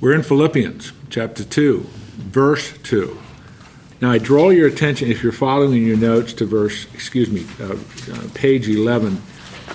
We're 0.00 0.14
in 0.14 0.22
Philippians 0.22 0.94
chapter 1.10 1.44
2, 1.44 1.80
verse 1.80 2.72
2. 2.84 3.20
Now, 4.00 4.10
I 4.12 4.16
draw 4.16 4.48
your 4.48 4.66
attention, 4.66 5.10
if 5.10 5.22
you're 5.22 5.30
following 5.30 5.74
your 5.86 5.98
notes, 5.98 6.32
to 6.34 6.46
verse, 6.46 6.86
excuse 6.94 7.30
me, 7.30 7.46
uh, 7.60 7.74
uh, 7.74 8.28
page 8.32 8.66
11. 8.66 9.20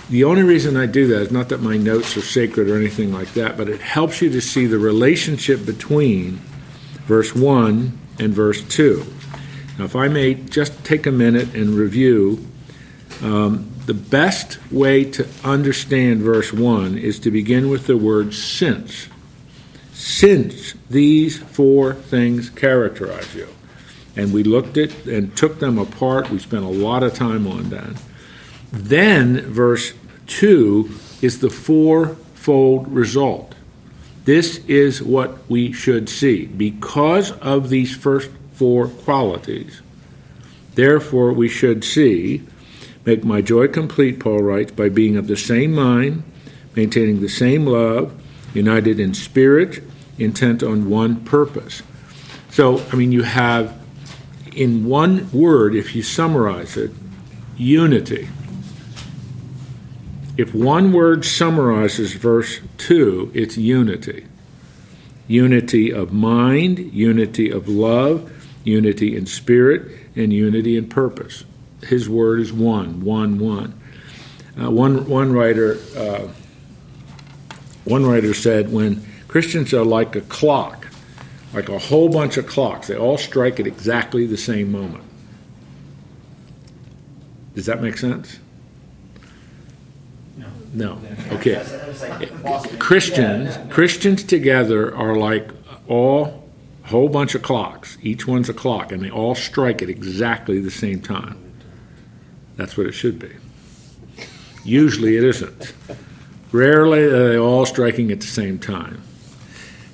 The 0.09 0.23
only 0.23 0.41
reason 0.41 0.77
I 0.77 0.88
do 0.88 1.05
that 1.09 1.21
is 1.21 1.31
not 1.31 1.49
that 1.49 1.61
my 1.61 1.77
notes 1.77 2.17
are 2.17 2.23
sacred 2.23 2.71
or 2.71 2.75
anything 2.75 3.13
like 3.13 3.35
that, 3.35 3.55
but 3.55 3.69
it 3.69 3.81
helps 3.81 4.19
you 4.19 4.31
to 4.31 4.41
see 4.41 4.65
the 4.65 4.79
relationship 4.79 5.63
between 5.63 6.37
verse 7.05 7.35
1 7.35 7.96
and 8.17 8.33
verse 8.33 8.63
2. 8.63 9.05
Now, 9.78 9.85
if 9.85 9.96
I 9.96 10.07
may 10.07 10.33
just 10.33 10.83
take 10.83 11.05
a 11.05 11.12
minute 11.12 11.53
and 11.53 11.76
review, 11.76 12.44
um, 13.21 13.71
the 13.85 13.94
best 13.94 14.57
way 14.71 15.03
to 15.03 15.28
understand 15.44 16.23
verse 16.23 16.52
1 16.52 16.98
is 16.98 17.20
to 17.20 17.30
begin 17.30 17.70
with 17.70 17.85
the 17.85 17.95
word 17.95 18.34
since. 18.34 19.07
Since 19.95 20.75
these 20.89 21.39
four 21.39 21.93
things 21.93 22.49
characterize 22.51 23.33
you 23.33 23.47
and 24.15 24.33
we 24.33 24.43
looked 24.43 24.77
at 24.77 25.05
and 25.05 25.35
took 25.35 25.59
them 25.59 25.77
apart. 25.77 26.29
We 26.29 26.39
spent 26.39 26.63
a 26.63 26.70
lot 26.70 27.03
of 27.03 27.13
time 27.13 27.47
on 27.47 27.70
that. 27.70 28.01
Then, 28.71 29.41
verse 29.41 29.93
2 30.27 30.89
is 31.21 31.39
the 31.39 31.49
fourfold 31.49 32.87
result. 32.87 33.55
This 34.25 34.57
is 34.65 35.03
what 35.03 35.49
we 35.49 35.71
should 35.71 36.09
see. 36.09 36.45
Because 36.45 37.31
of 37.34 37.70
these 37.70 37.95
first 37.95 38.31
four 38.53 38.87
qualities, 38.87 39.81
therefore 40.73 41.34
we 41.34 41.48
should 41.48 41.84
see, 41.84 42.41
make 43.05 43.23
my 43.23 43.41
joy 43.41 43.67
complete, 43.67 44.20
Paul 44.20 44.41
writes, 44.41 44.71
by 44.71 44.89
being 44.89 45.15
of 45.15 45.27
the 45.27 45.37
same 45.37 45.73
mind, 45.73 46.23
maintaining 46.75 47.21
the 47.21 47.29
same 47.29 47.65
love, 47.65 48.20
united 48.55 48.99
in 48.99 49.13
spirit, 49.13 49.83
intent 50.17 50.63
on 50.63 50.89
one 50.89 51.23
purpose. 51.23 51.83
So, 52.49 52.83
I 52.91 52.95
mean, 52.95 53.11
you 53.11 53.23
have 53.23 53.77
in 54.55 54.85
one 54.85 55.29
word, 55.31 55.75
if 55.75 55.95
you 55.95 56.01
summarize 56.01 56.77
it, 56.77 56.91
unity. 57.57 58.29
If 60.37 60.53
one 60.53 60.93
word 60.93 61.25
summarizes 61.25 62.13
verse 62.13 62.59
2, 62.77 63.31
it's 63.34 63.57
unity. 63.57 64.25
Unity 65.28 65.92
of 65.92 66.14
mind, 66.14 66.80
unity 66.94 67.50
of 67.50 67.67
love, 67.67 68.31
unity 68.64 69.16
in 69.16 69.25
spirit, 69.25 69.92
and 70.16 70.31
unity 70.31 70.78
in 70.78 70.88
purpose. 70.88 71.44
His 71.84 72.09
word 72.09 72.40
is 72.40 72.52
one, 72.53 73.03
one, 73.03 73.40
one. 73.40 73.80
Uh, 74.59 74.72
one, 74.72 75.08
one 75.08 75.34
writer, 75.34 75.78
uh, 75.97 76.28
one 77.86 78.05
writer 78.05 78.33
said, 78.33 78.72
when 78.72 79.05
Christians 79.28 79.73
are 79.73 79.86
like 79.86 80.16
a 80.16 80.22
clock, 80.22 80.88
like 81.55 81.69
a 81.69 81.80
whole 81.80 82.09
bunch 82.09 82.38
of 82.38 82.45
clocks. 82.45 82.88
They 82.88 82.97
all 82.97 83.17
strike 83.17 83.59
at 83.59 83.66
exactly 83.66 84.28
the 84.28 84.38
same 84.38 84.72
moment. 84.72 85.03
Does 87.56 87.66
that 87.67 87.81
make 87.81 87.97
sense? 87.97 88.39
No. 90.38 90.47
No. 90.73 91.02
Okay. 91.31 91.63
Christians, 92.78 93.58
Christians 93.73 94.23
together 94.23 94.94
are 94.94 95.16
like 95.16 95.50
all 95.88 96.44
a 96.83 96.89
whole 96.89 97.08
bunch 97.08 97.33
of 97.33 97.41
clocks. 97.41 97.97
Each 98.02 98.28
one's 98.28 98.50
a 98.50 98.53
clock, 98.53 98.91
and 98.91 99.02
they 99.02 99.09
all 99.09 99.33
strike 99.33 99.81
at 99.81 99.89
exactly 99.89 100.59
the 100.59 100.69
same 100.69 101.02
time. 101.02 101.41
That's 102.58 102.75
what 102.78 102.86
it 102.86 102.91
should 102.91 103.17
be. 103.17 103.31
Usually, 104.66 105.16
it 105.16 105.23
isn't. 105.23 105.73
Rarely 106.52 107.04
are 107.04 107.30
they 107.30 107.38
all 107.38 107.66
striking 107.66 108.12
at 108.12 108.22
the 108.22 108.28
same 108.28 108.60
time. 108.60 109.02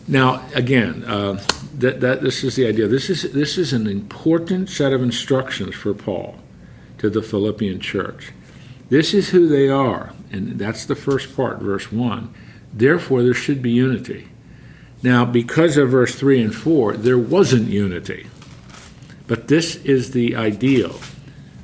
Now, 0.08 0.46
again, 0.54 1.04
uh, 1.06 1.42
that, 1.78 2.02
that 2.02 2.22
this 2.22 2.44
is 2.44 2.56
the 2.56 2.68
idea. 2.68 2.88
This 2.88 3.10
is 3.10 3.32
this 3.32 3.58
is 3.58 3.74
an 3.74 3.88
important 3.88 4.70
set 4.70 4.94
of 4.94 5.02
instructions 5.02 5.74
for 5.76 5.94
Paul 5.94 6.36
to 6.98 7.10
the 7.10 7.22
Philippian 7.22 7.80
church. 7.80 8.32
This 8.90 9.14
is 9.14 9.30
who 9.30 9.48
they 9.48 9.70
are, 9.70 10.14
and 10.32 10.60
that's 10.60 10.86
the 10.86 10.96
first 10.96 11.36
part, 11.36 11.60
verse 11.60 11.92
one. 11.92 12.34
Therefore, 12.74 13.24
there 13.24 13.34
should 13.34 13.62
be 13.62 13.72
unity. 13.72 14.28
Now, 15.02 15.26
because 15.26 15.78
of 15.78 15.90
verse 15.90 16.14
three 16.14 16.42
and 16.42 16.54
four, 16.54 16.94
there 16.94 17.18
wasn't 17.18 17.70
unity, 17.70 18.28
but 19.28 19.48
this 19.48 19.78
is 19.78 20.12
the 20.12 20.36
ideal. 20.36 21.00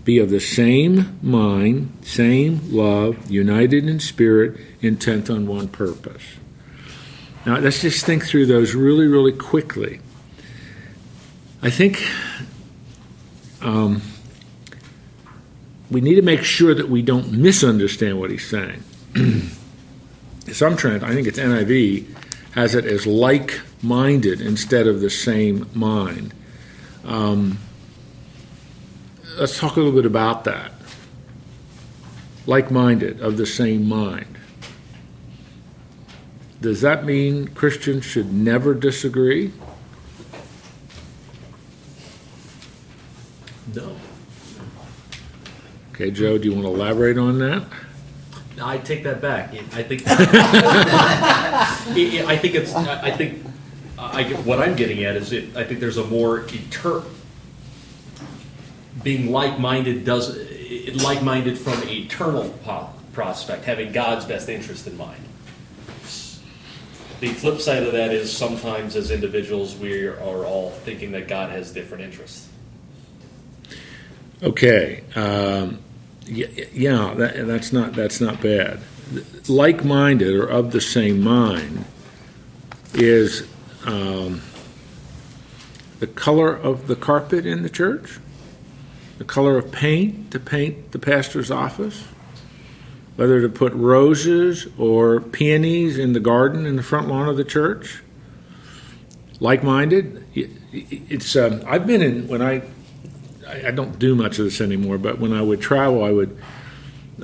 Be 0.07 0.19
of 0.19 0.29
the 0.29 0.39
same 0.39 1.19
mind, 1.21 1.91
same 2.01 2.61
love, 2.71 3.29
united 3.29 3.89
in 3.89 3.99
spirit, 3.99 4.57
intent 4.79 5.29
on 5.29 5.47
one 5.47 5.67
purpose. 5.67 6.23
Now, 7.45 7.57
let's 7.57 7.81
just 7.81 8.05
think 8.05 8.25
through 8.25 8.45
those 8.45 8.73
really, 8.73 9.05
really 9.05 9.33
quickly. 9.33 9.99
I 11.61 11.69
think 11.69 12.07
um, 13.61 14.01
we 15.91 15.99
need 15.99 16.15
to 16.15 16.21
make 16.21 16.43
sure 16.43 16.73
that 16.73 16.87
we 16.87 17.01
don't 17.01 17.33
misunderstand 17.33 18.17
what 18.17 18.31
he's 18.31 18.47
saying. 18.47 18.81
Some 20.53 20.77
trend, 20.77 21.03
I 21.03 21.13
think 21.13 21.27
it's 21.27 21.37
NIV, 21.37 22.05
has 22.51 22.75
it 22.75 22.85
as 22.85 23.05
like 23.05 23.59
minded 23.81 24.39
instead 24.39 24.87
of 24.87 25.01
the 25.01 25.09
same 25.09 25.69
mind. 25.73 26.33
Um, 27.03 27.59
let's 29.37 29.59
talk 29.59 29.75
a 29.75 29.79
little 29.79 29.93
bit 29.93 30.05
about 30.05 30.43
that. 30.45 30.71
Like 32.45 32.71
minded, 32.71 33.21
of 33.21 33.37
the 33.37 33.45
same 33.45 33.87
mind 33.87 34.37
does 36.61 36.81
that 36.81 37.05
mean 37.05 37.47
Christians 37.49 38.05
should 38.05 38.33
never 38.33 38.73
disagree? 38.73 39.51
No. 43.75 43.95
Okay, 45.91 46.09
Joe, 46.11 46.37
do 46.37 46.49
you 46.49 46.53
want 46.53 46.65
to 46.65 46.73
elaborate 46.73 47.17
on 47.17 47.39
that? 47.39 47.63
I 48.61 48.77
take 48.79 49.03
that 49.03 49.21
back. 49.21 49.53
I 49.73 49.83
think. 49.83 50.03
I 50.07 50.17
think 52.41 52.55
it's. 52.55 52.73
I 52.73 53.11
think. 53.11 53.43
I 53.99 54.23
get, 54.23 54.45
what 54.45 54.59
I'm 54.59 54.75
getting 54.75 55.03
at 55.03 55.15
is 55.15 55.31
it. 55.31 55.55
I 55.55 55.63
think 55.63 55.79
there's 55.79 55.97
a 55.97 56.05
more 56.05 56.39
eternal. 56.39 57.05
Being 59.03 59.31
like-minded 59.31 60.05
does 60.05 60.37
like-minded 61.03 61.57
from 61.57 61.81
eternal 61.87 62.49
prospect, 63.13 63.65
having 63.65 63.91
God's 63.91 64.25
best 64.25 64.49
interest 64.49 64.87
in 64.87 64.97
mind 64.97 65.23
the 67.19 67.29
flip 67.29 67.59
side 67.59 67.83
of 67.83 67.93
that 67.93 68.11
is 68.11 68.35
sometimes 68.35 68.95
as 68.95 69.11
individuals 69.11 69.75
we 69.75 70.05
are 70.05 70.45
all 70.45 70.69
thinking 70.69 71.11
that 71.13 71.27
God 71.27 71.49
has 71.49 71.71
different 71.71 72.03
interests. 72.03 72.47
Okay, 74.43 75.03
um, 75.15 75.79
yeah, 76.27 77.13
that, 77.15 77.47
that's 77.47 77.73
not 77.73 77.93
that's 77.93 78.21
not 78.21 78.39
bad. 78.41 78.79
Like-minded 79.47 80.35
or 80.35 80.45
of 80.45 80.71
the 80.71 80.81
same 80.81 81.21
mind 81.21 81.85
is 82.93 83.47
um, 83.85 84.41
the 85.99 86.07
color 86.07 86.53
of 86.53 86.85
the 86.87 86.95
carpet 86.95 87.47
in 87.47 87.63
the 87.63 87.69
church, 87.69 88.19
the 89.17 89.25
color 89.25 89.57
of 89.57 89.71
paint 89.71 90.31
to 90.31 90.39
paint 90.39 90.91
the 90.91 90.99
pastor's 90.99 91.51
office 91.51 92.05
whether 93.17 93.41
to 93.41 93.49
put 93.49 93.73
roses 93.73 94.67
or 94.77 95.19
peonies 95.19 95.97
in 95.97 96.13
the 96.13 96.19
garden 96.19 96.65
in 96.65 96.75
the 96.75 96.83
front 96.83 97.07
lawn 97.07 97.27
of 97.27 97.35
the 97.35 97.43
church. 97.43 98.03
Like 99.39 99.63
minded, 99.63 100.23
it's. 100.71 101.35
Um, 101.35 101.63
I've 101.67 101.85
been 101.85 102.01
in 102.01 102.27
when 102.27 102.41
I, 102.41 102.63
I 103.47 103.71
don't 103.71 103.99
do 103.99 104.15
much 104.15 104.39
of 104.39 104.45
this 104.45 104.61
anymore, 104.61 104.97
but 104.97 105.19
when 105.19 105.33
I 105.33 105.41
would 105.41 105.61
travel, 105.61 106.03
I 106.03 106.11
would 106.11 106.37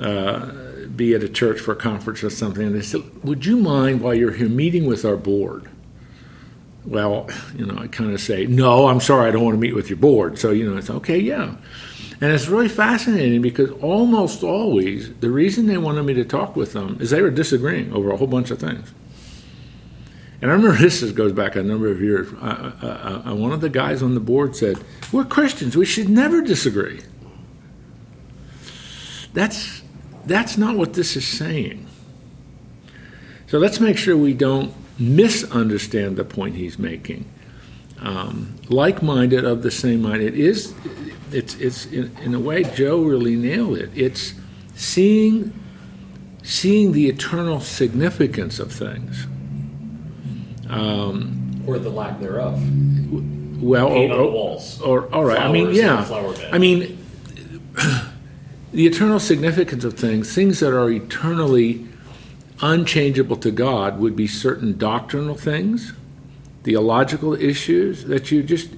uh, 0.00 0.86
be 0.94 1.14
at 1.14 1.22
a 1.24 1.28
church 1.28 1.60
for 1.60 1.72
a 1.72 1.76
conference 1.76 2.22
or 2.22 2.30
something, 2.30 2.66
and 2.66 2.74
they 2.74 2.82
said, 2.82 3.02
"Would 3.24 3.46
you 3.46 3.56
mind 3.56 4.00
while 4.00 4.14
you're 4.14 4.32
here 4.32 4.48
meeting 4.48 4.86
with 4.86 5.04
our 5.04 5.16
board?" 5.16 5.68
Well, 6.86 7.30
you 7.56 7.64
know, 7.64 7.78
I 7.78 7.86
kind 7.88 8.12
of 8.12 8.20
say, 8.20 8.46
"No, 8.46 8.88
I'm 8.88 9.00
sorry, 9.00 9.28
I 9.28 9.30
don't 9.30 9.44
want 9.44 9.54
to 9.54 9.60
meet 9.60 9.74
with 9.74 9.88
your 9.88 9.96
board." 9.96 10.38
So 10.38 10.50
you 10.50 10.68
know, 10.70 10.76
it's 10.76 10.90
okay, 10.90 11.18
yeah. 11.18 11.54
And 12.20 12.32
it's 12.32 12.46
really 12.46 12.68
fascinating 12.68 13.42
because 13.42 13.70
almost 13.82 14.42
always 14.42 15.12
the 15.16 15.30
reason 15.30 15.66
they 15.66 15.78
wanted 15.78 16.04
me 16.04 16.14
to 16.14 16.24
talk 16.24 16.56
with 16.56 16.72
them 16.72 16.98
is 17.00 17.10
they 17.10 17.22
were 17.22 17.30
disagreeing 17.30 17.92
over 17.92 18.10
a 18.10 18.16
whole 18.16 18.26
bunch 18.26 18.50
of 18.50 18.58
things. 18.58 18.92
And 20.40 20.50
I 20.50 20.54
remember 20.54 20.76
this 20.78 21.02
goes 21.12 21.32
back 21.32 21.56
a 21.56 21.62
number 21.62 21.88
of 21.88 22.02
years. 22.02 22.32
Uh, 22.34 22.72
uh, 22.82 23.30
uh, 23.30 23.34
one 23.34 23.52
of 23.52 23.62
the 23.62 23.70
guys 23.70 24.02
on 24.02 24.14
the 24.14 24.20
board 24.20 24.54
said, 24.54 24.78
We're 25.10 25.24
Christians, 25.24 25.76
we 25.76 25.86
should 25.86 26.08
never 26.08 26.42
disagree. 26.42 27.00
That's, 29.32 29.82
that's 30.26 30.56
not 30.56 30.76
what 30.76 30.92
this 30.92 31.16
is 31.16 31.26
saying. 31.26 31.86
So 33.46 33.58
let's 33.58 33.80
make 33.80 33.96
sure 33.96 34.16
we 34.16 34.34
don't 34.34 34.74
misunderstand 34.98 36.16
the 36.16 36.24
point 36.24 36.56
he's 36.56 36.78
making. 36.78 37.24
Um, 38.00 38.56
like 38.68 39.02
minded 39.02 39.44
of 39.44 39.62
the 39.62 39.70
same 39.70 40.02
mind. 40.02 40.22
It 40.22 40.34
is 40.34 40.74
it's 41.34 41.54
it's 41.56 41.86
in, 41.86 42.16
in 42.22 42.34
a 42.34 42.40
way 42.40 42.62
Joe 42.62 43.02
really 43.02 43.36
nailed 43.36 43.78
it. 43.78 43.90
It's 43.94 44.34
seeing 44.74 45.52
seeing 46.42 46.92
the 46.92 47.08
eternal 47.08 47.60
significance 47.60 48.58
of 48.58 48.72
things. 48.72 49.26
Um, 50.68 51.62
or 51.66 51.78
the 51.78 51.90
lack 51.90 52.20
thereof. 52.20 52.60
Well, 53.62 53.88
Paint 53.88 54.12
oh, 54.12 54.14
on 54.14 54.18
the 54.18 54.28
oh, 54.28 54.30
walls. 54.30 54.80
or 54.80 55.12
all 55.14 55.24
right. 55.24 55.40
I 55.40 55.50
mean, 55.50 55.70
yeah. 55.70 56.02
a 56.02 56.04
flower 56.04 56.34
bed. 56.34 56.52
I 56.52 56.58
mean, 56.58 56.98
the 58.72 58.86
eternal 58.86 59.20
significance 59.20 59.84
of 59.84 59.94
things, 59.94 60.34
things 60.34 60.60
that 60.60 60.76
are 60.76 60.90
eternally 60.90 61.86
unchangeable 62.60 63.36
to 63.36 63.50
God, 63.50 63.98
would 63.98 64.16
be 64.16 64.26
certain 64.26 64.76
doctrinal 64.76 65.34
things, 65.34 65.92
theological 66.62 67.34
issues 67.34 68.04
that 68.04 68.30
you 68.30 68.42
just 68.42 68.70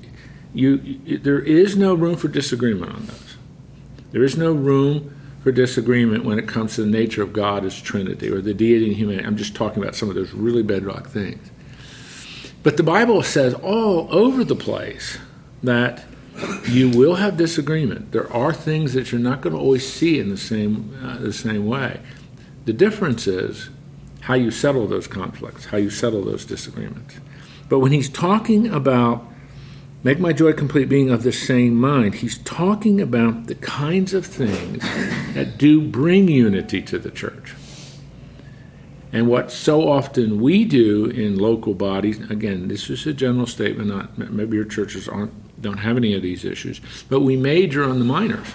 you, 0.55 0.77
you 1.05 1.19
there 1.19 1.41
is 1.41 1.77
no 1.77 1.95
room 1.95 2.17
for 2.17 2.29
disagreement 2.29 2.93
on 2.93 3.07
those. 3.07 3.37
There 4.13 4.25
is 4.25 4.37
no 4.37 4.53
room 4.53 5.15
for 5.43 5.53
disagreement 5.53 6.25
when 6.25 6.39
it 6.39 6.49
comes 6.49 6.75
to 6.75 6.83
the 6.83 6.91
nature 6.91 7.23
of 7.23 7.33
God 7.33 7.65
as 7.65 7.81
Trinity 7.81 8.31
or 8.31 8.41
the 8.41 8.55
deity 8.55 8.87
and 8.87 8.97
humanity. 8.97 9.27
I'm 9.27 9.37
just 9.37 9.55
talking 9.55 9.83
about 9.83 9.95
some 9.95 10.09
of 10.09 10.15
those 10.15 10.33
really 10.33 10.63
bedrock 10.63 11.09
things. 11.09 11.51
But 12.63 12.77
the 12.77 12.83
Bible 12.83 13.23
says 13.23 13.55
all 13.55 14.09
over 14.13 14.43
the 14.43 14.57
place 14.57 15.19
that 15.63 16.05
you 16.69 16.91
will 16.91 17.15
have 17.15 17.37
disagreement. 17.37 18.13
There 18.13 18.33
are 18.33 18.53
things 18.53 18.95
that 18.95 19.13
you're 19.13 19.21
not 19.21 19.41
going 19.41 19.55
to 19.55 19.61
always 19.61 19.91
see 19.91 20.19
in 20.19 20.31
the 20.31 20.37
same 20.37 20.99
uh, 21.03 21.19
the 21.19 21.33
same 21.33 21.67
way. 21.67 22.01
The 22.67 22.73
difference 22.73 23.29
is 23.29 23.71
how 24.23 24.35
you 24.35 24.51
settle 24.51 24.89
those 24.89 25.07
conflicts, 25.07 25.67
how 25.67 25.77
you 25.77 25.89
settle 25.89 26.25
those 26.25 26.45
disagreements. 26.45 27.15
But 27.69 27.79
when 27.79 27.93
he's 27.93 28.09
talking 28.09 28.67
about 28.67 29.25
make 30.03 30.19
my 30.19 30.33
joy 30.33 30.53
complete 30.53 30.89
being 30.89 31.11
of 31.11 31.23
the 31.23 31.33
same 31.33 31.77
mind, 31.77 32.17
he's 32.17 32.39
talking 32.39 33.01
about 33.01 33.47
the 33.47 33.55
kinds 33.55 34.15
of 34.15 34.27
things 34.27 34.83
that 35.35 35.59
do 35.59 35.81
bring 35.81 36.29
unity 36.29 36.83
to 36.83 36.99
the 36.99 37.11
church. 37.11 37.55
And 39.13 39.29
what 39.29 39.53
so 39.53 39.89
often 39.89 40.41
we 40.41 40.65
do 40.65 41.07
in 41.07 41.39
local 41.39 41.73
bodies, 41.73 42.19
again, 42.31 42.69
this 42.69 42.91
is 42.91 43.07
a 43.07 43.15
general 43.15 43.47
statement, 43.47 43.89
not 43.89 44.33
maybe 44.33 44.57
your 44.57 44.67
churches 44.67 45.09
aren't 45.09 45.33
don't 45.61 45.79
have 45.79 45.97
any 45.97 46.15
of 46.15 46.23
these 46.23 46.45
issues, 46.45 46.81
but 47.09 47.21
we 47.21 47.37
major 47.37 47.83
on 47.83 47.99
the 47.99 48.05
minors. 48.05 48.49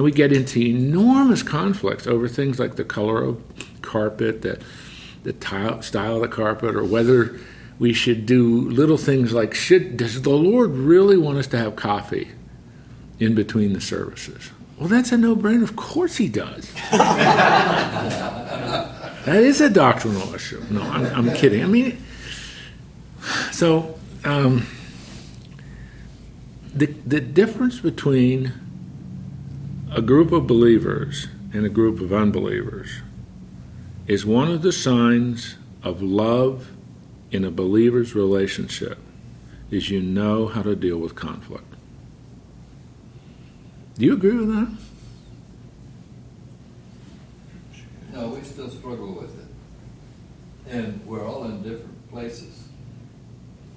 And 0.00 0.04
we 0.06 0.12
get 0.12 0.32
into 0.32 0.58
enormous 0.62 1.42
conflicts 1.42 2.06
over 2.06 2.26
things 2.26 2.58
like 2.58 2.76
the 2.76 2.84
color 2.84 3.22
of 3.22 3.42
carpet, 3.82 4.40
the, 4.40 4.58
the 5.24 5.34
tile, 5.34 5.82
style 5.82 6.14
of 6.14 6.22
the 6.22 6.28
carpet, 6.28 6.74
or 6.74 6.82
whether 6.82 7.38
we 7.78 7.92
should 7.92 8.24
do 8.24 8.62
little 8.70 8.96
things 8.96 9.34
like 9.34 9.52
should 9.52 9.98
does 9.98 10.22
the 10.22 10.30
Lord 10.30 10.70
really 10.70 11.18
want 11.18 11.36
us 11.36 11.46
to 11.48 11.58
have 11.58 11.76
coffee 11.76 12.30
in 13.18 13.34
between 13.34 13.74
the 13.74 13.80
services? 13.82 14.48
Well, 14.78 14.88
that's 14.88 15.12
a 15.12 15.18
no-brainer. 15.18 15.64
Of 15.64 15.76
course 15.76 16.16
he 16.16 16.30
does. 16.30 16.72
that 16.90 17.02
is 19.26 19.60
a 19.60 19.68
doctrinal 19.68 20.34
issue. 20.34 20.64
No, 20.70 20.80
I'm, 20.80 21.28
I'm 21.28 21.34
kidding. 21.34 21.62
I 21.62 21.66
mean, 21.66 22.02
so 23.52 23.98
um, 24.24 24.66
the 26.72 26.86
the 26.86 27.20
difference 27.20 27.80
between 27.80 28.54
a 29.92 30.00
group 30.00 30.30
of 30.30 30.46
believers 30.46 31.26
and 31.52 31.66
a 31.66 31.68
group 31.68 32.00
of 32.00 32.12
unbelievers 32.12 33.02
is 34.06 34.24
one 34.24 34.50
of 34.50 34.62
the 34.62 34.72
signs 34.72 35.56
of 35.82 36.00
love 36.00 36.70
in 37.32 37.44
a 37.44 37.50
believer's 37.50 38.14
relationship 38.14 38.98
is 39.70 39.90
you 39.90 40.00
know 40.00 40.46
how 40.46 40.62
to 40.62 40.76
deal 40.76 40.98
with 40.98 41.14
conflict. 41.16 41.74
Do 43.98 44.04
you 44.04 44.12
agree 44.12 44.36
with 44.36 44.48
that? 44.48 44.76
No, 48.12 48.28
we 48.28 48.42
still 48.42 48.70
struggle 48.70 49.12
with 49.14 49.36
it. 49.38 49.46
And 50.72 51.04
we're 51.04 51.26
all 51.26 51.44
in 51.44 51.62
different 51.62 52.10
places 52.10 52.68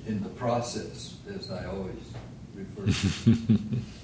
in 0.05 0.21
the 0.21 0.29
process, 0.29 1.15
as 1.35 1.49
I 1.49 1.65
always 1.65 1.95
refer 2.53 2.85
to. 2.85 3.37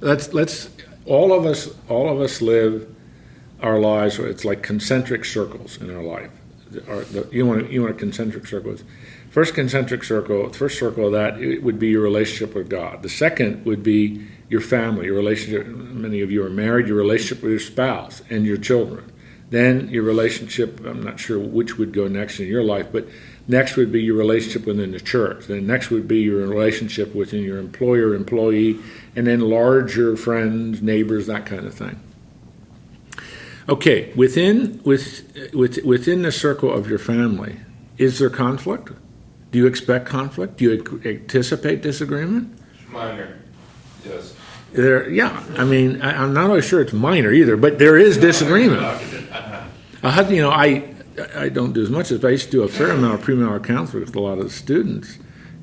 let's 0.00 0.32
let's 0.32 0.70
all 1.06 1.32
of 1.32 1.46
us 1.46 1.70
all 1.88 2.08
of 2.08 2.20
us 2.20 2.42
live 2.42 2.92
our 3.62 3.78
lives 3.78 4.18
it's 4.18 4.44
like 4.44 4.62
concentric 4.62 5.24
circles 5.24 5.80
in 5.80 5.94
our 5.94 6.02
life. 6.02 6.30
Our- 6.88 7.04
the- 7.04 7.28
you 7.32 7.46
want 7.46 7.70
you 7.70 7.82
want 7.82 7.94
a 7.94 7.98
concentric 7.98 8.46
circle? 8.46 8.76
First 9.30 9.54
concentric 9.54 10.04
circle 10.04 10.50
first 10.52 10.78
circle 10.78 11.06
of 11.06 11.12
that 11.12 11.40
it 11.40 11.62
would 11.62 11.78
be 11.78 11.88
your 11.88 12.02
relationship 12.02 12.54
with 12.54 12.68
god. 12.68 13.02
The 13.02 13.08
second 13.08 13.64
would 13.64 13.82
be 13.82 14.22
your 14.48 14.60
family 14.60 15.06
your 15.06 15.16
relationship 15.16 15.66
many 15.66 16.20
of 16.20 16.30
you 16.30 16.44
are 16.44 16.50
married 16.50 16.86
your 16.88 16.96
relationship 16.96 17.42
with 17.42 17.50
your 17.50 17.60
spouse 17.60 18.22
and 18.30 18.44
your 18.44 18.56
children. 18.56 19.10
Then 19.48 19.88
your 19.88 20.02
relationship 20.02 20.84
i'm 20.84 21.02
not 21.02 21.18
sure 21.20 21.38
which 21.38 21.78
would 21.78 21.92
go 21.92 22.08
next 22.08 22.40
in 22.40 22.48
your 22.48 22.64
life 22.64 22.88
but 22.92 23.08
next 23.48 23.76
would 23.76 23.92
be 23.92 24.02
your 24.02 24.16
relationship 24.16 24.66
within 24.66 24.92
the 24.92 25.00
church. 25.00 25.46
Then 25.46 25.66
next 25.66 25.90
would 25.90 26.08
be 26.08 26.18
your 26.18 26.46
relationship 26.46 27.14
within 27.14 27.42
your 27.42 27.58
employer 27.58 28.14
employee 28.14 28.78
and 29.14 29.26
then 29.26 29.40
larger 29.40 30.16
friends 30.16 30.82
neighbors 30.82 31.26
that 31.26 31.46
kind 31.46 31.66
of 31.66 31.74
thing. 31.74 32.00
Okay 33.68 34.12
within 34.14 34.80
with, 34.84 35.50
with 35.52 35.84
within 35.84 36.22
the 36.22 36.32
circle 36.32 36.72
of 36.72 36.88
your 36.88 36.98
family 36.98 37.60
is 37.98 38.18
there 38.18 38.30
conflict? 38.30 38.90
Do 39.50 39.58
you 39.58 39.66
expect 39.66 40.06
conflict? 40.06 40.58
Do 40.58 40.64
you 40.64 41.00
anticipate 41.04 41.82
disagreement? 41.82 42.58
Minor, 42.90 43.38
yes. 44.04 44.34
there 44.72 45.08
yeah 45.10 45.42
i 45.58 45.64
mean 45.64 46.00
I, 46.00 46.22
i'm 46.22 46.32
not 46.32 46.46
always 46.48 46.64
sure 46.64 46.80
it's 46.80 46.92
minor 46.92 47.30
either 47.30 47.56
but 47.56 47.78
there 47.78 47.96
is 47.96 48.16
disagreement. 48.16 48.82
You 50.28 50.42
know, 50.42 50.50
I 50.50 50.95
I 51.34 51.48
don't 51.48 51.72
do 51.72 51.82
as 51.82 51.90
much 51.90 52.10
as, 52.10 52.20
but 52.20 52.28
I 52.28 52.30
used 52.32 52.46
to 52.46 52.50
do 52.50 52.62
a 52.62 52.68
fair 52.68 52.90
amount 52.90 53.20
of 53.20 53.26
premarital 53.26 53.64
counseling 53.64 54.04
with 54.04 54.14
a 54.14 54.20
lot 54.20 54.38
of 54.38 54.44
the 54.44 54.50
students 54.50 55.18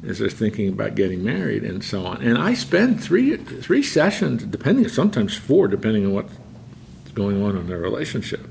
as 0.05 0.19
they're 0.19 0.29
thinking 0.29 0.69
about 0.69 0.95
getting 0.95 1.23
married 1.23 1.63
and 1.63 1.83
so 1.83 2.05
on. 2.05 2.21
And 2.21 2.37
I 2.37 2.53
spend 2.53 3.01
three 3.01 3.37
three 3.37 3.83
sessions, 3.83 4.43
depending, 4.43 4.87
sometimes 4.89 5.35
four, 5.35 5.67
depending 5.67 6.05
on 6.05 6.13
what's 6.13 6.33
going 7.13 7.41
on 7.41 7.55
in 7.55 7.67
their 7.67 7.79
relationship. 7.79 8.47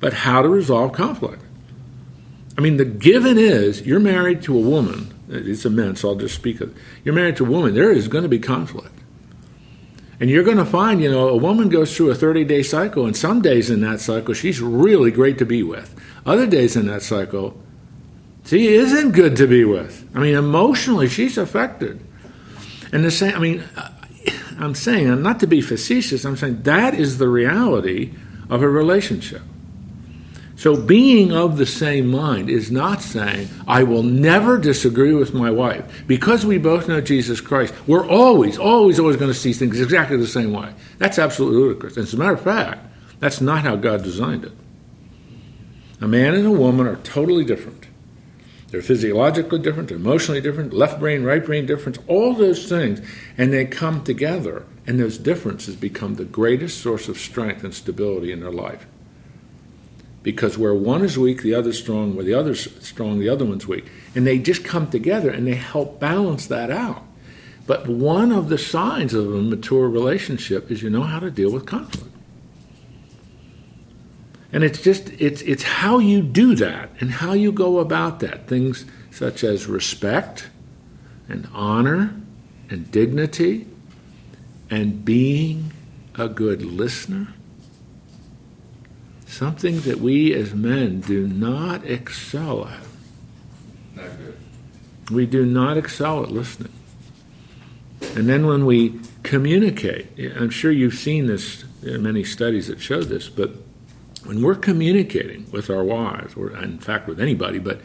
But 0.00 0.12
how 0.12 0.42
to 0.42 0.48
resolve 0.48 0.92
conflict. 0.92 1.42
I 2.58 2.60
mean, 2.60 2.76
the 2.76 2.84
given 2.84 3.38
is 3.38 3.82
you're 3.82 4.00
married 4.00 4.42
to 4.42 4.56
a 4.56 4.60
woman. 4.60 5.14
It's 5.28 5.64
a 5.64 5.70
men, 5.70 5.96
so 5.96 6.10
I'll 6.10 6.16
just 6.16 6.34
speak 6.34 6.60
of. 6.60 6.76
You're 7.04 7.14
married 7.14 7.36
to 7.36 7.46
a 7.46 7.48
woman. 7.48 7.74
There 7.74 7.90
is 7.90 8.08
going 8.08 8.22
to 8.22 8.28
be 8.28 8.38
conflict. 8.38 8.98
And 10.22 10.30
you're 10.30 10.44
going 10.44 10.58
to 10.58 10.64
find, 10.64 11.02
you 11.02 11.10
know, 11.10 11.30
a 11.30 11.36
woman 11.36 11.68
goes 11.68 11.96
through 11.96 12.12
a 12.12 12.14
30 12.14 12.44
day 12.44 12.62
cycle, 12.62 13.06
and 13.06 13.16
some 13.16 13.42
days 13.42 13.70
in 13.70 13.80
that 13.80 13.98
cycle, 13.98 14.34
she's 14.34 14.60
really 14.60 15.10
great 15.10 15.36
to 15.38 15.44
be 15.44 15.64
with. 15.64 16.00
Other 16.24 16.46
days 16.46 16.76
in 16.76 16.86
that 16.86 17.02
cycle, 17.02 17.60
she 18.44 18.68
isn't 18.68 19.10
good 19.10 19.34
to 19.38 19.48
be 19.48 19.64
with. 19.64 20.08
I 20.14 20.20
mean, 20.20 20.36
emotionally, 20.36 21.08
she's 21.08 21.36
affected. 21.36 21.98
And 22.92 23.02
the 23.02 23.10
same, 23.10 23.34
I 23.34 23.38
mean, 23.40 23.64
I'm 24.60 24.76
saying, 24.76 25.22
not 25.22 25.40
to 25.40 25.48
be 25.48 25.60
facetious, 25.60 26.24
I'm 26.24 26.36
saying 26.36 26.62
that 26.62 26.94
is 26.94 27.18
the 27.18 27.28
reality 27.28 28.14
of 28.48 28.62
a 28.62 28.68
relationship. 28.68 29.42
So, 30.62 30.76
being 30.76 31.32
of 31.32 31.56
the 31.56 31.66
same 31.66 32.06
mind 32.06 32.48
is 32.48 32.70
not 32.70 33.02
saying, 33.02 33.48
I 33.66 33.82
will 33.82 34.04
never 34.04 34.58
disagree 34.58 35.12
with 35.12 35.34
my 35.34 35.50
wife. 35.50 36.04
Because 36.06 36.46
we 36.46 36.56
both 36.56 36.86
know 36.86 37.00
Jesus 37.00 37.40
Christ, 37.40 37.74
we're 37.88 38.06
always, 38.06 38.58
always, 38.58 39.00
always 39.00 39.16
going 39.16 39.32
to 39.32 39.36
see 39.36 39.52
things 39.52 39.80
exactly 39.80 40.16
the 40.18 40.24
same 40.24 40.52
way. 40.52 40.72
That's 40.98 41.18
absolutely 41.18 41.58
ludicrous. 41.58 41.96
And 41.96 42.04
as 42.04 42.14
a 42.14 42.16
matter 42.16 42.34
of 42.34 42.42
fact, 42.42 42.86
that's 43.18 43.40
not 43.40 43.62
how 43.62 43.74
God 43.74 44.04
designed 44.04 44.44
it. 44.44 44.52
A 46.00 46.06
man 46.06 46.32
and 46.32 46.46
a 46.46 46.52
woman 46.52 46.86
are 46.86 46.94
totally 46.94 47.44
different. 47.44 47.88
They're 48.68 48.82
physiologically 48.82 49.58
different, 49.58 49.90
emotionally 49.90 50.40
different, 50.40 50.72
left 50.72 51.00
brain, 51.00 51.24
right 51.24 51.44
brain 51.44 51.66
difference, 51.66 51.98
all 52.06 52.34
those 52.34 52.68
things. 52.68 53.00
And 53.36 53.52
they 53.52 53.64
come 53.64 54.04
together, 54.04 54.64
and 54.86 55.00
those 55.00 55.18
differences 55.18 55.74
become 55.74 56.14
the 56.14 56.24
greatest 56.24 56.80
source 56.80 57.08
of 57.08 57.18
strength 57.18 57.64
and 57.64 57.74
stability 57.74 58.30
in 58.30 58.38
their 58.38 58.52
life 58.52 58.86
because 60.22 60.56
where 60.56 60.74
one 60.74 61.02
is 61.02 61.18
weak, 61.18 61.42
the 61.42 61.54
other's 61.54 61.78
strong, 61.78 62.14
where 62.14 62.24
the 62.24 62.34
other's 62.34 62.70
strong, 62.84 63.18
the 63.18 63.28
other 63.28 63.44
one's 63.44 63.66
weak. 63.66 63.86
And 64.14 64.26
they 64.26 64.38
just 64.38 64.64
come 64.64 64.88
together 64.88 65.30
and 65.30 65.46
they 65.46 65.54
help 65.54 65.98
balance 65.98 66.46
that 66.46 66.70
out. 66.70 67.04
But 67.66 67.88
one 67.88 68.32
of 68.32 68.48
the 68.48 68.58
signs 68.58 69.14
of 69.14 69.32
a 69.32 69.42
mature 69.42 69.88
relationship 69.88 70.70
is 70.70 70.82
you 70.82 70.90
know 70.90 71.02
how 71.02 71.20
to 71.20 71.30
deal 71.30 71.50
with 71.50 71.66
conflict. 71.66 72.08
And 74.52 74.64
it's 74.64 74.82
just 74.82 75.08
it's 75.18 75.40
it's 75.42 75.62
how 75.62 75.98
you 75.98 76.20
do 76.20 76.54
that 76.56 76.90
and 77.00 77.10
how 77.10 77.32
you 77.32 77.52
go 77.52 77.78
about 77.78 78.20
that. 78.20 78.46
Things 78.48 78.84
such 79.10 79.44
as 79.44 79.66
respect 79.66 80.50
and 81.28 81.48
honor 81.54 82.14
and 82.68 82.90
dignity 82.90 83.66
and 84.70 85.04
being 85.04 85.72
a 86.16 86.28
good 86.28 86.62
listener 86.62 87.28
something 89.32 89.80
that 89.80 89.98
we 89.98 90.34
as 90.34 90.54
men 90.54 91.00
do 91.00 91.26
not 91.26 91.84
excel 91.84 92.66
at. 92.66 92.80
Not 93.94 94.18
good. 94.18 94.36
We 95.10 95.26
do 95.26 95.46
not 95.46 95.76
excel 95.76 96.22
at 96.22 96.30
listening. 96.30 96.72
And 98.14 98.28
then 98.28 98.46
when 98.46 98.66
we 98.66 99.00
communicate, 99.22 100.08
I'm 100.36 100.50
sure 100.50 100.70
you've 100.70 100.94
seen 100.94 101.26
this 101.26 101.64
in 101.82 102.02
many 102.02 102.24
studies 102.24 102.66
that 102.68 102.80
show 102.80 103.02
this, 103.02 103.28
but 103.28 103.52
when 104.24 104.42
we're 104.42 104.54
communicating 104.54 105.50
with 105.50 105.70
our 105.70 105.82
wives, 105.82 106.34
or 106.36 106.56
in 106.56 106.78
fact 106.78 107.08
with 107.08 107.20
anybody, 107.20 107.58
but 107.58 107.80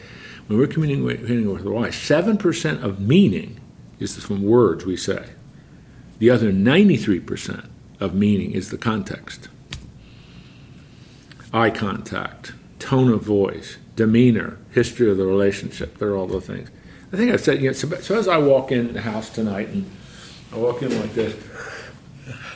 when 0.46 0.58
we're 0.58 0.66
communicating 0.66 1.50
with 1.50 1.66
our 1.66 1.72
wives, 1.72 1.96
7% 1.96 2.82
of 2.82 3.00
meaning 3.00 3.58
is 3.98 4.16
from 4.22 4.42
words 4.42 4.84
we 4.84 4.96
say. 4.96 5.30
The 6.18 6.30
other 6.30 6.52
93% 6.52 7.68
of 8.00 8.14
meaning 8.14 8.52
is 8.52 8.70
the 8.70 8.78
context. 8.78 9.48
Eye 11.52 11.70
contact, 11.70 12.52
tone 12.78 13.10
of 13.10 13.22
voice, 13.22 13.78
demeanor, 13.96 14.58
history 14.72 15.10
of 15.10 15.16
the 15.16 15.26
relationship. 15.26 15.98
They're 15.98 16.16
all 16.16 16.26
the 16.26 16.40
things. 16.40 16.70
I 17.12 17.16
think 17.16 17.32
I've 17.32 17.40
said, 17.40 17.62
you 17.62 17.68
know, 17.68 17.72
so, 17.72 17.88
so 18.00 18.18
as 18.18 18.28
I 18.28 18.36
walk 18.36 18.70
in 18.70 18.92
the 18.92 19.00
house 19.00 19.30
tonight 19.30 19.68
and 19.68 19.90
I 20.52 20.56
walk 20.56 20.82
in 20.82 21.00
like 21.00 21.14
this, 21.14 21.34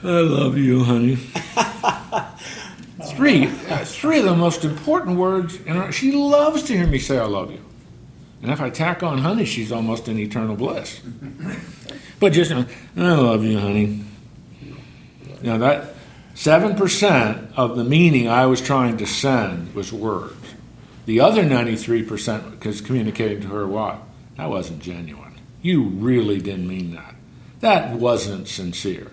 I 0.02 0.20
love 0.20 0.58
you, 0.58 0.84
honey. 0.84 1.16
three, 3.14 3.46
uh, 3.46 3.84
three 3.84 4.18
of 4.18 4.26
the 4.26 4.36
most 4.36 4.64
important 4.64 5.16
words, 5.16 5.58
and 5.66 5.94
she 5.94 6.12
loves 6.12 6.62
to 6.64 6.76
hear 6.76 6.86
me 6.86 6.98
say 6.98 7.18
I 7.18 7.24
love 7.24 7.50
you. 7.50 7.64
And 8.42 8.50
if 8.50 8.60
I 8.60 8.68
tack 8.68 9.02
on 9.02 9.18
honey, 9.18 9.44
she's 9.44 9.72
almost 9.72 10.08
in 10.08 10.18
eternal 10.18 10.56
bliss. 10.56 11.00
But 12.20 12.32
just, 12.32 12.52
I 12.52 12.66
love 12.96 13.42
you, 13.44 13.58
honey. 13.58 14.04
Now 15.42 15.58
that 15.58 15.91
seven 16.34 16.76
percent 16.76 17.50
of 17.56 17.76
the 17.76 17.84
meaning 17.84 18.28
I 18.28 18.46
was 18.46 18.60
trying 18.60 18.96
to 18.98 19.06
send 19.06 19.74
was 19.74 19.92
words. 19.92 20.34
The 21.06 21.20
other 21.20 21.42
ninety-three 21.42 22.04
percent 22.04 22.50
because 22.50 22.80
communicating 22.80 23.40
to 23.42 23.48
her 23.48 23.66
what 23.66 23.98
that 24.36 24.48
wasn't 24.48 24.82
genuine. 24.82 25.34
You 25.60 25.84
really 25.84 26.40
didn't 26.40 26.66
mean 26.66 26.94
that. 26.94 27.14
That 27.60 27.94
wasn't 27.94 28.48
sincere. 28.48 29.12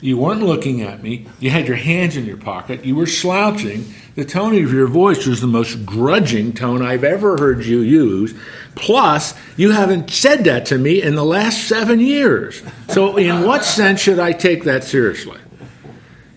You 0.00 0.16
weren't 0.16 0.42
looking 0.42 0.80
at 0.80 1.02
me. 1.02 1.26
You 1.40 1.50
had 1.50 1.68
your 1.68 1.76
hands 1.76 2.16
in 2.16 2.24
your 2.24 2.38
pocket. 2.38 2.86
You 2.86 2.96
were 2.96 3.06
slouching. 3.06 3.84
The 4.14 4.24
tone 4.24 4.54
of 4.54 4.72
your 4.72 4.86
voice 4.86 5.26
was 5.26 5.42
the 5.42 5.46
most 5.46 5.84
grudging 5.84 6.54
tone 6.54 6.80
I've 6.80 7.04
ever 7.04 7.36
heard 7.36 7.64
you 7.64 7.80
use. 7.80 8.34
Plus, 8.74 9.34
you 9.58 9.72
haven't 9.72 10.10
said 10.10 10.44
that 10.44 10.66
to 10.66 10.78
me 10.78 11.02
in 11.02 11.16
the 11.16 11.24
last 11.24 11.68
seven 11.68 12.00
years. 12.00 12.62
So, 12.88 13.18
in 13.18 13.44
what 13.44 13.62
sense 13.62 14.00
should 14.00 14.18
I 14.18 14.32
take 14.32 14.64
that 14.64 14.84
seriously? 14.84 15.38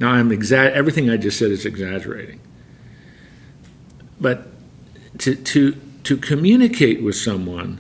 Now, 0.04 0.12
I'm 0.12 0.32
exa- 0.32 0.74
everything 0.74 1.10
I 1.10 1.16
just 1.16 1.40
said 1.40 1.52
is 1.52 1.66
exaggerating. 1.66 2.42
But 4.20 4.48
to, 5.20 5.34
to, 5.34 5.78
to 6.04 6.18
communicate 6.18 7.02
with 7.02 7.16
someone 7.16 7.80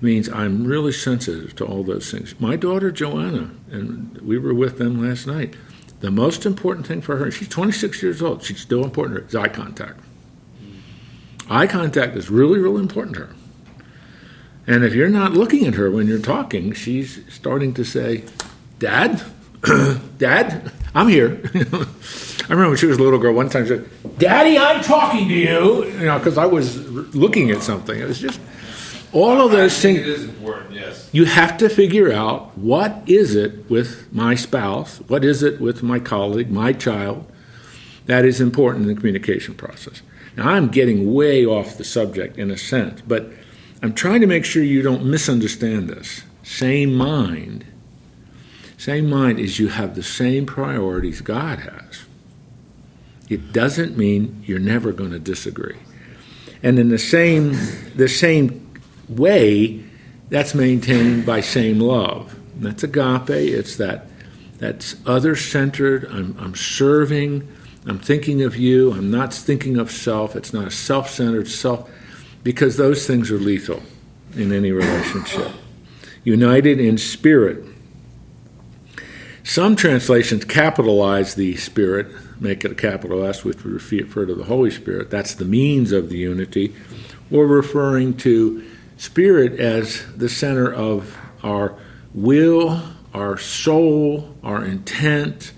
means 0.00 0.28
I'm 0.28 0.64
really 0.64 0.90
sensitive 0.90 1.54
to 1.54 1.64
all 1.64 1.84
those 1.84 2.10
things. 2.10 2.34
My 2.40 2.56
daughter 2.56 2.90
Joanna, 2.90 3.52
and 3.70 4.18
we 4.22 4.38
were 4.38 4.52
with 4.52 4.78
them 4.78 5.08
last 5.08 5.28
night. 5.28 5.54
The 6.00 6.10
most 6.10 6.44
important 6.46 6.84
thing 6.84 7.00
for 7.00 7.18
her, 7.18 7.30
she's 7.30 7.48
26 7.48 8.02
years 8.02 8.20
old, 8.20 8.42
she's 8.42 8.58
still 8.58 8.82
important 8.82 9.18
to 9.18 9.22
her, 9.22 9.28
is 9.28 9.36
eye 9.36 9.46
contact. 9.46 10.00
Eye 11.48 11.68
contact 11.68 12.16
is 12.16 12.28
really, 12.28 12.58
really 12.58 12.80
important 12.80 13.14
to 13.14 13.26
her. 13.26 13.36
And 14.66 14.82
if 14.82 14.94
you're 14.94 15.08
not 15.08 15.34
looking 15.34 15.64
at 15.68 15.74
her 15.74 15.92
when 15.92 16.08
you're 16.08 16.18
talking, 16.18 16.72
she's 16.72 17.20
starting 17.32 17.72
to 17.74 17.84
say, 17.84 18.24
Dad, 18.80 19.22
Dad, 20.18 20.72
I'm 20.94 21.08
here. 21.08 21.40
I 21.54 22.46
remember 22.48 22.68
when 22.68 22.76
she 22.76 22.86
was 22.86 22.98
a 22.98 23.02
little 23.02 23.18
girl, 23.18 23.34
one 23.34 23.48
time 23.48 23.64
she 23.64 23.68
said, 23.68 23.88
Daddy, 24.18 24.58
I'm 24.58 24.82
talking 24.82 25.28
to 25.28 25.34
you, 25.34 25.84
you 25.86 26.06
know, 26.06 26.18
because 26.18 26.36
I 26.36 26.46
was 26.46 26.76
looking 27.14 27.50
at 27.50 27.62
something. 27.62 27.98
It 27.98 28.06
was 28.06 28.20
just 28.20 28.40
all 29.12 29.40
of 29.40 29.52
those 29.52 29.78
things. 29.80 30.00
It 30.00 30.08
is 30.08 30.24
important, 30.24 30.72
yes. 30.74 31.08
You 31.12 31.24
have 31.24 31.56
to 31.58 31.68
figure 31.68 32.12
out 32.12 32.56
what 32.58 33.02
is 33.06 33.34
it 33.34 33.70
with 33.70 34.12
my 34.12 34.34
spouse, 34.34 34.98
what 35.08 35.24
is 35.24 35.42
it 35.42 35.60
with 35.60 35.82
my 35.82 35.98
colleague, 35.98 36.50
my 36.50 36.72
child, 36.72 37.30
that 38.06 38.24
is 38.24 38.40
important 38.40 38.82
in 38.82 38.94
the 38.94 38.98
communication 38.98 39.54
process. 39.54 40.02
Now, 40.36 40.48
I'm 40.48 40.68
getting 40.68 41.12
way 41.12 41.44
off 41.44 41.76
the 41.76 41.84
subject 41.84 42.38
in 42.38 42.50
a 42.50 42.56
sense, 42.56 43.00
but 43.02 43.30
I'm 43.82 43.94
trying 43.94 44.20
to 44.22 44.26
make 44.26 44.44
sure 44.44 44.62
you 44.62 44.82
don't 44.82 45.04
misunderstand 45.04 45.88
this. 45.88 46.22
Same 46.42 46.94
mind. 46.94 47.64
Same 48.82 49.08
mind 49.08 49.38
is 49.38 49.60
you 49.60 49.68
have 49.68 49.94
the 49.94 50.02
same 50.02 50.44
priorities 50.44 51.20
God 51.20 51.60
has. 51.60 52.04
It 53.28 53.52
doesn't 53.52 53.96
mean 53.96 54.42
you're 54.44 54.58
never 54.58 54.90
going 54.90 55.12
to 55.12 55.20
disagree. 55.20 55.78
And 56.64 56.76
in 56.80 56.88
the 56.88 56.98
same 56.98 57.52
the 57.94 58.08
same 58.08 58.74
way, 59.08 59.84
that's 60.30 60.52
maintained 60.52 61.24
by 61.24 61.42
same 61.42 61.78
love. 61.78 62.36
And 62.56 62.64
that's 62.64 62.82
agape. 62.82 63.30
It's 63.30 63.76
that 63.76 64.06
that's 64.58 64.96
other 65.06 65.36
centered. 65.36 66.06
I'm, 66.06 66.36
I'm 66.40 66.56
serving. 66.56 67.46
I'm 67.86 68.00
thinking 68.00 68.42
of 68.42 68.56
you. 68.56 68.90
I'm 68.94 69.12
not 69.12 69.32
thinking 69.32 69.76
of 69.76 69.92
self. 69.92 70.34
It's 70.34 70.52
not 70.52 70.66
a 70.66 70.72
self 70.72 71.08
centered 71.08 71.46
self, 71.46 71.88
because 72.42 72.78
those 72.78 73.06
things 73.06 73.30
are 73.30 73.38
lethal 73.38 73.80
in 74.34 74.52
any 74.52 74.72
relationship. 74.72 75.52
United 76.24 76.80
in 76.80 76.98
spirit. 76.98 77.68
Some 79.44 79.74
translations 79.74 80.44
capitalize 80.44 81.34
the 81.34 81.56
Spirit, 81.56 82.08
make 82.40 82.64
it 82.64 82.72
a 82.72 82.74
capital 82.76 83.24
S, 83.24 83.44
which 83.44 83.64
would 83.64 83.72
refer 83.72 84.24
to 84.24 84.34
the 84.34 84.44
Holy 84.44 84.70
Spirit. 84.70 85.10
That's 85.10 85.34
the 85.34 85.44
means 85.44 85.90
of 85.90 86.08
the 86.08 86.18
unity. 86.18 86.74
Or 87.30 87.46
referring 87.46 88.16
to 88.18 88.64
Spirit 88.96 89.58
as 89.58 90.04
the 90.16 90.28
center 90.28 90.72
of 90.72 91.16
our 91.42 91.76
will, 92.14 92.82
our 93.12 93.36
soul, 93.36 94.36
our 94.44 94.64
intent, 94.64 95.52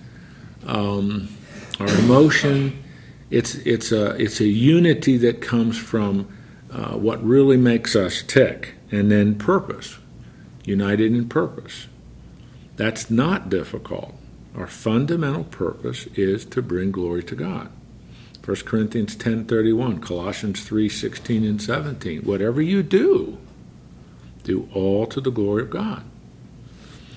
um, 0.67 1.29
our 1.79 1.89
emotion. 1.89 2.83
It's, 3.31 3.57
it's, 3.57 3.93
a, 3.93 4.15
it's 4.17 4.41
a 4.41 4.47
unity 4.47 5.19
that 5.19 5.43
comes 5.43 5.77
from 5.77 6.29
uh, 6.71 6.93
what 6.97 7.23
really 7.23 7.57
makes 7.57 7.95
us 7.95 8.23
tick, 8.23 8.75
and 8.91 9.11
then 9.11 9.37
purpose, 9.37 9.99
united 10.65 11.13
in 11.13 11.29
purpose. 11.29 11.87
That's 12.77 13.11
not 13.11 13.49
difficult. 13.49 14.15
Our 14.57 14.67
fundamental 14.67 15.45
purpose 15.45 16.07
is 16.15 16.45
to 16.47 16.63
bring 16.63 16.91
glory 16.91 17.23
to 17.25 17.35
God. 17.35 17.71
1 18.45 18.57
Corinthians 18.67 19.17
10:31, 19.17 20.01
Colossians 20.01 20.61
3:16 20.65 21.45
and 21.45 21.61
17. 21.61 22.23
Whatever 22.23 22.61
you 22.61 22.83
do, 22.83 23.39
do 24.43 24.69
all 24.75 25.07
to 25.07 25.21
the 25.21 25.31
glory 25.31 25.63
of 25.63 25.71
God. 25.71 26.03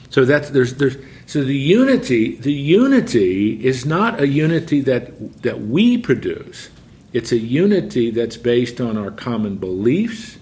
So 0.09 0.23
that's 0.23 0.49
there's 0.49 0.75
there's 0.75 0.95
so 1.25 1.43
the 1.43 1.53
unity 1.53 2.35
the 2.37 2.53
unity 2.53 3.65
is 3.65 3.85
not 3.85 4.21
a 4.21 4.27
unity 4.27 4.79
that 4.81 5.43
that 5.43 5.61
we 5.61 5.97
produce. 5.97 6.69
It's 7.13 7.31
a 7.31 7.37
unity 7.37 8.11
that's 8.11 8.37
based 8.37 8.79
on 8.79 8.97
our 8.97 9.11
common 9.11 9.57
beliefs, 9.57 10.37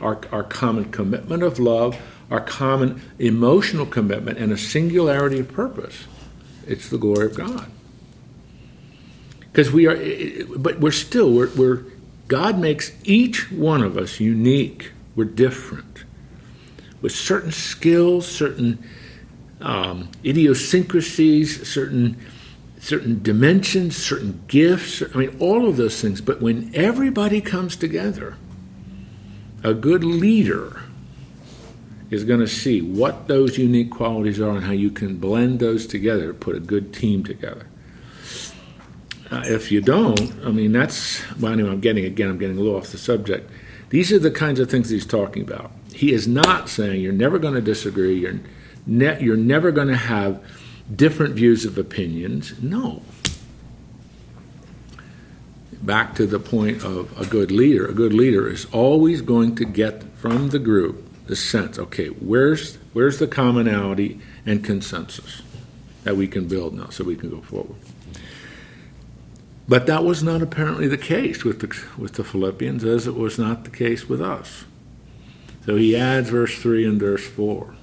our, 0.00 0.20
our 0.30 0.44
common 0.44 0.86
commitment 0.86 1.42
of 1.42 1.58
love, 1.58 1.96
our 2.30 2.40
common 2.40 3.00
emotional 3.18 3.86
commitment, 3.86 4.38
and 4.38 4.52
a 4.52 4.58
singularity 4.58 5.40
of 5.40 5.48
purpose. 5.48 6.04
It's 6.66 6.88
the 6.88 6.98
glory 6.98 7.26
of 7.26 7.34
God. 7.34 7.70
Because 9.40 9.72
we 9.72 9.86
are 9.86 9.96
but 10.58 10.78
we're 10.78 10.90
still 10.92 11.32
we're, 11.32 11.50
we're, 11.56 11.82
god 12.28 12.58
makes 12.58 12.92
each 13.04 13.50
one 13.50 13.82
of 13.82 13.96
us 13.96 14.20
unique. 14.20 14.92
We're 15.16 15.24
different. 15.24 16.04
With 17.00 17.12
certain 17.12 17.52
skills 17.52 18.26
certain 18.26 18.84
um, 19.60 20.10
idiosyncrasies 20.24 21.66
certain 21.66 22.18
certain 22.78 23.20
dimensions 23.22 23.96
certain 23.96 24.40
gifts 24.46 25.02
i 25.02 25.16
mean 25.16 25.34
all 25.40 25.66
of 25.66 25.76
those 25.78 26.00
things. 26.00 26.20
But 26.20 26.42
when 26.42 26.70
everybody 26.74 27.40
comes 27.40 27.74
together 27.74 28.36
a 29.64 29.72
good 29.74 30.04
leader 30.04 30.82
is 32.10 32.24
going 32.24 32.40
to 32.40 32.48
see 32.48 32.80
what 32.80 33.28
those 33.28 33.58
unique 33.58 33.90
qualities 33.90 34.40
are 34.40 34.50
and 34.50 34.64
how 34.64 34.72
you 34.72 34.90
can 34.90 35.16
blend 35.16 35.60
those 35.60 35.86
together 35.86 36.28
to 36.28 36.34
put 36.34 36.56
a 36.56 36.60
good 36.60 36.92
team 36.92 37.22
together 37.22 37.66
uh, 39.30 39.42
if 39.44 39.70
you 39.70 39.80
don't, 39.80 40.20
I 40.44 40.50
mean, 40.50 40.72
that's, 40.72 41.22
well, 41.38 41.52
anyway, 41.52 41.70
I'm 41.70 41.80
getting, 41.80 42.04
again, 42.04 42.30
I'm 42.30 42.38
getting 42.38 42.56
a 42.56 42.60
little 42.60 42.76
off 42.76 42.88
the 42.88 42.98
subject. 42.98 43.50
These 43.90 44.12
are 44.12 44.18
the 44.18 44.30
kinds 44.30 44.58
of 44.58 44.70
things 44.70 44.88
he's 44.88 45.06
talking 45.06 45.42
about. 45.42 45.70
He 45.92 46.12
is 46.12 46.26
not 46.26 46.68
saying 46.68 47.00
you're 47.00 47.12
never 47.12 47.38
going 47.38 47.54
to 47.54 47.60
disagree, 47.60 48.18
you're, 48.18 48.40
ne- 48.86 49.20
you're 49.20 49.36
never 49.36 49.70
going 49.70 49.88
to 49.88 49.96
have 49.96 50.42
different 50.94 51.34
views 51.34 51.64
of 51.64 51.76
opinions. 51.76 52.54
No. 52.62 53.02
Back 55.82 56.14
to 56.16 56.26
the 56.26 56.40
point 56.40 56.82
of 56.82 57.18
a 57.20 57.26
good 57.26 57.50
leader. 57.50 57.86
A 57.86 57.92
good 57.92 58.14
leader 58.14 58.48
is 58.48 58.66
always 58.72 59.20
going 59.20 59.56
to 59.56 59.64
get 59.64 60.04
from 60.16 60.50
the 60.50 60.58
group 60.58 61.07
the 61.28 61.36
sense, 61.36 61.78
okay, 61.78 62.08
where's, 62.08 62.76
where's 62.92 63.18
the 63.18 63.26
commonality 63.26 64.20
and 64.44 64.64
consensus 64.64 65.42
that 66.04 66.16
we 66.16 66.26
can 66.26 66.48
build 66.48 66.74
now 66.74 66.88
so 66.88 67.04
we 67.04 67.16
can 67.16 67.30
go 67.30 67.40
forward? 67.42 67.76
But 69.68 69.86
that 69.86 70.02
was 70.02 70.22
not 70.22 70.40
apparently 70.40 70.88
the 70.88 70.98
case 70.98 71.44
with 71.44 71.60
the, 71.60 72.00
with 72.00 72.14
the 72.14 72.24
Philippians, 72.24 72.82
as 72.84 73.06
it 73.06 73.14
was 73.14 73.38
not 73.38 73.64
the 73.64 73.70
case 73.70 74.08
with 74.08 74.22
us. 74.22 74.64
So 75.66 75.76
he 75.76 75.94
adds 75.94 76.30
verse 76.30 76.58
3 76.58 76.86
and 76.86 76.98
verse 76.98 77.26
4. 77.26 77.74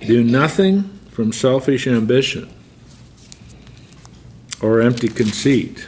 Do 0.00 0.24
nothing 0.24 0.98
from 1.10 1.32
selfish 1.32 1.86
ambition 1.86 2.52
or 4.60 4.80
empty 4.80 5.08
conceit, 5.08 5.86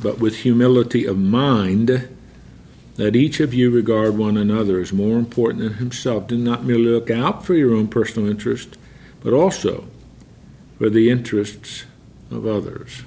but 0.00 0.20
with 0.20 0.36
humility 0.36 1.04
of 1.04 1.18
mind, 1.18 2.16
let 2.98 3.14
each 3.14 3.38
of 3.38 3.54
you 3.54 3.70
regard 3.70 4.18
one 4.18 4.36
another 4.36 4.80
as 4.80 4.92
more 4.92 5.18
important 5.18 5.62
than 5.62 5.74
himself. 5.74 6.26
Do 6.26 6.36
not 6.36 6.64
merely 6.64 6.86
look 6.86 7.10
out 7.10 7.46
for 7.46 7.54
your 7.54 7.72
own 7.72 7.86
personal 7.86 8.28
interest, 8.28 8.76
but 9.20 9.32
also 9.32 9.86
for 10.78 10.90
the 10.90 11.08
interests 11.08 11.84
of 12.28 12.44
others. 12.44 13.04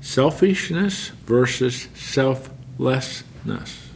Selfishness 0.00 1.10
versus 1.24 1.86
selflessness. 1.94 3.90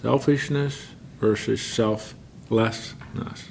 Selfishness 0.00 0.86
versus 1.18 1.60
selflessness. 1.60 3.48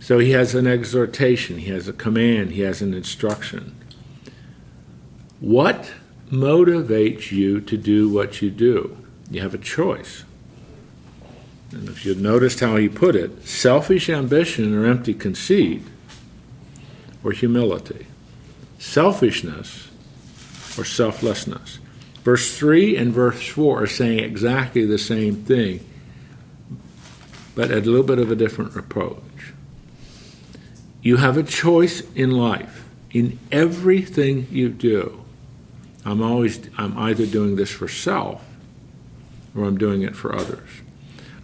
So 0.00 0.18
he 0.18 0.30
has 0.30 0.54
an 0.54 0.66
exhortation, 0.66 1.58
he 1.58 1.70
has 1.70 1.86
a 1.86 1.92
command, 1.92 2.52
he 2.52 2.62
has 2.62 2.80
an 2.80 2.94
instruction. 2.94 3.76
What 5.40 5.92
motivates 6.30 7.32
you 7.32 7.60
to 7.60 7.76
do 7.76 8.08
what 8.08 8.40
you 8.40 8.50
do? 8.50 8.96
You 9.30 9.42
have 9.42 9.54
a 9.54 9.58
choice. 9.58 10.24
And 11.72 11.88
if 11.88 12.04
you 12.04 12.14
noticed 12.14 12.60
how 12.60 12.76
he 12.76 12.88
put 12.88 13.14
it, 13.14 13.46
selfish 13.46 14.08
ambition 14.08 14.74
or 14.74 14.86
empty 14.86 15.14
conceit 15.14 15.82
or 17.22 17.32
humility, 17.32 18.06
selfishness 18.78 19.88
or 20.78 20.84
selflessness. 20.84 21.78
Verse 22.24 22.56
3 22.56 22.96
and 22.96 23.12
verse 23.12 23.46
4 23.48 23.82
are 23.82 23.86
saying 23.86 24.18
exactly 24.18 24.84
the 24.84 24.98
same 24.98 25.36
thing, 25.44 25.86
but 27.54 27.70
at 27.70 27.86
a 27.86 27.90
little 27.90 28.02
bit 28.02 28.18
of 28.18 28.30
a 28.30 28.36
different 28.36 28.76
approach. 28.76 29.22
You 31.02 31.16
have 31.16 31.36
a 31.36 31.42
choice 31.42 32.02
in 32.14 32.32
life, 32.32 32.84
in 33.10 33.38
everything 33.50 34.46
you 34.50 34.68
do. 34.68 35.19
I'm 36.04 36.20
always 36.22 36.60
I'm 36.78 36.96
either 36.98 37.26
doing 37.26 37.56
this 37.56 37.70
for 37.70 37.88
self 37.88 38.44
or 39.54 39.64
I'm 39.64 39.76
doing 39.78 40.02
it 40.02 40.16
for 40.16 40.34
others. 40.34 40.68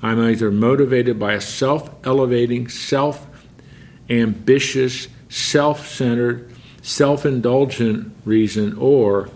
I'm 0.02 0.20
either 0.20 0.50
motivated 0.50 1.18
by 1.18 1.32
a 1.32 1.40
self-elevating, 1.40 2.68
self-ambitious, 2.68 5.08
self-centered, 5.28 6.52
self-indulgent 6.82 8.14
reason 8.24 8.76
or 8.78 9.28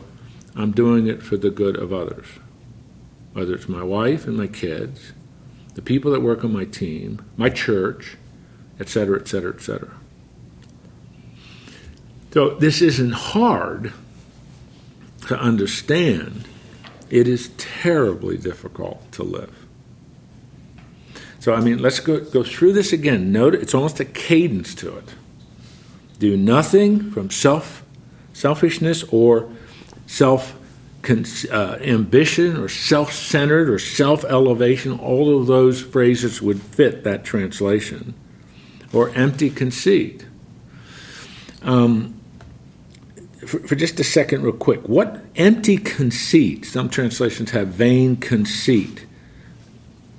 I'm 0.55 0.71
doing 0.73 1.07
it 1.07 1.23
for 1.23 1.37
the 1.37 1.51
good 1.51 1.77
of 1.77 1.93
others. 1.93 2.27
Whether 3.33 3.55
it's 3.55 3.69
my 3.69 3.83
wife 3.83 4.27
and 4.27 4.37
my 4.37 4.49
kids, 4.49 5.13
the 5.75 5.83
people 5.83 6.11
that 6.13 6.21
work 6.21 6.45
on 6.45 6.53
my 6.53 6.65
team, 6.65 7.25
my 7.37 7.49
church, 7.49 8.17
etc., 8.79 9.21
etc., 9.21 9.55
etc. 9.55 9.91
So 12.33 12.51
this 12.51 12.83
isn't 12.83 13.13
hard 13.13 13.93
to 15.27 15.39
understand. 15.39 16.47
It 17.11 17.27
is 17.27 17.51
terribly 17.57 18.37
difficult 18.37 19.11
to 19.13 19.23
live. 19.23 19.67
So 21.41 21.55
I 21.55 21.61
mean, 21.61 21.81
let's 21.81 22.01
go 22.01 22.21
go 22.21 22.43
through 22.43 22.75
this 22.75 22.93
again. 22.93 23.33
Note 23.33 23.55
it's 23.55 23.75
almost 23.75 23.99
a 23.99 24.05
cadence 24.05 24.75
to 24.77 24.97
it. 24.99 25.15
Do 26.19 26.37
nothing 26.37 27.11
from 27.11 27.31
self 27.31 27.83
selfishness 28.33 29.03
or 29.05 29.51
self 30.07 30.55
uh, 31.09 31.79
ambition 31.81 32.59
or 32.59 32.69
self 32.69 33.13
centered 33.13 33.71
or 33.71 33.79
self 33.79 34.25
elevation. 34.25 34.99
All 34.99 35.41
of 35.41 35.47
those 35.47 35.81
phrases 35.81 36.43
would 36.43 36.61
fit 36.61 37.05
that 37.05 37.25
translation. 37.25 38.15
Or 38.93 39.11
empty 39.11 39.51
conceit. 39.51 40.27
Um, 41.63 42.20
for, 43.47 43.61
for 43.61 43.75
just 43.75 43.99
a 43.99 44.05
second, 44.05 44.43
real 44.43 44.53
quick, 44.53 44.89
what 44.89 45.25
empty 45.37 45.79
conceit? 45.79 46.67
Some 46.67 46.91
translations 46.91 47.51
have 47.53 47.69
vain 47.69 48.17
conceit. 48.17 49.07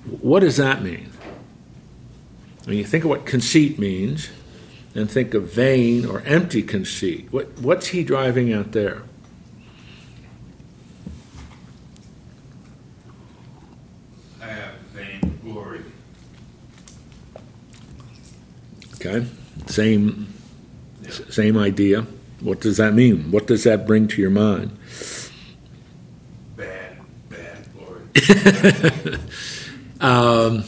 What 0.06 0.40
does 0.40 0.58
that 0.58 0.82
mean? 0.82 1.12
I 2.66 2.70
mean, 2.70 2.80
you 2.80 2.86
think 2.86 3.04
of 3.04 3.10
what 3.10 3.26
conceit 3.26 3.78
means, 3.78 4.30
and 4.96 5.10
think 5.10 5.34
of 5.34 5.52
vain 5.52 6.06
or 6.06 6.22
empty 6.22 6.64
conceit. 6.64 7.28
What, 7.32 7.60
what's 7.60 7.88
he 7.88 8.04
driving 8.04 8.52
at 8.52 8.72
there? 8.72 9.04
I 14.42 14.48
have 14.48 14.74
vain 14.94 15.40
glory. 15.44 15.82
Okay, 18.96 19.26
same, 19.68 20.34
same 21.30 21.58
idea. 21.58 22.06
What 22.42 22.60
does 22.60 22.78
that 22.78 22.94
mean? 22.94 23.32
What 23.32 23.48
does 23.48 23.64
that 23.64 23.86
bring 23.86 24.08
to 24.10 24.22
your 24.22 24.32
mind? 24.32 24.78
Bad, 26.56 26.98
bad 27.30 27.68
glory. 27.76 29.20
um, 30.02 30.64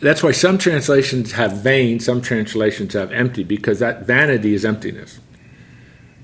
that's 0.00 0.22
why 0.22 0.32
some 0.32 0.58
translations 0.58 1.32
have 1.32 1.62
vain, 1.62 1.98
some 2.00 2.20
translations 2.20 2.92
have 2.92 3.10
empty, 3.12 3.42
because 3.42 3.78
that 3.78 4.06
vanity 4.06 4.54
is 4.54 4.64
emptiness. 4.64 5.18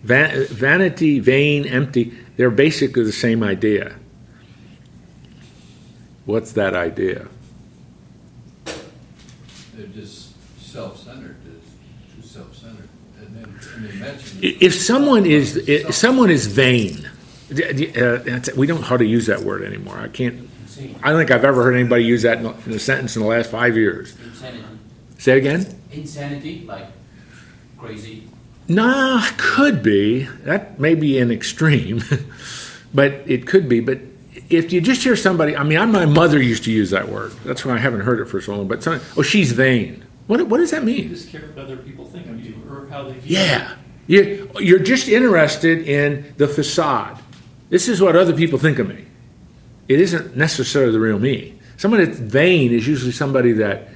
Van, 0.02 0.46
vanity, 0.46 1.18
vain, 1.18 1.66
empty, 1.66 2.16
they're 2.36 2.50
basically 2.50 3.04
the 3.04 3.12
same 3.12 3.42
idea. 3.42 3.94
What's 6.26 6.52
that 6.52 6.74
idea? 6.74 7.28
They're 9.74 9.86
just 9.86 10.34
self-centered, 10.60 11.36
too 11.42 12.22
self-centered. 12.22 12.88
And 13.18 13.36
then, 13.36 13.44
and 13.44 13.84
they 13.84 13.88
mention. 13.88 13.89
If 14.42 14.74
someone 14.74 15.26
is 15.26 15.56
if 15.56 15.94
someone 15.94 16.30
is 16.30 16.46
vain, 16.46 17.08
uh, 17.50 18.40
we 18.56 18.66
don't 18.66 18.82
hardly 18.82 19.08
use 19.08 19.26
that 19.26 19.40
word 19.40 19.62
anymore. 19.62 19.98
I 19.98 20.08
can't. 20.08 20.48
I 21.02 21.10
don't 21.10 21.18
think 21.18 21.30
I've 21.30 21.44
ever 21.44 21.62
heard 21.62 21.74
anybody 21.74 22.04
use 22.04 22.22
that 22.22 22.38
in 22.38 22.72
a, 22.72 22.78
sentence 22.78 23.14
in 23.14 23.22
the 23.22 23.28
last 23.28 23.50
five 23.50 23.76
years. 23.76 24.16
Insanity. 24.24 24.64
Say 25.18 25.32
it 25.32 25.38
again. 25.38 25.82
Insanity, 25.92 26.64
like 26.66 26.86
crazy. 27.76 28.28
Nah, 28.68 29.26
could 29.36 29.82
be. 29.82 30.22
That 30.44 30.78
may 30.78 30.94
be 30.94 31.18
an 31.18 31.30
extreme, 31.30 32.02
but 32.94 33.12
it 33.26 33.46
could 33.46 33.68
be. 33.68 33.80
But 33.80 33.98
if 34.48 34.72
you 34.72 34.80
just 34.80 35.02
hear 35.02 35.16
somebody, 35.16 35.56
I 35.56 35.64
mean, 35.64 35.78
I, 35.78 35.84
my 35.86 36.06
mother 36.06 36.40
used 36.40 36.64
to 36.64 36.72
use 36.72 36.90
that 36.90 37.08
word. 37.08 37.32
That's 37.44 37.64
why 37.64 37.74
I 37.74 37.78
haven't 37.78 38.02
heard 38.02 38.20
it 38.20 38.26
for 38.26 38.40
so 38.40 38.56
long. 38.56 38.68
But 38.68 38.82
some, 38.82 39.00
oh, 39.16 39.22
she's 39.22 39.52
vain. 39.52 40.04
What, 40.28 40.46
what 40.46 40.58
does 40.58 40.70
that 40.70 40.84
mean? 40.84 40.96
You 40.96 41.02
mean? 41.02 41.14
just 41.14 41.30
care 41.30 41.40
what 41.40 41.58
other 41.58 41.76
people 41.76 42.04
think 42.06 42.26
of 42.28 42.40
you 42.44 42.54
or 42.70 42.86
how 42.86 43.02
they 43.02 43.14
view 43.14 43.36
you. 43.36 43.42
Yeah. 43.42 43.74
You, 44.10 44.50
you're 44.58 44.80
just 44.80 45.06
interested 45.06 45.86
in 45.86 46.34
the 46.36 46.48
facade. 46.48 47.22
This 47.68 47.86
is 47.86 48.02
what 48.02 48.16
other 48.16 48.32
people 48.32 48.58
think 48.58 48.80
of 48.80 48.88
me. 48.88 49.06
It 49.86 50.00
isn't 50.00 50.36
necessarily 50.36 50.90
the 50.90 50.98
real 50.98 51.20
me. 51.20 51.56
Someone 51.76 52.04
that's 52.04 52.18
vain 52.18 52.72
is 52.72 52.88
usually 52.88 53.12
somebody 53.12 53.52
that 53.52 53.88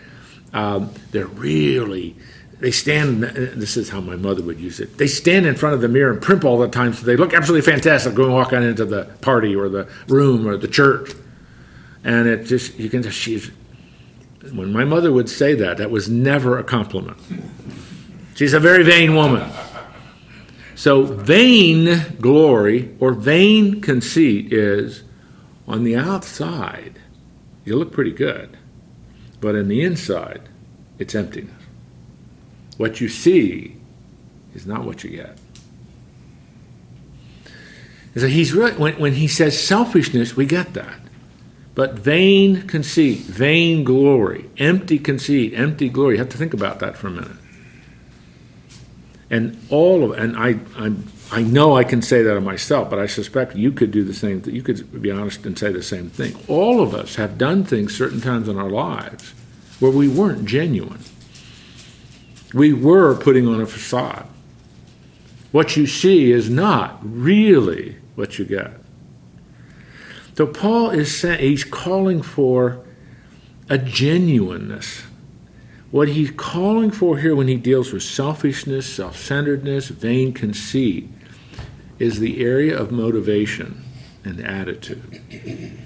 um, 0.52 0.94
they're 1.10 1.26
really, 1.26 2.14
they 2.60 2.70
stand, 2.70 3.24
this 3.24 3.76
is 3.76 3.88
how 3.88 4.00
my 4.00 4.14
mother 4.14 4.40
would 4.44 4.60
use 4.60 4.78
it. 4.78 4.98
They 4.98 5.08
stand 5.08 5.46
in 5.46 5.56
front 5.56 5.74
of 5.74 5.80
the 5.80 5.88
mirror 5.88 6.12
and 6.12 6.22
primp 6.22 6.44
all 6.44 6.58
the 6.58 6.68
time 6.68 6.92
so 6.92 7.04
they 7.04 7.16
look 7.16 7.34
absolutely 7.34 7.68
fantastic 7.68 8.14
going 8.14 8.30
walk 8.30 8.52
on 8.52 8.62
into 8.62 8.84
the 8.84 9.06
party 9.20 9.56
or 9.56 9.68
the 9.68 9.88
room 10.06 10.46
or 10.46 10.56
the 10.56 10.68
church. 10.68 11.10
And 12.04 12.28
it 12.28 12.44
just, 12.44 12.78
you 12.78 12.88
can 12.88 13.02
just, 13.02 13.18
she's, 13.18 13.50
when 14.52 14.72
my 14.72 14.84
mother 14.84 15.10
would 15.10 15.28
say 15.28 15.56
that, 15.56 15.78
that 15.78 15.90
was 15.90 16.08
never 16.08 16.56
a 16.56 16.62
compliment. 16.62 17.18
She's 18.36 18.54
a 18.54 18.60
very 18.60 18.84
vain 18.84 19.16
woman. 19.16 19.50
So, 20.84 21.04
vain 21.04 22.14
glory 22.20 22.94
or 23.00 23.14
vain 23.14 23.80
conceit 23.80 24.52
is 24.52 25.02
on 25.66 25.82
the 25.82 25.96
outside, 25.96 27.00
you 27.64 27.74
look 27.76 27.90
pretty 27.90 28.10
good, 28.10 28.58
but 29.40 29.54
in 29.54 29.68
the 29.68 29.80
inside, 29.80 30.42
it's 30.98 31.14
emptiness. 31.14 31.54
What 32.76 33.00
you 33.00 33.08
see 33.08 33.76
is 34.54 34.66
not 34.66 34.84
what 34.84 35.02
you 35.04 35.08
get. 35.08 35.38
So 38.14 38.26
he's 38.26 38.52
really, 38.52 38.72
when, 38.72 39.00
when 39.00 39.14
he 39.14 39.26
says 39.26 39.58
selfishness, 39.58 40.36
we 40.36 40.44
get 40.44 40.74
that. 40.74 41.00
But 41.74 41.94
vain 41.94 42.66
conceit, 42.66 43.20
vain 43.20 43.84
glory, 43.84 44.50
empty 44.58 44.98
conceit, 44.98 45.54
empty 45.54 45.88
glory, 45.88 46.16
you 46.16 46.18
have 46.18 46.28
to 46.28 46.36
think 46.36 46.52
about 46.52 46.80
that 46.80 46.98
for 46.98 47.06
a 47.06 47.10
minute. 47.10 47.38
And 49.34 49.60
all 49.68 50.04
of, 50.04 50.16
and 50.16 50.36
I, 50.36 50.60
I, 50.78 50.92
I 51.32 51.42
know 51.42 51.76
I 51.76 51.82
can 51.82 52.02
say 52.02 52.22
that 52.22 52.36
of 52.36 52.44
myself, 52.44 52.88
but 52.88 53.00
I 53.00 53.06
suspect 53.06 53.56
you 53.56 53.72
could 53.72 53.90
do 53.90 54.04
the 54.04 54.14
same 54.14 54.40
thing. 54.40 54.54
You 54.54 54.62
could 54.62 55.02
be 55.02 55.10
honest 55.10 55.44
and 55.44 55.58
say 55.58 55.72
the 55.72 55.82
same 55.82 56.08
thing. 56.08 56.38
All 56.46 56.80
of 56.80 56.94
us 56.94 57.16
have 57.16 57.36
done 57.36 57.64
things 57.64 57.96
certain 57.96 58.20
times 58.20 58.48
in 58.48 58.56
our 58.56 58.70
lives 58.70 59.34
where 59.80 59.90
we 59.90 60.06
weren't 60.06 60.44
genuine. 60.44 61.00
We 62.52 62.72
were 62.72 63.16
putting 63.16 63.48
on 63.48 63.60
a 63.60 63.66
facade. 63.66 64.28
What 65.50 65.76
you 65.76 65.88
see 65.88 66.30
is 66.30 66.48
not 66.48 67.00
really 67.02 67.96
what 68.14 68.38
you 68.38 68.44
get. 68.44 68.70
So 70.36 70.46
Paul 70.46 70.90
is 70.90 71.12
saying 71.12 71.40
he's 71.40 71.64
calling 71.64 72.22
for 72.22 72.84
a 73.68 73.78
genuineness 73.78 75.02
What 75.94 76.08
he's 76.08 76.32
calling 76.32 76.90
for 76.90 77.18
here 77.18 77.36
when 77.36 77.46
he 77.46 77.54
deals 77.54 77.92
with 77.92 78.02
selfishness, 78.02 78.92
self 78.92 79.16
centeredness, 79.16 79.90
vain 79.90 80.32
conceit 80.32 81.08
is 82.00 82.18
the 82.18 82.44
area 82.44 82.76
of 82.76 82.90
motivation 82.90 83.84
and 84.24 84.40
attitude. 84.40 85.78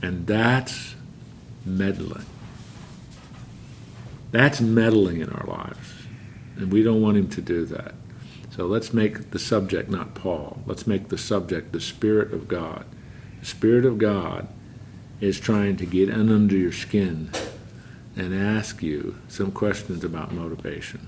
And 0.00 0.28
that's 0.28 0.94
meddling. 1.64 2.24
That's 4.30 4.60
meddling 4.60 5.20
in 5.20 5.30
our 5.30 5.46
lives. 5.48 5.94
And 6.54 6.72
we 6.72 6.84
don't 6.84 7.02
want 7.02 7.16
him 7.16 7.28
to 7.30 7.42
do 7.42 7.64
that. 7.64 7.96
So 8.50 8.66
let's 8.66 8.94
make 8.94 9.32
the 9.32 9.40
subject 9.40 9.90
not 9.90 10.14
Paul. 10.14 10.62
Let's 10.66 10.86
make 10.86 11.08
the 11.08 11.18
subject 11.18 11.72
the 11.72 11.80
Spirit 11.80 12.32
of 12.32 12.46
God. 12.46 12.86
The 13.40 13.46
Spirit 13.46 13.86
of 13.86 13.98
God 13.98 14.46
is 15.20 15.40
trying 15.40 15.78
to 15.78 15.84
get 15.84 16.10
in 16.10 16.30
under 16.30 16.56
your 16.56 16.70
skin 16.70 17.32
and 18.16 18.34
ask 18.34 18.82
you 18.82 19.16
some 19.28 19.52
questions 19.52 20.02
about 20.02 20.32
motivation. 20.32 21.06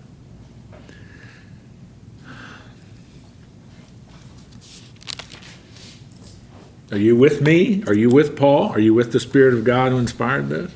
Are 6.90 6.98
you 6.98 7.16
with 7.16 7.42
me? 7.42 7.82
Are 7.86 7.94
you 7.94 8.08
with 8.08 8.36
Paul? 8.36 8.68
Are 8.68 8.78
you 8.78 8.94
with 8.94 9.12
the 9.12 9.20
Spirit 9.20 9.54
of 9.54 9.64
God 9.64 9.92
who 9.92 9.98
inspired 9.98 10.48
this? 10.48 10.72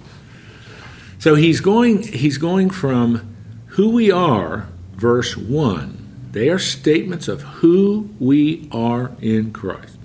So 1.18 1.34
he's 1.34 1.60
going 1.60 2.02
he's 2.02 2.36
going 2.36 2.68
from 2.70 3.34
who 3.68 3.90
we 3.90 4.10
are, 4.10 4.68
verse 4.92 5.36
1. 5.36 6.30
They 6.32 6.48
are 6.48 6.58
statements 6.58 7.28
of 7.28 7.42
who 7.42 8.10
we 8.18 8.68
are 8.72 9.12
in 9.20 9.52
Christ. 9.52 9.98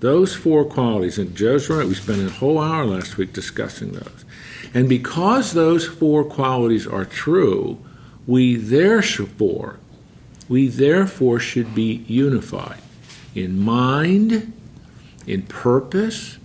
Those 0.00 0.34
four 0.34 0.64
qualities, 0.64 1.18
and 1.18 1.36
Joe's 1.36 1.68
right, 1.68 1.86
we 1.86 1.94
spent 1.94 2.22
a 2.22 2.30
whole 2.30 2.58
hour 2.58 2.86
last 2.86 3.16
week 3.16 3.32
discussing 3.32 3.92
those. 3.92 4.24
And 4.72 4.88
because 4.88 5.52
those 5.52 5.86
four 5.86 6.24
qualities 6.24 6.86
are 6.86 7.04
true, 7.04 7.78
we 8.26 8.56
therefore, 8.56 9.78
we 10.48 10.68
therefore 10.68 11.40
should 11.40 11.74
be 11.74 12.04
unified 12.06 12.80
in 13.34 13.58
mind, 13.60 14.52
in 15.26 15.42
purpose, 15.42 16.38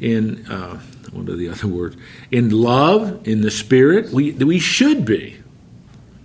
in 0.00 0.46
uh, 0.46 0.80
what 1.12 1.28
are 1.28 1.36
the 1.36 1.48
other 1.48 1.66
words? 1.66 1.96
In 2.30 2.50
love, 2.50 3.26
in 3.26 3.40
the 3.42 3.50
spirit. 3.50 4.10
We 4.10 4.32
we 4.32 4.58
should 4.58 5.04
be, 5.04 5.38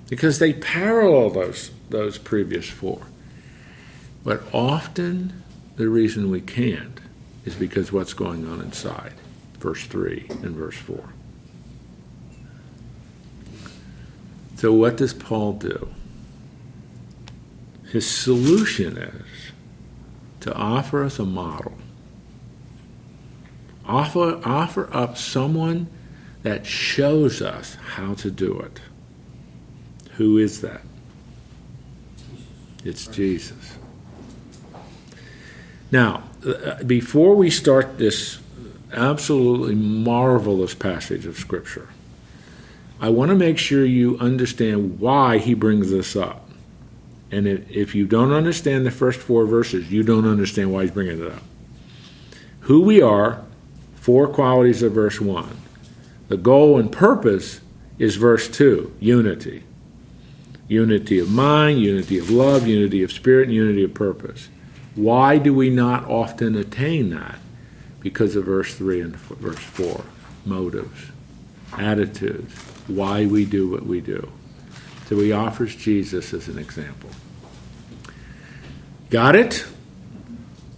because 0.10 0.40
they 0.40 0.54
parallel 0.54 1.32
those 1.32 1.72
those 1.90 2.18
previous 2.18 2.70
four. 2.70 3.08
But 4.24 4.42
often, 4.54 5.44
the 5.76 5.90
reason 5.90 6.32
we 6.32 6.42
can't 6.42 7.00
is 7.46 7.56
because 7.56 7.92
what's 7.92 8.14
going 8.14 8.48
on 8.48 8.62
inside, 8.62 9.14
verse 9.60 9.86
three 9.86 10.28
and 10.30 10.56
verse 10.56 10.78
four. 10.78 11.10
So, 14.66 14.74
what 14.74 14.98
does 14.98 15.14
Paul 15.14 15.54
do? 15.54 15.90
His 17.92 18.10
solution 18.10 18.98
is 18.98 19.52
to 20.40 20.52
offer 20.56 21.04
us 21.04 21.20
a 21.20 21.24
model. 21.24 21.74
Offer, 23.86 24.42
offer 24.44 24.90
up 24.92 25.20
someone 25.20 25.86
that 26.42 26.66
shows 26.66 27.44
us 27.44 27.76
how 27.76 28.16
to 28.16 28.32
do 28.32 28.60
it. 28.60 28.80
Who 30.14 30.40
is 30.40 30.62
that? 30.62 30.82
It's 32.84 33.06
Jesus. 33.06 33.78
Now, 35.92 36.24
uh, 36.44 36.82
before 36.86 37.36
we 37.36 37.52
start 37.52 38.00
this 38.00 38.40
absolutely 38.92 39.76
marvelous 39.76 40.74
passage 40.74 41.28
of 41.28 41.38
Scripture, 41.38 41.90
I 43.00 43.10
want 43.10 43.30
to 43.30 43.36
make 43.36 43.58
sure 43.58 43.86
you 43.86 44.18
understand 44.20 45.00
why 45.00 45.38
he 45.38 45.54
brings 45.54 45.92
this 45.92 46.16
up. 46.16 46.50
And 47.32 47.48
if 47.48 47.94
you 47.94 48.06
don't 48.06 48.32
understand 48.32 48.86
the 48.86 48.92
first 48.92 49.20
four 49.20 49.46
verses, 49.46 49.92
you 49.92 50.04
don't 50.04 50.28
understand 50.28 50.72
why 50.72 50.84
he's 50.84 50.92
bringing 50.92 51.22
it 51.22 51.32
up. 51.32 51.44
Who 52.62 52.82
we 52.82 53.02
are, 53.02 53.44
four 53.96 54.28
qualities 54.28 54.82
of 54.82 54.94
verse 54.94 55.20
1. 55.20 55.58
The 56.30 56.38
goal 56.38 56.80
and 56.80 56.92
purpose 56.92 57.62
is 58.00 58.16
verse 58.16 58.48
2 58.48 58.96
unity. 59.00 59.64
Unity 60.68 61.20
of 61.20 61.30
mind, 61.30 61.80
unity 61.80 62.18
of 62.18 62.30
love, 62.30 62.66
unity 62.66 63.04
of 63.04 63.12
spirit, 63.12 63.50
and 63.50 63.54
unity 63.54 63.84
of 63.84 63.94
purpose. 63.94 64.50
Why 64.96 65.38
do 65.38 65.54
we 65.54 65.70
not 65.70 66.06
often 66.06 66.56
attain 66.56 67.10
that? 67.12 67.38
Because 68.00 68.36
of 68.36 68.46
verse 68.46 68.74
3 68.74 69.02
and 69.02 69.16
verse 69.16 69.60
4 69.60 70.04
motives, 70.46 71.12
attitudes, 71.78 72.56
why 72.88 73.26
we 73.26 73.46
do 73.46 73.70
what 73.70 73.86
we 73.86 74.02
do. 74.02 74.32
So 75.08 75.20
he 75.20 75.32
offers 75.32 75.76
Jesus 75.76 76.34
as 76.34 76.48
an 76.48 76.58
example. 76.58 77.10
Got 79.10 79.36
it? 79.36 79.66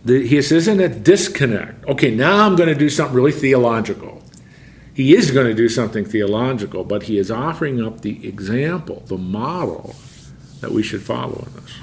The, 0.05 0.25
he 0.27 0.41
says, 0.41 0.67
isn't 0.67 0.79
a 0.79 0.89
disconnect. 0.89 1.85
Okay, 1.85 2.13
now 2.13 2.45
I'm 2.45 2.55
going 2.55 2.69
to 2.69 2.75
do 2.75 2.89
something 2.89 3.15
really 3.15 3.31
theological. 3.31 4.21
He 4.93 5.15
is 5.15 5.31
going 5.31 5.47
to 5.47 5.53
do 5.53 5.69
something 5.69 6.05
theological, 6.05 6.83
but 6.83 7.03
he 7.03 7.17
is 7.17 7.29
offering 7.29 7.85
up 7.85 8.01
the 8.01 8.27
example, 8.27 9.03
the 9.07 9.17
model 9.17 9.95
that 10.61 10.71
we 10.71 10.81
should 10.81 11.03
follow 11.03 11.45
in 11.47 11.53
this. 11.61 11.77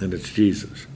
And 0.00 0.14
it's 0.14 0.30
Jesus. 0.30 0.86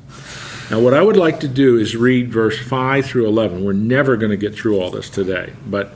Now, 0.70 0.80
what 0.80 0.94
I 0.94 1.02
would 1.02 1.16
like 1.16 1.40
to 1.40 1.48
do 1.48 1.78
is 1.78 1.96
read 1.96 2.32
verse 2.32 2.58
5 2.58 3.04
through 3.04 3.26
11. 3.26 3.64
We're 3.64 3.72
never 3.72 4.16
going 4.16 4.30
to 4.30 4.36
get 4.36 4.54
through 4.54 4.80
all 4.80 4.90
this 4.90 5.10
today, 5.10 5.52
but 5.66 5.94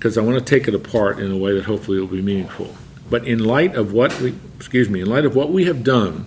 because 0.00 0.16
I 0.16 0.22
want 0.22 0.38
to 0.38 0.44
take 0.44 0.66
it 0.66 0.74
apart 0.74 1.18
in 1.18 1.30
a 1.30 1.36
way 1.36 1.52
that 1.52 1.66
hopefully 1.66 2.00
will 2.00 2.06
be 2.06 2.22
meaningful. 2.22 2.74
But 3.10 3.26
in 3.26 3.44
light 3.44 3.74
of 3.74 3.92
what 3.92 4.18
we, 4.18 4.34
excuse 4.56 4.88
me, 4.88 5.02
in 5.02 5.10
light 5.10 5.26
of 5.26 5.36
what 5.36 5.50
we 5.50 5.66
have 5.66 5.84
done 5.84 6.24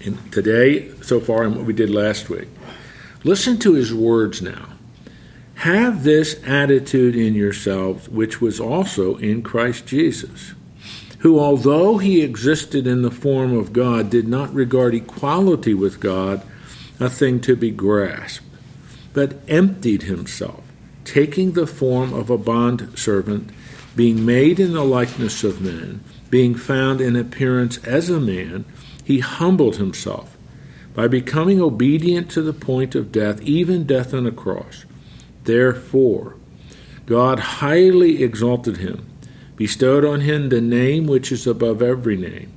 in 0.00 0.18
today 0.32 0.90
so 1.00 1.20
far 1.20 1.44
and 1.44 1.54
what 1.54 1.64
we 1.64 1.72
did 1.72 1.90
last 1.90 2.28
week, 2.28 2.48
listen 3.22 3.56
to 3.60 3.74
his 3.74 3.94
words 3.94 4.42
now. 4.42 4.70
Have 5.58 6.02
this 6.02 6.42
attitude 6.44 7.14
in 7.14 7.34
yourselves, 7.34 8.08
which 8.08 8.40
was 8.40 8.58
also 8.58 9.14
in 9.18 9.42
Christ 9.42 9.86
Jesus, 9.86 10.54
who, 11.18 11.38
although 11.38 11.98
he 11.98 12.22
existed 12.22 12.84
in 12.84 13.02
the 13.02 13.12
form 13.12 13.56
of 13.56 13.72
God, 13.72 14.10
did 14.10 14.26
not 14.26 14.52
regard 14.52 14.92
equality 14.92 15.72
with 15.72 16.00
God 16.00 16.42
a 16.98 17.08
thing 17.08 17.38
to 17.42 17.54
be 17.54 17.70
grasped, 17.70 18.44
but 19.12 19.38
emptied 19.46 20.02
himself 20.02 20.63
taking 21.04 21.52
the 21.52 21.66
form 21.66 22.12
of 22.12 22.30
a 22.30 22.38
bondservant, 22.38 23.50
being 23.94 24.24
made 24.24 24.58
in 24.58 24.72
the 24.72 24.84
likeness 24.84 25.44
of 25.44 25.60
men, 25.60 26.02
being 26.30 26.54
found 26.54 27.00
in 27.00 27.14
appearance 27.14 27.78
as 27.84 28.10
a 28.10 28.20
man, 28.20 28.64
he 29.04 29.20
humbled 29.20 29.76
himself 29.76 30.36
by 30.94 31.08
becoming 31.08 31.60
obedient 31.60 32.30
to 32.30 32.42
the 32.42 32.52
point 32.52 32.94
of 32.94 33.12
death, 33.12 33.40
even 33.42 33.84
death 33.84 34.14
on 34.14 34.26
a 34.26 34.32
cross. 34.32 34.84
Therefore, 35.44 36.36
God 37.06 37.38
highly 37.38 38.22
exalted 38.22 38.78
him, 38.78 39.06
bestowed 39.56 40.04
on 40.04 40.20
him 40.20 40.48
the 40.48 40.60
name 40.60 41.06
which 41.06 41.30
is 41.30 41.46
above 41.46 41.82
every 41.82 42.16
name. 42.16 42.52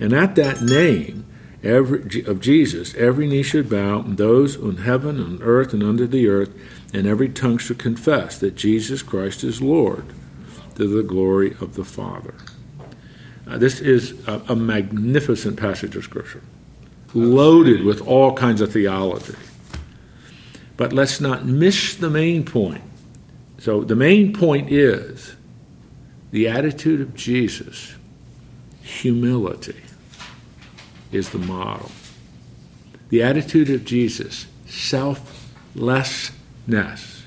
And 0.00 0.12
at 0.12 0.34
that 0.36 0.62
name 0.62 1.26
every, 1.62 2.24
of 2.24 2.40
Jesus, 2.40 2.94
every 2.94 3.26
knee 3.26 3.42
should 3.42 3.68
bow, 3.68 4.00
and 4.00 4.16
those 4.16 4.56
in 4.56 4.78
heaven, 4.78 5.20
on 5.20 5.42
earth, 5.42 5.72
and 5.74 5.82
under 5.82 6.06
the 6.06 6.28
earth, 6.28 6.50
and 6.92 7.06
every 7.06 7.28
tongue 7.28 7.58
should 7.58 7.78
confess 7.78 8.38
that 8.38 8.54
Jesus 8.54 9.02
Christ 9.02 9.42
is 9.44 9.62
Lord 9.62 10.04
to 10.74 10.86
the 10.86 11.02
glory 11.02 11.52
of 11.60 11.74
the 11.74 11.84
Father. 11.84 12.34
Uh, 13.46 13.58
this 13.58 13.80
is 13.80 14.26
a, 14.28 14.42
a, 14.48 14.56
magnificent 14.56 15.58
passage 15.58 15.96
of 15.96 16.04
Scripture, 16.04 16.42
loaded 17.12 17.82
with 17.82 18.00
all 18.02 18.34
kinds 18.34 18.60
of 18.60 18.72
theology. 18.72 19.34
But 20.76 20.92
let's 20.92 21.20
not 21.20 21.44
miss 21.44 21.94
the 21.96 22.10
main 22.10 22.44
point. 22.44 22.82
So, 23.58 23.84
the 23.84 23.96
main 23.96 24.32
point 24.32 24.70
is 24.70 25.34
the 26.30 26.48
attitude 26.48 27.00
of 27.00 27.14
Jesus, 27.14 27.94
humility, 28.82 29.80
is 31.10 31.30
the 31.30 31.38
model. 31.38 31.90
The 33.08 33.22
attitude 33.22 33.70
of 33.70 33.84
Jesus, 33.84 34.46
selflessness 34.66 36.32
ness 36.66 37.26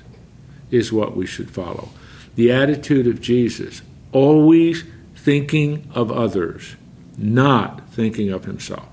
is 0.70 0.92
what 0.92 1.16
we 1.16 1.26
should 1.26 1.50
follow. 1.50 1.88
The 2.34 2.52
attitude 2.52 3.06
of 3.06 3.20
Jesus, 3.20 3.82
always 4.12 4.84
thinking 5.14 5.90
of 5.94 6.12
others, 6.12 6.76
not 7.16 7.88
thinking 7.90 8.30
of 8.30 8.44
himself. 8.44 8.88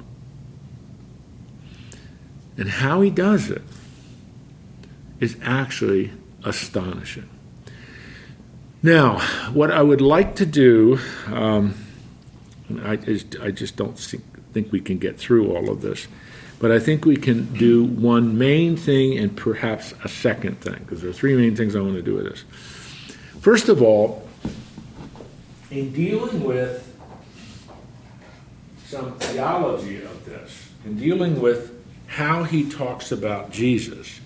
And 2.57 2.69
how 2.69 3.01
he 3.01 3.09
does 3.09 3.49
it 3.49 3.63
is 5.19 5.37
actually 5.41 6.11
astonishing. 6.43 7.29
Now, 8.81 9.19
what 9.53 9.71
I 9.71 9.81
would 9.81 10.01
like 10.01 10.35
to 10.35 10.45
do, 10.45 10.99
um, 11.27 11.73
I, 12.81 12.99
I 13.41 13.51
just 13.51 13.75
don't 13.75 13.97
think 13.97 14.71
we 14.71 14.81
can 14.81 14.97
get 14.97 15.17
through 15.17 15.55
all 15.55 15.69
of 15.69 15.81
this. 15.81 16.07
But 16.63 16.71
I 16.71 16.79
think 16.79 17.03
we 17.03 17.17
can 17.17 17.53
do 17.55 17.83
one 17.83 18.37
main 18.37 18.77
thing 18.77 19.17
and 19.17 19.35
perhaps 19.35 19.93
a 20.05 20.07
second 20.07 20.61
thing, 20.61 20.75
because 20.75 21.01
there 21.01 21.09
are 21.09 21.13
three 21.13 21.35
main 21.35 21.57
things 21.57 21.75
I 21.75 21.81
want 21.81 21.95
to 21.95 22.01
do 22.01 22.13
with 22.13 22.23
this. 22.23 22.45
First 23.41 23.67
of 23.67 23.81
all, 23.81 24.25
in 25.69 25.91
dealing 25.91 26.41
with 26.41 26.97
some 28.85 29.17
theology 29.17 30.05
of 30.05 30.23
this, 30.23 30.69
in 30.85 30.95
dealing 30.95 31.41
with 31.41 31.77
how 32.07 32.45
he 32.45 32.69
talks 32.69 33.11
about 33.11 33.51
Jesus, 33.51 34.21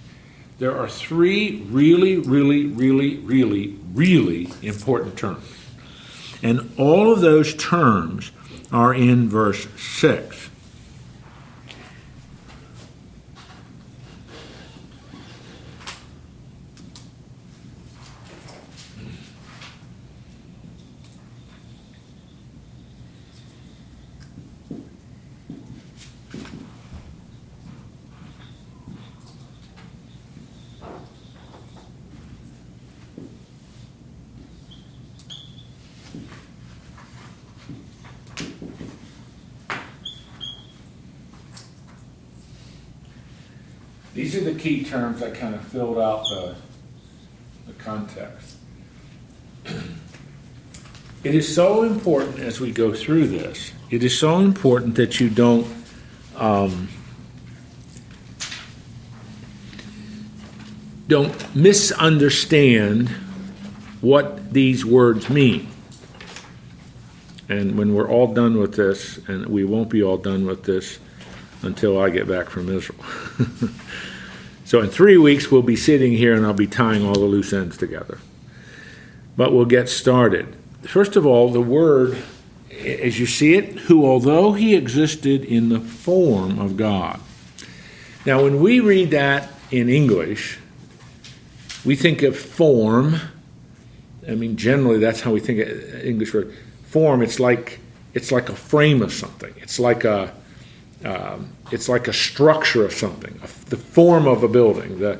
there 0.59 0.77
are 0.77 0.87
three 0.87 1.63
really, 1.71 2.17
really, 2.17 2.67
really, 2.67 3.17
really, 3.17 3.79
really 3.95 4.47
important 4.61 5.17
terms. 5.17 5.43
And 6.43 6.71
all 6.77 7.11
of 7.11 7.21
those 7.21 7.55
terms 7.55 8.29
are 8.71 8.93
in 8.93 9.27
verse 9.27 9.67
6. 9.75 10.51
These 44.17 44.35
are 44.35 44.51
the 44.51 44.56
key 44.67 44.83
terms 44.83 45.23
I 45.23 45.29
kind 45.29 45.55
of 45.55 45.63
filled 45.65 45.97
out 45.97 46.25
the, 46.25 46.53
the 47.67 47.73
context. 47.73 48.57
It 51.23 51.33
is 51.33 51.53
so 51.53 51.83
important 51.83 52.39
as 52.39 52.59
we 52.59 52.71
go 52.71 52.93
through 52.93 53.27
this, 53.27 53.71
it 53.89 54.03
is 54.03 54.17
so 54.17 54.39
important 54.39 54.95
that 54.95 55.21
you 55.21 55.29
don't 55.29 55.67
um, 56.35 56.89
don't 61.07 61.55
misunderstand 61.55 63.07
what 64.01 64.51
these 64.51 64.85
words 64.85 65.29
mean. 65.29 65.69
And 67.47 67.77
when 67.77 67.95
we're 67.95 68.09
all 68.09 68.33
done 68.33 68.57
with 68.57 68.75
this, 68.75 69.17
and 69.29 69.45
we 69.45 69.63
won't 69.63 69.89
be 69.89 70.03
all 70.03 70.17
done 70.17 70.45
with 70.45 70.63
this 70.63 70.99
until 71.61 71.97
I 71.97 72.09
get 72.09 72.27
back 72.27 72.49
from 72.49 72.69
Israel. 72.69 72.99
so 74.67 74.81
in 74.81 74.89
three 74.89 75.17
weeks, 75.17 75.49
we'll 75.49 75.61
be 75.61 75.77
sitting 75.77 76.11
here 76.11 76.35
and 76.35 76.45
I'll 76.45 76.51
be 76.51 76.67
tying 76.67 77.05
all 77.05 77.13
the 77.13 77.21
loose 77.21 77.53
ends 77.53 77.77
together. 77.77 78.17
But 79.37 79.53
we'll 79.53 79.63
get 79.63 79.87
started. 79.87 80.57
First 80.81 81.15
of 81.15 81.25
all, 81.25 81.49
the 81.53 81.61
word, 81.61 82.17
as 82.69 83.17
you 83.17 83.27
see 83.27 83.55
it, 83.55 83.79
who, 83.79 84.05
although 84.05 84.51
he 84.51 84.75
existed 84.75 85.45
in 85.45 85.69
the 85.69 85.79
form 85.79 86.59
of 86.59 86.75
God. 86.75 87.21
Now, 88.25 88.43
when 88.43 88.59
we 88.59 88.81
read 88.81 89.11
that 89.11 89.47
in 89.71 89.87
English, 89.87 90.59
we 91.85 91.95
think 91.95 92.21
of 92.21 92.37
form. 92.37 93.21
I 94.27 94.35
mean, 94.35 94.57
generally, 94.57 94.99
that's 94.99 95.21
how 95.21 95.31
we 95.31 95.39
think 95.39 95.61
of 95.61 96.05
English 96.05 96.33
word. 96.33 96.53
Form, 96.87 97.21
it's 97.21 97.39
like 97.39 97.79
it's 98.13 98.33
like 98.33 98.49
a 98.49 98.55
frame 98.55 99.01
of 99.01 99.13
something. 99.13 99.53
It's 99.61 99.79
like 99.79 100.03
a 100.03 100.33
um, 101.05 101.49
it's 101.71 101.87
like 101.87 102.07
a 102.07 102.13
structure 102.13 102.85
of 102.85 102.93
something, 102.93 103.39
the 103.67 103.77
form 103.77 104.27
of 104.27 104.43
a 104.43 104.47
building, 104.47 104.99
the, 104.99 105.19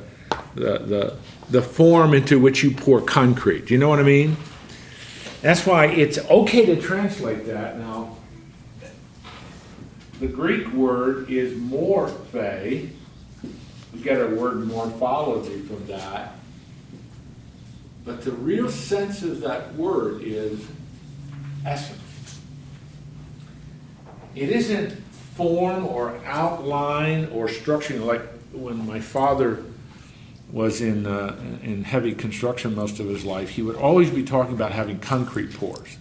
the, 0.54 0.78
the, 0.78 1.16
the 1.50 1.62
form 1.62 2.14
into 2.14 2.38
which 2.38 2.62
you 2.62 2.70
pour 2.72 3.00
concrete. 3.00 3.66
Do 3.66 3.74
you 3.74 3.80
know 3.80 3.88
what 3.88 4.00
I 4.00 4.04
mean? 4.04 4.36
That's 5.40 5.64
why 5.64 5.86
it's 5.86 6.18
okay 6.18 6.66
to 6.66 6.80
translate 6.80 7.46
that. 7.46 7.78
Now, 7.78 8.16
the 10.18 10.26
Greek 10.26 10.66
word 10.72 11.30
is 11.30 11.56
morphe. 11.56 12.90
We 13.94 14.00
get 14.02 14.20
our 14.20 14.34
word 14.34 14.66
morphology 14.66 15.60
from 15.60 15.86
that. 15.86 16.34
But 18.04 18.22
the 18.22 18.32
real 18.32 18.68
sense 18.68 19.22
of 19.22 19.40
that 19.42 19.74
word 19.76 20.22
is 20.22 20.66
essence. 21.64 22.40
It 24.34 24.50
isn't 24.50 24.94
form 25.38 25.86
or 25.86 26.20
outline 26.24 27.26
or 27.26 27.48
know, 27.48 28.04
like 28.04 28.22
when 28.50 28.84
my 28.84 28.98
father 28.98 29.62
was 30.50 30.80
in 30.80 31.06
uh, 31.06 31.36
in 31.62 31.84
heavy 31.84 32.12
construction 32.12 32.74
most 32.74 32.98
of 32.98 33.06
his 33.06 33.24
life, 33.24 33.50
he 33.50 33.62
would 33.62 33.76
always 33.76 34.10
be 34.10 34.24
talking 34.24 34.52
about 34.52 34.72
having 34.72 34.98
concrete 34.98 35.54
pours 35.54 35.96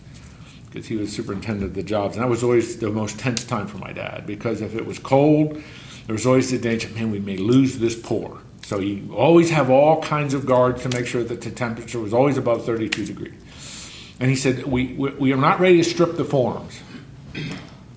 because 0.65 0.87
he 0.87 0.95
was 0.95 1.13
superintendent 1.13 1.69
of 1.69 1.75
the 1.75 1.83
jobs, 1.83 2.15
and 2.15 2.23
that 2.23 2.29
was 2.29 2.43
always 2.43 2.79
the 2.79 2.89
most 2.89 3.19
tense 3.19 3.45
time 3.45 3.67
for 3.67 3.77
my 3.77 3.91
dad 3.93 4.25
because 4.25 4.59
if 4.59 4.73
it 4.73 4.87
was 4.87 4.97
cold, 4.97 5.61
there 6.07 6.13
was 6.13 6.25
always 6.25 6.49
the 6.49 6.57
danger, 6.57 6.89
man, 6.89 7.11
we 7.11 7.19
may 7.19 7.37
lose 7.37 7.77
this 7.77 7.95
pour. 7.95 8.39
So 8.63 8.79
you 8.79 9.15
always 9.15 9.51
have 9.51 9.69
all 9.69 10.01
kinds 10.01 10.33
of 10.33 10.47
guards 10.47 10.81
to 10.81 10.89
make 10.89 11.05
sure 11.05 11.23
that 11.23 11.41
the 11.41 11.51
temperature 11.51 11.99
was 11.99 12.11
always 12.11 12.37
above 12.37 12.65
32 12.65 13.05
degrees. 13.05 13.35
And 14.19 14.31
he 14.31 14.35
said, 14.35 14.65
we, 14.65 14.95
we, 14.95 15.11
we 15.11 15.31
are 15.31 15.37
not 15.37 15.59
ready 15.59 15.77
to 15.77 15.83
strip 15.83 16.17
the 16.17 16.25
forms. 16.25 16.81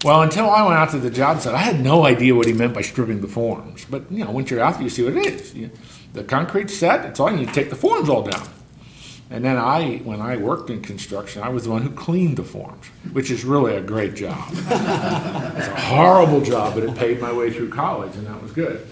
Well, 0.03 0.23
until 0.23 0.49
I 0.49 0.63
went 0.63 0.75
out 0.79 0.91
to 0.91 0.99
the 0.99 1.11
job 1.11 1.41
site, 1.41 1.55
I 1.55 1.59
had 1.59 1.81
no 1.81 2.07
idea 2.07 2.35
what 2.35 2.47
he 2.47 2.55
meant 2.55 2.73
by 2.73 2.81
stripping 2.81 3.21
the 3.21 3.29
forms. 3.29 3.85
But 3.85 4.11
you 4.11 4.25
know, 4.25 4.31
once 4.31 4.51
you're 4.51 4.61
out 4.61 4.75
there, 4.75 4.83
you 4.83 4.89
see 4.89 5.05
what 5.05 5.17
it 5.17 5.27
is. 5.27 5.55
You, 5.55 5.71
the 6.15 6.25
concrete's 6.25 6.75
set. 6.75 7.05
It's 7.05 7.21
all 7.21 7.31
you 7.31 7.37
need 7.37 7.49
to 7.49 7.55
take 7.55 7.71
the 7.71 7.77
forms 7.77 8.09
all 8.09 8.23
down. 8.23 8.49
And 9.33 9.45
then 9.45 9.59
I, 9.59 9.99
when 9.99 10.21
I 10.21 10.39
worked 10.39 10.71
in 10.71 10.83
construction, 10.83 11.43
I 11.43 11.51
was 11.51 11.65
the 11.65 11.71
one 11.71 11.83
who 11.83 11.91
cleaned 11.91 12.37
the 12.37 12.43
forms, 12.43 12.87
which 13.13 13.31
is 13.31 13.45
really 13.45 13.77
a 13.77 13.81
great 13.81 14.15
job. 14.15 14.49
it's 14.53 15.69
a 15.69 15.81
horrible 15.81 16.41
job, 16.41 16.75
but 16.75 16.83
it 16.83 16.97
paid 16.97 17.21
my 17.21 17.33
way 17.33 17.53
through 17.53 17.69
college, 17.69 18.17
and 18.17 18.27
that 18.27 18.43
was 18.43 18.51
good. 18.51 18.85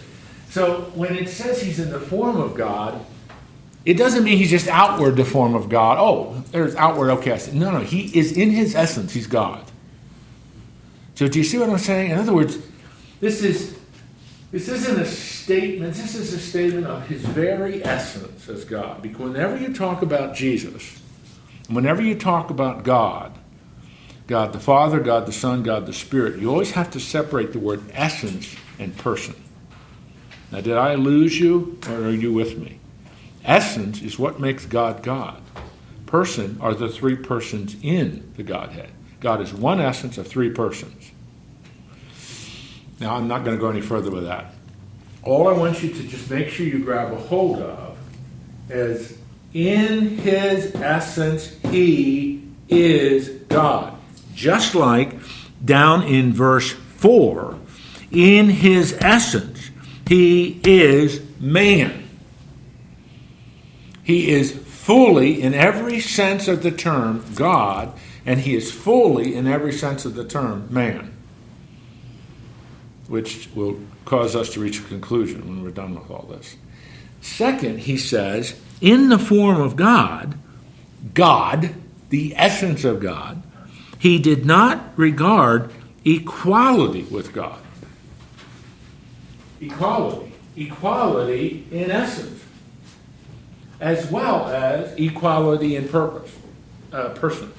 So 0.50 0.92
when 0.94 1.16
it 1.16 1.28
says 1.28 1.60
he's 1.60 1.80
in 1.80 1.90
the 1.90 1.98
form 1.98 2.36
of 2.36 2.54
God, 2.54 3.04
it 3.84 3.94
doesn't 3.94 4.22
mean 4.22 4.38
he's 4.38 4.50
just 4.50 4.68
outward 4.68 5.16
the 5.16 5.24
form 5.24 5.54
of 5.54 5.68
God. 5.68 5.98
Oh, 5.98 6.44
there's 6.52 6.76
outward. 6.76 7.10
Okay, 7.10 7.32
I 7.32 7.38
said 7.38 7.54
no, 7.54 7.70
no. 7.70 7.80
He 7.80 8.16
is 8.16 8.36
in 8.36 8.50
his 8.50 8.74
essence. 8.74 9.12
He's 9.12 9.26
God. 9.26 9.67
So 11.18 11.26
do 11.26 11.36
you 11.36 11.44
see 11.44 11.58
what 11.58 11.68
I'm 11.68 11.78
saying? 11.78 12.12
In 12.12 12.18
other 12.18 12.32
words, 12.32 12.58
this 13.18 13.42
is 13.42 13.76
this 14.52 14.68
isn't 14.68 15.00
a 15.00 15.04
statement, 15.04 15.94
this 15.94 16.14
is 16.14 16.32
a 16.32 16.38
statement 16.38 16.86
of 16.86 17.08
his 17.08 17.22
very 17.22 17.84
essence 17.84 18.48
as 18.48 18.64
God. 18.64 19.02
Because 19.02 19.32
whenever 19.32 19.56
you 19.56 19.74
talk 19.74 20.02
about 20.02 20.36
Jesus, 20.36 21.02
whenever 21.68 22.00
you 22.00 22.14
talk 22.14 22.50
about 22.50 22.84
God, 22.84 23.36
God 24.28 24.52
the 24.52 24.60
Father, 24.60 25.00
God 25.00 25.26
the 25.26 25.32
Son, 25.32 25.64
God 25.64 25.86
the 25.86 25.92
Spirit, 25.92 26.38
you 26.38 26.52
always 26.52 26.70
have 26.70 26.92
to 26.92 27.00
separate 27.00 27.52
the 27.52 27.58
word 27.58 27.82
essence 27.94 28.54
and 28.78 28.96
person. 28.96 29.34
Now, 30.52 30.60
did 30.60 30.76
I 30.76 30.94
lose 30.94 31.40
you, 31.40 31.80
or 31.88 31.94
are 31.94 32.10
you 32.12 32.32
with 32.32 32.58
me? 32.58 32.78
Essence 33.44 34.02
is 34.02 34.20
what 34.20 34.38
makes 34.38 34.66
God 34.66 35.02
God. 35.02 35.42
Person 36.06 36.58
are 36.60 36.74
the 36.74 36.88
three 36.88 37.16
persons 37.16 37.74
in 37.82 38.32
the 38.36 38.44
Godhead. 38.44 38.92
God 39.20 39.40
is 39.40 39.52
one 39.52 39.80
essence 39.80 40.18
of 40.18 40.26
three 40.26 40.50
persons. 40.50 41.12
Now, 43.00 43.16
I'm 43.16 43.28
not 43.28 43.44
going 43.44 43.56
to 43.56 43.60
go 43.60 43.70
any 43.70 43.80
further 43.80 44.10
with 44.10 44.24
that. 44.24 44.54
All 45.22 45.48
I 45.48 45.52
want 45.52 45.82
you 45.82 45.90
to 45.92 46.02
just 46.04 46.30
make 46.30 46.48
sure 46.48 46.66
you 46.66 46.78
grab 46.80 47.12
a 47.12 47.16
hold 47.16 47.58
of 47.58 47.96
is 48.68 49.18
in 49.52 50.18
his 50.18 50.74
essence, 50.74 51.56
he 51.70 52.42
is 52.68 53.28
God. 53.48 53.94
Just 54.34 54.74
like 54.74 55.14
down 55.64 56.02
in 56.02 56.32
verse 56.32 56.72
4, 56.72 57.58
in 58.10 58.50
his 58.50 58.96
essence, 59.00 59.70
he 60.06 60.60
is 60.64 61.20
man. 61.40 62.08
He 64.02 64.30
is 64.30 64.52
fully, 64.52 65.42
in 65.42 65.54
every 65.54 66.00
sense 66.00 66.48
of 66.48 66.62
the 66.62 66.70
term, 66.70 67.24
God, 67.34 67.92
and 68.28 68.40
he 68.40 68.54
is 68.54 68.70
fully, 68.70 69.34
in 69.34 69.46
every 69.46 69.72
sense 69.72 70.04
of 70.04 70.14
the 70.14 70.22
term, 70.22 70.68
man 70.68 71.14
which 73.06 73.48
will 73.54 73.80
cause 74.04 74.36
us 74.36 74.52
to 74.52 74.60
reach 74.60 74.80
a 74.80 74.82
conclusion 74.82 75.48
when 75.48 75.62
we're 75.62 75.70
done 75.70 75.98
with 75.98 76.10
all 76.10 76.26
this. 76.28 76.56
Second, 77.22 77.78
he 77.80 77.96
says, 77.96 78.60
in 78.82 79.08
the 79.08 79.18
form 79.18 79.58
of 79.58 79.76
God, 79.76 80.34
God, 81.14 81.74
the 82.10 82.34
essence 82.36 82.84
of 82.84 83.00
God, 83.00 83.42
he 83.98 84.18
did 84.18 84.44
not 84.44 84.92
regard 84.96 85.72
equality 86.04 87.04
with 87.04 87.32
God. 87.32 87.58
Equality. 89.58 90.34
Equality 90.54 91.66
in 91.70 91.90
essence, 91.90 92.44
as 93.80 94.10
well 94.10 94.48
as 94.48 94.92
equality 94.98 95.76
in 95.76 95.88
purpose, 95.88 96.36
uh, 96.92 97.08
person. 97.10 97.54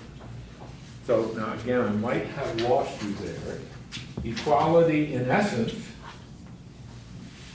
So 1.10 1.24
now 1.36 1.54
again, 1.54 1.82
I 1.82 1.90
might 1.90 2.26
have 2.28 2.62
lost 2.62 3.02
you 3.02 3.14
there 3.14 3.58
equality 4.24 5.16
in 5.16 5.28
essence 5.28 5.74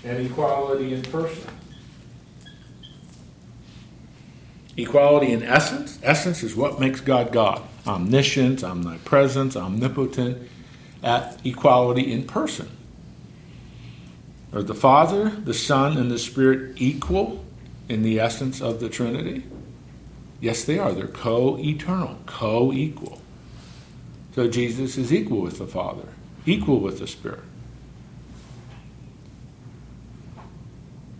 and 0.02 0.26
equality 0.26 0.92
in 0.92 1.02
person. 1.02 1.48
Equality 4.76 5.30
in 5.30 5.44
essence. 5.44 6.00
Essence 6.02 6.42
is 6.42 6.56
what 6.56 6.80
makes 6.80 7.00
God 7.00 7.30
God. 7.30 7.62
Omniscience, 7.86 8.64
omnipresence, 8.64 9.54
omnipotent. 9.54 10.50
At 11.00 11.38
equality 11.46 12.12
in 12.12 12.24
person. 12.24 12.68
Are 14.52 14.64
the 14.64 14.74
Father, 14.74 15.28
the 15.28 15.54
Son, 15.54 15.96
and 15.96 16.10
the 16.10 16.18
Spirit 16.18 16.72
equal 16.82 17.44
in 17.88 18.02
the 18.02 18.18
essence 18.18 18.60
of 18.60 18.80
the 18.80 18.88
Trinity? 18.88 19.44
Yes, 20.40 20.64
they 20.64 20.76
are. 20.76 20.92
They're 20.92 21.06
co 21.06 21.56
eternal, 21.60 22.18
co 22.26 22.72
equal. 22.72 23.20
So 24.34 24.48
Jesus 24.48 24.98
is 24.98 25.12
equal 25.12 25.40
with 25.40 25.58
the 25.58 25.66
Father, 25.66 26.08
equal 26.44 26.80
with 26.80 26.98
the 26.98 27.06
Spirit. 27.06 27.44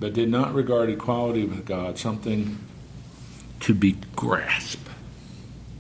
But 0.00 0.14
did 0.14 0.29
not 0.29 0.53
regard 0.53 0.90
equality 0.90 1.44
with 1.44 1.64
God 1.64 1.96
something 1.96 2.59
to 3.61 3.72
be 3.72 3.96
grasped. 4.16 4.88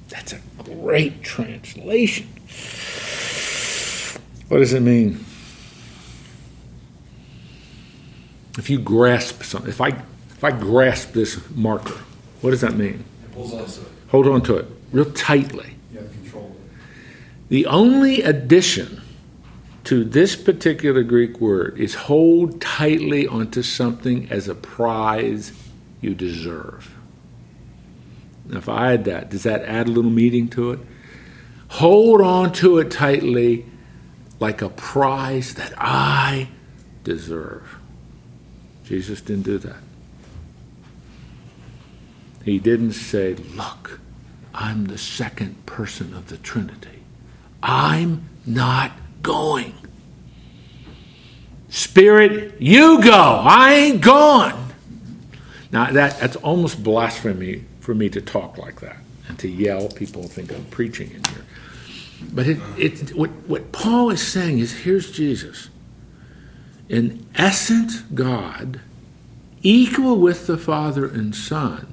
That's 0.08 0.32
a 0.32 0.40
great 0.62 1.24
translation. 1.24 2.28
What 4.48 4.58
does 4.58 4.72
it 4.72 4.80
mean? 4.80 5.24
If 8.56 8.70
you 8.70 8.78
grasp 8.78 9.42
something, 9.42 9.68
if 9.68 9.80
I 9.80 9.88
if 9.88 10.44
I 10.44 10.52
grasp 10.52 11.12
this 11.12 11.40
marker, 11.50 11.98
what 12.40 12.50
does 12.50 12.60
that 12.60 12.74
mean? 12.74 13.04
Hold 13.34 13.54
on 13.54 13.66
to 13.66 13.80
it. 13.80 13.88
Hold 14.08 14.28
on 14.28 14.42
to 14.42 14.56
it 14.58 14.66
real 14.92 15.10
tightly. 15.12 15.74
The 17.54 17.66
only 17.66 18.20
addition 18.20 19.00
to 19.84 20.02
this 20.02 20.34
particular 20.34 21.04
Greek 21.04 21.40
word 21.40 21.78
is 21.78 21.94
hold 21.94 22.60
tightly 22.60 23.28
onto 23.28 23.62
something 23.62 24.28
as 24.28 24.48
a 24.48 24.56
prize 24.56 25.52
you 26.00 26.16
deserve. 26.16 26.92
Now, 28.46 28.58
if 28.58 28.68
I 28.68 28.94
add 28.94 29.04
that, 29.04 29.30
does 29.30 29.44
that 29.44 29.62
add 29.66 29.86
a 29.86 29.92
little 29.92 30.10
meaning 30.10 30.48
to 30.48 30.72
it? 30.72 30.80
Hold 31.68 32.22
on 32.22 32.52
to 32.54 32.78
it 32.78 32.90
tightly 32.90 33.66
like 34.40 34.60
a 34.60 34.68
prize 34.68 35.54
that 35.54 35.74
I 35.78 36.48
deserve. 37.04 37.78
Jesus 38.82 39.20
didn't 39.20 39.44
do 39.44 39.58
that. 39.58 39.78
He 42.44 42.58
didn't 42.58 42.94
say, 42.94 43.34
Look, 43.34 44.00
I'm 44.52 44.86
the 44.86 44.98
second 44.98 45.66
person 45.66 46.14
of 46.14 46.26
the 46.26 46.36
Trinity. 46.38 46.93
I'm 47.64 48.28
not 48.44 48.92
going. 49.22 49.74
Spirit, 51.70 52.60
you 52.60 53.02
go. 53.02 53.10
I 53.10 53.72
ain't 53.72 54.02
gone. 54.02 54.74
Now, 55.72 55.90
that, 55.90 56.20
that's 56.20 56.36
almost 56.36 56.84
blasphemy 56.84 57.64
for 57.80 57.94
me 57.94 58.10
to 58.10 58.20
talk 58.20 58.58
like 58.58 58.80
that 58.82 58.98
and 59.28 59.38
to 59.38 59.48
yell. 59.48 59.88
People 59.88 60.24
think 60.24 60.52
I'm 60.52 60.66
preaching 60.66 61.10
in 61.10 61.24
here. 61.24 61.46
But 62.32 62.46
it, 62.46 62.58
it, 62.76 63.16
what, 63.16 63.30
what 63.46 63.72
Paul 63.72 64.10
is 64.10 64.24
saying 64.24 64.58
is 64.58 64.80
here's 64.80 65.10
Jesus. 65.10 65.70
In 66.90 67.26
essence, 67.34 68.02
God, 68.02 68.80
equal 69.62 70.18
with 70.18 70.46
the 70.46 70.58
Father 70.58 71.06
and 71.06 71.34
Son, 71.34 71.92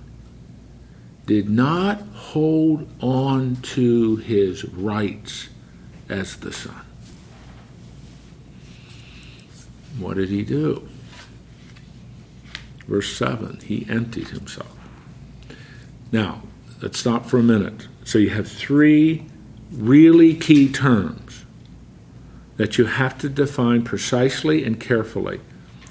did 1.26 1.50
not 1.50 2.02
hold 2.14 2.90
on 3.02 3.56
to 3.56 4.18
his 4.18 4.66
rights 4.66 5.48
as 6.12 6.36
the 6.38 6.52
Son. 6.52 6.82
What 9.98 10.18
did 10.18 10.30
he 10.30 10.44
do? 10.44 10.88
Verse 12.88 13.16
7 13.16 13.62
He 13.66 13.88
emptied 13.90 14.30
himself. 14.30 14.78
Now, 16.12 16.44
let's 16.82 17.00
stop 17.00 17.26
for 17.26 17.38
a 17.40 17.44
minute. 17.44 17.88
So 18.04 18.20
you 18.20 18.30
have 18.32 18.52
three 18.52 19.26
really 19.72 20.36
key 20.36 20.72
terms 20.72 21.46
that 22.58 22.78
you 22.78 22.86
have 22.86 23.18
to 23.20 23.30
define 23.30 23.84
precisely 23.84 24.66
and 24.66 24.80
carefully. 24.80 25.40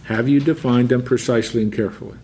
Have 0.05 0.29
you 0.29 0.41
defined 0.41 0.91
them 0.91 1.03
precisely 1.03 1.63
and 1.63 1.73
carefully? 1.73 2.19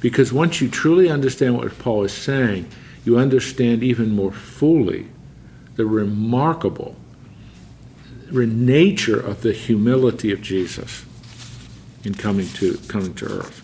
Because 0.00 0.32
once 0.32 0.60
you 0.60 0.68
truly 0.68 1.10
understand 1.10 1.56
what 1.56 1.76
Paul 1.78 2.04
is 2.04 2.12
saying, 2.12 2.70
you 3.04 3.18
understand 3.18 3.82
even 3.82 4.10
more 4.10 4.30
fully 4.30 5.08
the 5.78 5.86
remarkable 5.86 6.96
nature 8.32 9.18
of 9.18 9.42
the 9.42 9.52
humility 9.52 10.32
of 10.32 10.42
Jesus 10.42 11.06
in 12.02 12.14
coming 12.14 12.48
to 12.48 12.76
coming 12.88 13.14
to 13.14 13.26
earth. 13.26 13.62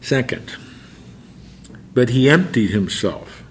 Second, 0.00 0.54
but 1.92 2.10
he 2.10 2.30
emptied 2.30 2.70
himself. 2.70 3.42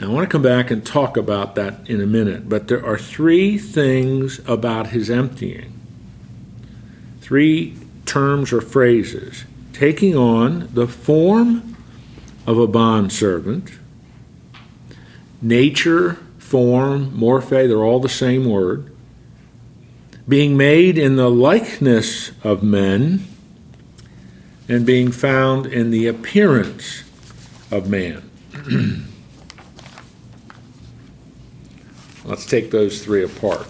Now, 0.00 0.06
I 0.06 0.10
want 0.10 0.28
to 0.28 0.32
come 0.32 0.42
back 0.42 0.70
and 0.70 0.86
talk 0.86 1.16
about 1.16 1.56
that 1.56 1.90
in 1.90 2.00
a 2.00 2.06
minute, 2.06 2.48
but 2.48 2.68
there 2.68 2.86
are 2.86 2.96
three 2.96 3.58
things 3.58 4.40
about 4.46 4.88
his 4.88 5.10
emptying. 5.10 5.72
Three 7.20 7.76
terms 8.06 8.52
or 8.52 8.60
phrases. 8.60 9.44
Taking 9.72 10.16
on 10.16 10.68
the 10.72 10.86
form 10.86 11.76
of 12.46 12.56
a 12.56 12.68
bondservant, 12.68 13.77
nature, 15.40 16.14
form, 16.38 17.12
morphe, 17.12 17.50
they're 17.50 17.84
all 17.84 18.00
the 18.00 18.08
same 18.08 18.44
word. 18.44 18.94
Being 20.28 20.56
made 20.56 20.98
in 20.98 21.16
the 21.16 21.30
likeness 21.30 22.32
of 22.44 22.62
men, 22.62 23.24
and 24.68 24.84
being 24.84 25.10
found 25.10 25.66
in 25.66 25.90
the 25.90 26.06
appearance 26.06 27.02
of 27.70 27.88
man. 27.88 28.30
Let's 32.24 32.44
take 32.44 32.70
those 32.70 33.02
three 33.02 33.24
apart. 33.24 33.66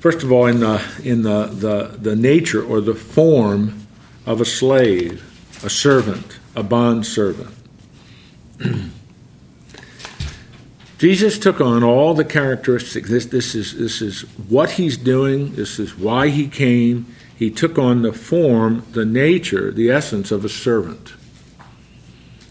First 0.00 0.24
of 0.24 0.32
all, 0.32 0.46
in 0.46 0.60
the 0.60 0.82
in 1.04 1.22
the, 1.22 1.46
the, 1.46 1.96
the 1.98 2.16
nature 2.16 2.62
or 2.62 2.80
the 2.80 2.94
form 2.94 3.86
of 4.24 4.40
a 4.40 4.44
slave, 4.44 5.22
a 5.64 5.70
servant, 5.70 6.38
a 6.56 6.62
bond 6.62 7.06
servant. 7.06 7.54
Jesus 10.98 11.38
took 11.38 11.60
on 11.60 11.84
all 11.84 12.14
the 12.14 12.24
characteristics. 12.24 13.10
This, 13.10 13.26
this, 13.26 13.54
is, 13.54 13.76
this 13.76 14.00
is 14.00 14.22
what 14.48 14.72
he's 14.72 14.96
doing, 14.96 15.54
this 15.54 15.78
is 15.78 15.96
why 15.96 16.28
he 16.28 16.48
came. 16.48 17.06
He 17.36 17.50
took 17.50 17.78
on 17.78 18.00
the 18.00 18.14
form, 18.14 18.86
the 18.92 19.04
nature, 19.04 19.70
the 19.70 19.90
essence 19.90 20.30
of 20.30 20.44
a 20.44 20.48
servant. 20.48 21.12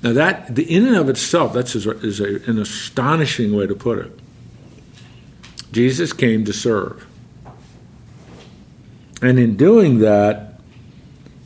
Now, 0.04 0.14
that, 0.14 0.54
the, 0.54 0.64
in 0.64 0.86
and 0.86 0.96
of 0.96 1.10
itself, 1.10 1.54
that's 1.54 1.76
is, 1.76 1.88
is 1.88 2.20
a, 2.20 2.48
an 2.48 2.60
astonishing 2.60 3.56
way 3.56 3.66
to 3.66 3.74
put 3.74 3.98
it. 3.98 4.20
Jesus 5.72 6.14
came 6.14 6.46
to 6.46 6.54
serve. 6.54 7.08
And 9.24 9.40
in 9.40 9.58
doing 9.58 10.00
that, 10.00 10.60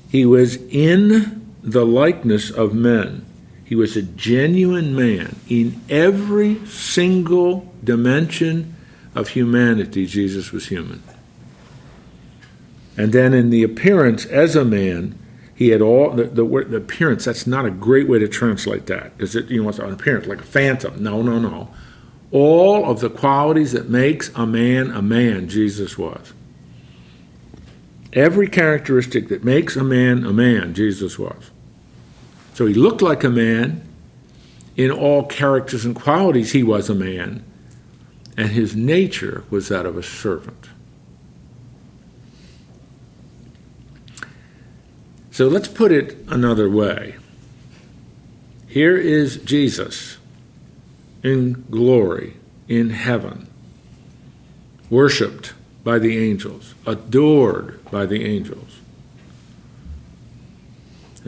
he 0.10 0.26
was 0.26 0.58
in 0.58 1.54
the 1.64 1.86
likeness 1.86 2.52
of 2.52 2.74
men. 2.74 3.26
He 3.70 3.76
was 3.76 3.96
a 3.96 4.02
genuine 4.02 4.96
man. 4.96 5.36
In 5.48 5.80
every 5.92 6.66
single 6.66 7.72
dimension 7.84 8.76
of 9.14 9.28
humanity, 9.28 10.08
Jesus 10.08 10.52
was 10.52 10.70
human. 10.70 11.04
And 12.98 13.14
then 13.14 13.36
in 13.36 13.52
the 13.52 13.62
appearance 13.62 14.26
as 14.26 14.56
a 14.56 14.66
man, 14.66 15.20
he 15.54 15.70
had 15.70 15.84
all 15.84 16.10
the, 16.10 16.24
the, 16.24 16.44
the 16.44 16.78
appearance. 16.78 17.26
That's 17.26 17.46
not 17.46 17.68
a 17.68 17.70
great 17.70 18.10
way 18.10 18.18
to 18.18 18.28
translate 18.28 18.88
that 18.88 19.16
because 19.16 19.36
it 19.36 19.52
you 19.52 19.62
know 19.62 19.70
it's 19.70 19.78
an 19.78 19.94
appearance 19.94 20.26
like 20.26 20.40
a 20.40 20.44
phantom. 20.44 21.04
No, 21.04 21.22
no, 21.22 21.38
no. 21.38 21.70
All 22.32 22.90
of 22.90 23.02
the 23.02 23.10
qualities 23.12 23.74
that 23.74 23.88
makes 23.88 24.32
a 24.34 24.48
man 24.48 24.90
a 24.90 25.04
man, 25.04 25.48
Jesus 25.48 25.96
was. 25.96 26.34
Every 28.14 28.48
characteristic 28.48 29.28
that 29.28 29.44
makes 29.44 29.76
a 29.76 29.84
man 29.84 30.26
a 30.26 30.34
man, 30.34 30.74
Jesus 30.74 31.20
was. 31.20 31.52
So 32.60 32.66
he 32.66 32.74
looked 32.74 33.02
like 33.02 33.24
a 33.24 33.30
man. 33.30 33.88
In 34.76 34.92
all 34.92 35.24
characters 35.24 35.86
and 35.86 35.96
qualities, 35.96 36.52
he 36.52 36.62
was 36.62 36.90
a 36.90 36.94
man. 36.94 37.42
And 38.36 38.50
his 38.50 38.76
nature 38.76 39.46
was 39.50 39.70
that 39.70 39.86
of 39.86 39.96
a 39.96 40.04
servant. 40.04 40.68
So 45.32 45.48
let's 45.48 45.70
put 45.70 45.94
it 45.94 46.18
another 46.28 46.70
way. 46.70 47.16
Here 48.68 48.98
is 48.98 49.38
Jesus 49.38 50.18
in 51.24 51.66
glory 51.72 52.36
in 52.68 52.90
heaven, 52.90 53.48
worshiped 54.90 55.54
by 55.86 55.98
the 55.98 56.18
angels, 56.30 56.76
adored 56.86 57.80
by 57.90 58.06
the 58.06 58.26
angels. 58.26 58.69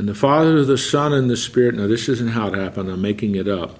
And 0.01 0.09
the 0.09 0.15
Father, 0.15 0.65
the 0.65 0.79
Son, 0.79 1.13
and 1.13 1.29
the 1.29 1.37
Spirit, 1.37 1.75
now 1.75 1.85
this 1.85 2.09
isn't 2.09 2.29
how 2.29 2.47
it 2.47 2.55
happened, 2.55 2.89
I'm 2.89 3.03
making 3.03 3.35
it 3.35 3.47
up 3.47 3.77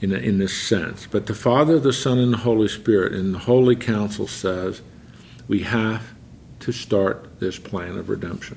in, 0.00 0.10
in 0.10 0.38
this 0.38 0.56
sense. 0.56 1.06
But 1.06 1.26
the 1.26 1.34
Father, 1.34 1.78
the 1.78 1.92
Son, 1.92 2.18
and 2.18 2.32
the 2.32 2.38
Holy 2.38 2.66
Spirit 2.66 3.12
in 3.12 3.32
the 3.32 3.40
Holy 3.40 3.76
Council 3.76 4.26
says 4.26 4.80
we 5.46 5.60
have 5.64 6.14
to 6.60 6.72
start 6.72 7.40
this 7.40 7.58
plan 7.58 7.98
of 7.98 8.08
redemption. 8.08 8.56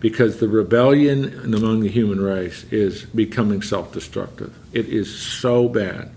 because 0.00 0.38
the 0.38 0.48
rebellion 0.48 1.54
among 1.54 1.82
the 1.82 1.88
human 1.88 2.20
race 2.20 2.64
is 2.72 3.04
becoming 3.04 3.62
self 3.62 3.92
destructive. 3.92 4.52
It 4.72 4.88
is 4.88 5.16
so 5.16 5.68
bad. 5.68 6.10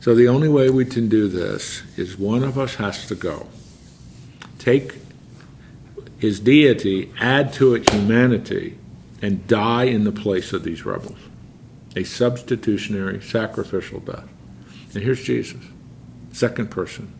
So 0.00 0.14
the 0.14 0.28
only 0.28 0.50
way 0.50 0.68
we 0.68 0.84
can 0.84 1.08
do 1.08 1.28
this 1.28 1.82
is 1.96 2.18
one 2.18 2.44
of 2.44 2.58
us 2.58 2.74
has 2.74 3.06
to 3.06 3.14
go. 3.14 3.48
Take 4.58 5.00
his 6.20 6.38
deity, 6.38 7.10
add 7.18 7.50
to 7.54 7.74
it 7.74 7.88
humanity, 7.90 8.76
and 9.22 9.46
die 9.46 9.84
in 9.84 10.04
the 10.04 10.12
place 10.12 10.52
of 10.52 10.64
these 10.64 10.84
rebels. 10.84 11.18
A 11.96 12.04
substitutionary, 12.04 13.22
sacrificial 13.22 14.00
death. 14.00 14.28
And 14.92 15.02
here's 15.02 15.22
Jesus, 15.22 15.62
second 16.30 16.70
person. 16.70 17.12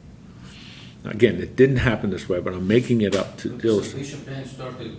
Again, 1.05 1.41
it 1.41 1.57
didn't 1.57 1.79
happen 1.79 2.11
this 2.11 2.29
way, 2.29 2.41
but 2.41 2.53
I'm 2.53 2.69
making 2.69 3.01
it 3.01 3.17
up 3.17 3.39
to 3.39 3.59
illustrate. 3.65 4.05
salvation 4.05 4.21
plan 4.21 4.45
started 4.45 4.97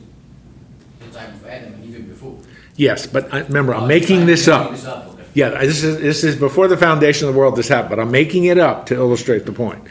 the 0.99 1.05
time 1.19 1.35
of 1.35 1.45
Adam 1.45 1.73
and 1.73 1.85
even 1.85 2.07
before. 2.07 2.39
Yes, 2.75 3.05
but 3.05 3.31
I, 3.31 3.41
remember, 3.41 3.75
I'm 3.75 3.87
making 3.87 4.25
this 4.25 4.47
up. 4.47 4.71
making 4.71 4.77
this 4.77 4.85
up, 4.85 5.07
okay. 5.09 5.25
Yeah, 5.35 5.49
this 5.49 5.83
is 5.83 6.01
this 6.01 6.23
is 6.23 6.35
before 6.35 6.67
the 6.67 6.77
foundation 6.77 7.27
of 7.27 7.35
the 7.35 7.39
world. 7.39 7.55
This 7.55 7.67
happened, 7.67 7.91
but 7.91 7.99
I'm 7.99 8.09
making 8.09 8.45
it 8.45 8.57
up 8.57 8.87
to 8.87 8.95
illustrate 8.95 9.45
the 9.45 9.51
point. 9.51 9.83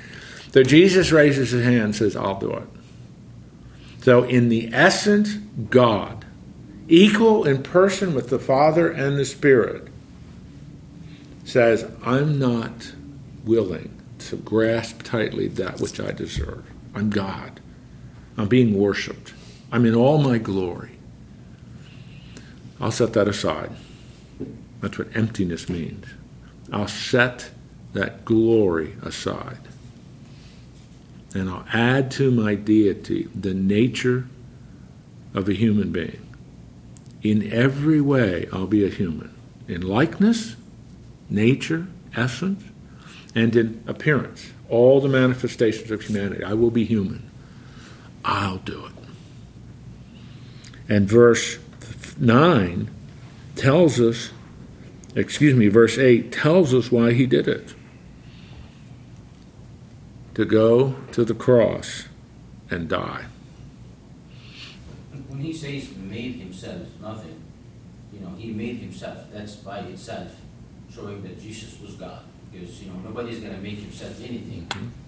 So 0.52 0.64
Jesus 0.64 1.12
raises 1.12 1.52
his 1.52 1.64
hand 1.64 1.82
and 1.82 1.96
says, 1.96 2.16
"I'll 2.16 2.40
do 2.40 2.52
it." 2.54 2.79
So, 4.02 4.24
in 4.24 4.48
the 4.48 4.70
essence, 4.72 5.34
God, 5.68 6.24
equal 6.88 7.44
in 7.44 7.62
person 7.62 8.14
with 8.14 8.30
the 8.30 8.38
Father 8.38 8.88
and 8.88 9.18
the 9.18 9.24
Spirit, 9.24 9.88
says, 11.44 11.84
"I'm 12.04 12.38
not 12.38 12.92
willing 13.44 13.90
to 14.20 14.36
grasp 14.36 15.02
tightly 15.02 15.48
that 15.48 15.80
which 15.80 16.00
I 16.00 16.12
deserve. 16.12 16.64
I'm 16.94 17.10
God. 17.10 17.60
I'm 18.36 18.48
being 18.48 18.74
worshipped. 18.74 19.34
I'm 19.70 19.84
in 19.84 19.94
all 19.94 20.18
my 20.22 20.38
glory. 20.38 20.92
I'll 22.80 22.90
set 22.90 23.12
that 23.12 23.28
aside." 23.28 23.70
That's 24.80 24.96
what 24.96 25.14
emptiness 25.14 25.68
means. 25.68 26.06
I'll 26.72 26.88
set 26.88 27.50
that 27.92 28.24
glory 28.24 28.94
aside. 29.02 29.58
And 31.34 31.48
I'll 31.48 31.66
add 31.72 32.10
to 32.12 32.30
my 32.30 32.54
deity 32.54 33.28
the 33.34 33.54
nature 33.54 34.26
of 35.34 35.48
a 35.48 35.52
human 35.52 35.92
being. 35.92 36.26
In 37.22 37.52
every 37.52 38.00
way, 38.00 38.48
I'll 38.52 38.66
be 38.66 38.84
a 38.84 38.88
human. 38.88 39.34
In 39.68 39.82
likeness, 39.82 40.56
nature, 41.28 41.86
essence, 42.16 42.64
and 43.34 43.54
in 43.54 43.82
appearance. 43.86 44.50
All 44.68 45.00
the 45.00 45.08
manifestations 45.08 45.90
of 45.90 46.02
humanity. 46.02 46.42
I 46.42 46.54
will 46.54 46.70
be 46.70 46.84
human. 46.84 47.30
I'll 48.24 48.58
do 48.58 48.86
it. 48.86 48.92
And 50.88 51.08
verse 51.08 51.58
9 52.18 52.90
tells 53.54 54.00
us 54.00 54.30
excuse 55.14 55.54
me, 55.54 55.68
verse 55.68 55.98
8 55.98 56.32
tells 56.32 56.74
us 56.74 56.90
why 56.90 57.12
he 57.12 57.26
did 57.26 57.48
it 57.48 57.74
to 60.34 60.44
go 60.44 60.94
to 61.12 61.24
the 61.24 61.34
cross 61.34 62.06
and 62.70 62.88
die. 62.88 63.26
When 65.28 65.40
he 65.40 65.52
says 65.52 65.94
made 65.96 66.36
himself 66.36 66.86
nothing, 67.00 67.42
you 68.12 68.20
know, 68.20 68.34
he 68.36 68.52
made 68.52 68.78
himself. 68.78 69.18
That's 69.32 69.56
by 69.56 69.80
itself 69.80 70.36
showing 70.92 71.22
that 71.22 71.40
Jesus 71.40 71.80
was 71.80 71.94
God. 71.94 72.20
Because, 72.50 72.82
you 72.82 72.90
know, 72.90 72.98
nobody's 73.04 73.40
going 73.40 73.54
to 73.54 73.60
make 73.60 73.78
himself 73.78 74.20
anything 74.20 74.66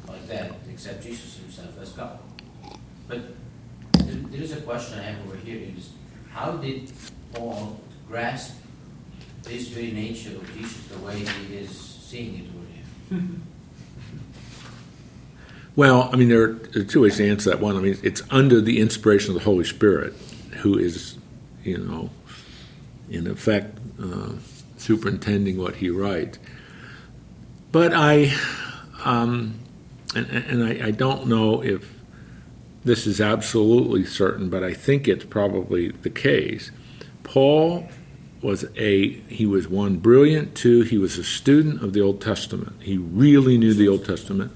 like 0.09 0.27
that 0.29 0.53
except 0.71 1.03
Jesus 1.03 1.39
himself 1.39 1.81
as 1.81 1.93
God. 1.93 2.19
But 3.09 3.21
there, 3.95 4.15
there 4.15 4.43
is 4.43 4.53
a 4.53 4.61
question 4.61 4.99
I 4.99 5.03
have 5.03 5.27
over 5.27 5.37
here 5.37 5.61
is 5.77 5.91
how 6.33 6.53
did 6.53 6.93
Paul 7.35 7.81
grasp 8.09 8.57
this 9.43 9.69
very 9.69 9.91
nature 9.91 10.37
of 10.37 10.55
Jesus 10.55 10.87
the 10.87 10.99
way 10.99 11.19
he 11.19 11.57
is 11.57 11.71
seeing 11.71 12.39
it 12.39 12.47
over 12.55 13.21
here? 13.21 13.29
Well, 15.75 16.11
I 16.13 16.17
mean, 16.17 16.29
there 16.29 16.43
are, 16.43 16.85
two 16.85 17.03
ways 17.03 17.17
to 17.17 17.29
answer 17.29 17.51
that. 17.51 17.61
One, 17.61 17.77
I 17.77 17.81
mean, 17.81 17.99
it's 18.03 18.23
under 18.31 18.61
the 18.61 18.79
inspiration 18.79 19.31
of 19.31 19.35
the 19.35 19.45
Holy 19.45 19.65
Spirit, 19.65 20.13
who 20.59 20.77
is, 20.77 21.17
you 21.65 21.79
know, 21.79 22.11
in 23.09 23.27
effect, 23.27 23.79
uh, 24.03 24.33
superintending 24.77 25.57
what 25.57 25.77
he 25.77 25.89
writes. 25.89 26.39
But 27.71 27.95
I, 27.95 28.35
um, 29.05 29.55
and, 30.15 30.27
and 30.27 30.65
I, 30.65 30.89
I 30.89 30.91
don't 30.91 31.27
know 31.27 31.63
if 31.63 31.91
this 32.85 33.07
is 33.07 33.21
absolutely 33.21 34.05
certain, 34.05 34.51
but 34.51 34.63
I 34.63 34.75
think 34.75 35.09
it's 35.09 35.25
probably 35.25 35.91
the 35.91 36.11
case. 36.11 36.71
Paul 37.23 37.89
was 38.43 38.67
a 38.77 39.11
he 39.29 39.47
was 39.47 39.69
one 39.69 39.97
brilliant 39.99 40.55
two 40.57 40.83
he 40.83 40.99
was 40.99 41.17
a 41.17 41.23
student 41.23 41.81
of 41.81 41.93
the 41.93 42.01
old 42.01 42.21
testament 42.21 42.75
he 42.83 42.99
really 42.99 43.57
knew 43.57 43.73
the 43.73 43.87
old 43.87 44.05
testament 44.05 44.51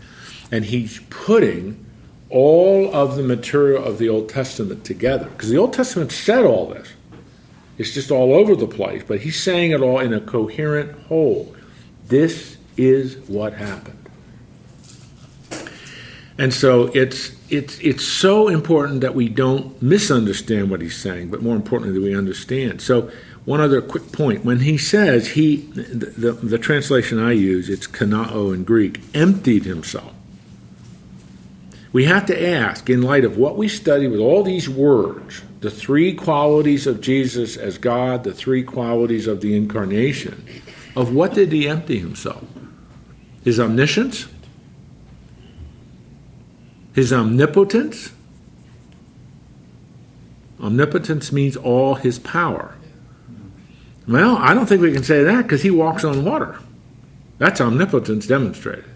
and 0.51 0.65
he's 0.65 1.01
putting 1.11 1.85
all 2.31 2.93
of 2.95 3.17
the 3.17 3.23
material 3.23 3.85
of 3.85 3.99
the 3.99 4.09
old 4.09 4.29
testament 4.29 4.85
together. 4.85 5.27
Because 5.27 5.51
the 5.51 5.59
old 5.59 5.73
testament 5.73 6.13
said 6.13 6.45
all 6.45 6.67
this. 6.67 6.89
It's 7.79 7.93
just 7.93 8.11
all 8.11 8.35
over 8.35 8.57
the 8.57 8.67
place 8.67 9.03
but 9.07 9.21
he's 9.21 9.41
saying 9.41 9.73
it 9.73 9.81
all 9.83 10.01
in 10.01 10.13
a 10.13 10.21
coherent 10.21 10.99
whole. 11.05 11.55
This 12.07 12.57
is 12.77 13.17
what 13.29 13.55
happened. 13.55 13.97
And 16.39 16.53
so 16.53 16.91
it's 16.95 17.33
it's 17.49 17.79
it's 17.81 18.05
so 18.05 18.49
important 18.49 19.01
that 19.01 19.15
we 19.15 19.29
don't 19.29 19.81
misunderstand 19.81 20.71
what 20.71 20.81
he's 20.83 20.97
saying, 20.97 21.31
but 21.31 21.43
more 21.43 21.57
importantly 21.57 21.99
that 21.99 22.05
we 22.05 22.17
understand. 22.17 22.83
So 22.83 23.11
one 23.47 23.61
other 23.61 23.81
quick 23.81 24.13
point: 24.13 24.45
when 24.45 24.61
he 24.61 24.77
says 24.77 25.29
he, 25.29 25.57
the, 25.73 25.83
the, 25.83 26.33
the 26.33 26.59
translation 26.59 27.19
I 27.19 27.33
use, 27.33 27.71
it's 27.71 27.87
kanao 27.87 28.55
in 28.55 28.65
Greek, 28.65 29.01
emptied 29.15 29.65
himself. 29.65 30.13
We 31.93 32.05
have 32.05 32.27
to 32.27 32.49
ask, 32.49 32.91
in 32.91 33.03
light 33.03 33.25
of 33.25 33.39
what 33.39 33.57
we 33.57 33.69
study 33.69 34.07
with 34.09 34.21
all 34.21 34.43
these 34.43 34.69
words, 34.69 35.43
the 35.61 35.71
three 35.71 36.13
qualities 36.13 36.87
of 36.87 37.01
Jesus 37.01 37.57
as 37.57 37.79
God, 37.79 38.25
the 38.25 38.35
three 38.35 38.63
qualities 38.63 39.27
of 39.27 39.41
the 39.41 39.57
incarnation, 39.57 40.45
of 40.95 41.15
what 41.15 41.35
did 41.35 41.53
he 41.53 41.69
empty 41.69 41.99
himself? 41.99 42.45
His 43.45 43.61
omniscience, 43.61 44.27
his 46.95 47.13
omnipotence. 47.13 48.13
Omnipotence 50.59 51.31
means 51.31 51.57
all 51.57 51.97
his 51.97 52.19
power. 52.19 52.75
Well, 54.09 54.37
I 54.37 54.55
don't 54.55 54.67
think 54.67 54.81
we 54.81 54.93
can 54.93 55.03
say 55.03 55.23
that 55.23 55.43
because 55.43 55.63
he 55.63 55.71
walks 55.71 56.05
on 56.05 56.25
water. 56.25 56.59
That's 57.39 57.61
omnipotence 57.61 58.27
demonstrated. 58.27 58.87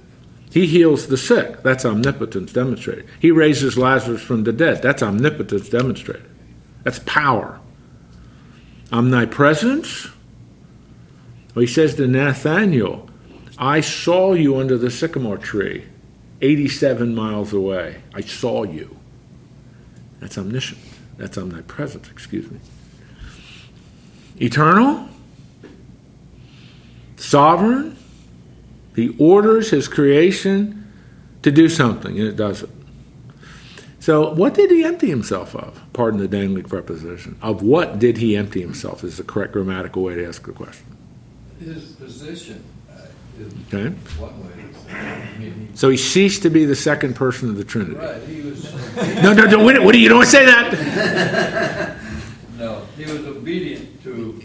He 0.52 0.66
heals 0.66 1.06
the 1.06 1.16
sick. 1.16 1.62
That's 1.62 1.84
omnipotence 1.84 2.52
demonstrated. 2.52 3.06
He 3.20 3.30
raises 3.30 3.78
Lazarus 3.78 4.20
from 4.20 4.44
the 4.44 4.52
dead. 4.52 4.82
That's 4.82 5.02
omnipotence 5.02 5.68
demonstrated. 5.68 6.28
That's 6.82 6.98
power. 7.00 7.60
Omnipresence. 8.92 10.08
Well, 11.54 11.60
he 11.60 11.66
says 11.66 11.94
to 11.96 12.06
Nathaniel, 12.06 13.08
I 13.58 13.80
saw 13.80 14.32
you 14.32 14.56
under 14.56 14.76
the 14.76 14.90
sycamore 14.90 15.38
tree, 15.38 15.84
87 16.40 17.14
miles 17.14 17.52
away. 17.52 18.02
I 18.14 18.22
saw 18.22 18.64
you. 18.64 18.96
That's 20.18 20.36
omniscient. 20.36 20.80
That's 21.16 21.36
omnipresence, 21.38 22.08
excuse 22.10 22.50
me. 22.50 22.58
Eternal, 24.40 25.06
sovereign, 27.16 27.96
he 28.94 29.14
orders 29.18 29.70
his 29.70 29.88
creation 29.88 30.90
to 31.42 31.50
do 31.50 31.68
something, 31.68 32.18
and 32.18 32.28
it 32.28 32.36
does 32.36 32.62
it. 32.62 32.70
So, 34.00 34.32
what 34.32 34.54
did 34.54 34.70
he 34.70 34.82
empty 34.82 35.08
himself 35.08 35.54
of? 35.54 35.78
Pardon 35.92 36.20
the 36.20 36.28
dangling 36.28 36.64
preposition. 36.64 37.38
Of 37.42 37.62
what 37.62 37.98
did 37.98 38.16
he 38.16 38.34
empty 38.36 38.60
himself? 38.62 39.04
Is 39.04 39.18
the 39.18 39.22
correct 39.24 39.52
grammatical 39.52 40.02
way 40.02 40.14
to 40.14 40.26
ask 40.26 40.44
the 40.46 40.52
question. 40.52 40.86
His 41.58 41.92
position 41.92 42.64
uh, 42.90 43.02
Okay? 43.68 43.90
one 44.18 44.42
way 44.42 44.54
to 44.54 44.74
say 44.80 44.90
it. 44.90 45.34
I 45.34 45.38
mean, 45.38 45.68
So 45.74 45.90
he 45.90 45.98
ceased 45.98 46.42
to 46.42 46.50
be 46.50 46.64
the 46.64 46.74
second 46.74 47.14
person 47.14 47.50
of 47.50 47.56
the 47.56 47.64
Trinity. 47.64 47.96
Right, 47.96 48.22
he 48.22 48.40
was, 48.40 48.72
No, 49.22 49.34
no, 49.34 49.44
no. 49.44 49.62
What, 49.62 49.82
what 49.82 49.92
do 49.92 49.98
you 49.98 50.08
don't 50.08 50.26
say 50.26 50.46
that? 50.46 51.98
no, 52.58 52.86
he 52.96 53.04
was 53.04 53.26
obedient 53.26 54.02
to, 54.04 54.42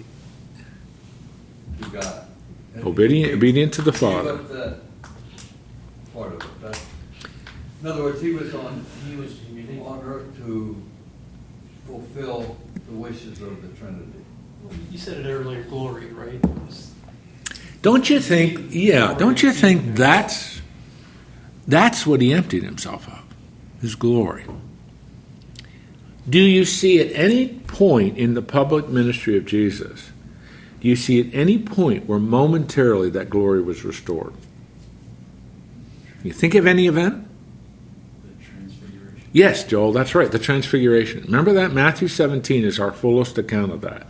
to 1.82 1.90
God. 1.92 2.25
And 2.86 2.94
Obedient, 2.94 3.34
obedient 3.34 3.74
to 3.74 3.82
the 3.82 3.94
Father. 3.94 4.38
that 4.38 4.78
part 6.14 6.34
of 6.34 6.42
it. 6.42 6.48
But, 6.62 6.82
in 7.82 7.88
other 7.88 8.04
words, 8.04 8.22
he 8.22 8.32
was 8.32 8.54
on, 8.54 8.86
He 9.08 9.16
was 9.16 9.34
on 9.86 10.02
earth 10.04 10.38
to 10.38 10.82
fulfill 11.88 12.58
the 12.88 12.94
wishes 12.96 13.42
of 13.42 13.62
the 13.62 13.68
Trinity. 13.78 14.26
You 14.92 14.98
said 14.98 15.26
it 15.26 15.30
earlier, 15.30 15.64
glory, 15.64 16.08
right? 16.08 16.40
Don't 17.82 18.10
you 18.10 18.20
think? 18.20 18.68
Yeah. 18.70 19.14
Don't 19.14 19.44
you 19.44 19.52
think 19.52 19.96
that's 19.96 20.62
that's 21.68 22.06
what 22.06 22.22
he 22.22 22.34
emptied 22.34 22.64
himself 22.64 23.08
of, 23.08 23.24
his 23.82 23.96
glory. 23.96 24.46
Do 26.28 26.40
you 26.40 26.66
see 26.66 27.00
at 27.00 27.12
any 27.16 27.50
point 27.68 28.18
in 28.18 28.34
the 28.34 28.42
public 28.42 28.90
ministry 28.90 29.38
of 29.38 29.46
Jesus, 29.46 30.12
do 30.86 30.90
you 30.90 30.96
see 30.96 31.20
at 31.20 31.34
any 31.34 31.58
point 31.58 32.06
where 32.06 32.20
momentarily 32.20 33.10
that 33.10 33.28
glory 33.28 33.60
was 33.60 33.84
restored? 33.84 34.32
You 36.22 36.32
think 36.32 36.54
of 36.54 36.68
any 36.68 36.86
event? 36.86 37.28
Yes, 39.34 39.64
Joel, 39.64 39.94
that's 39.94 40.14
right, 40.14 40.32
the 40.32 40.38
transfiguration. 40.38 41.24
Remember 41.24 41.54
that? 41.54 41.74
Matthew 41.74 42.08
17 42.08 42.64
is 42.64 42.80
our 42.80 42.92
fullest 42.92 43.36
account 43.40 43.72
of 43.72 43.82
that. 43.82 44.06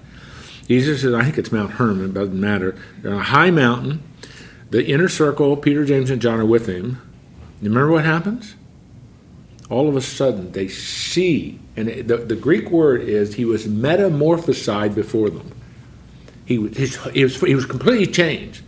Jesus 0.67 1.05
is, 1.05 1.13
I 1.13 1.23
think 1.23 1.38
it's 1.38 1.49
Mount 1.49 1.71
Hermon, 1.71 2.11
doesn't 2.11 2.38
matter. 2.38 2.76
They're 3.01 3.13
on 3.13 3.21
a 3.21 3.23
high 3.23 3.51
mountain. 3.51 4.03
The 4.69 4.86
inner 4.86 5.07
circle, 5.07 5.55
Peter, 5.55 5.86
James, 5.86 6.09
and 6.09 6.21
John 6.21 6.41
are 6.41 6.45
with 6.45 6.67
him. 6.67 7.01
You 7.61 7.69
remember 7.69 7.93
what 7.93 8.03
happens? 8.03 8.55
All 9.69 9.88
of 9.88 9.95
a 9.95 10.01
sudden, 10.01 10.51
they 10.51 10.67
see, 10.67 11.57
and 11.78 11.88
the, 11.88 12.17
the 12.17 12.36
Greek 12.36 12.69
word 12.69 12.99
is 12.99 13.36
he 13.36 13.45
was 13.45 13.65
metamorphosized 13.65 14.93
before 14.93 15.30
them. 15.30 15.53
He, 16.46 16.68
his, 16.70 17.04
he, 17.06 17.24
was, 17.24 17.39
he 17.41 17.56
was 17.56 17.66
completely 17.66 18.08
changed. 18.08 18.64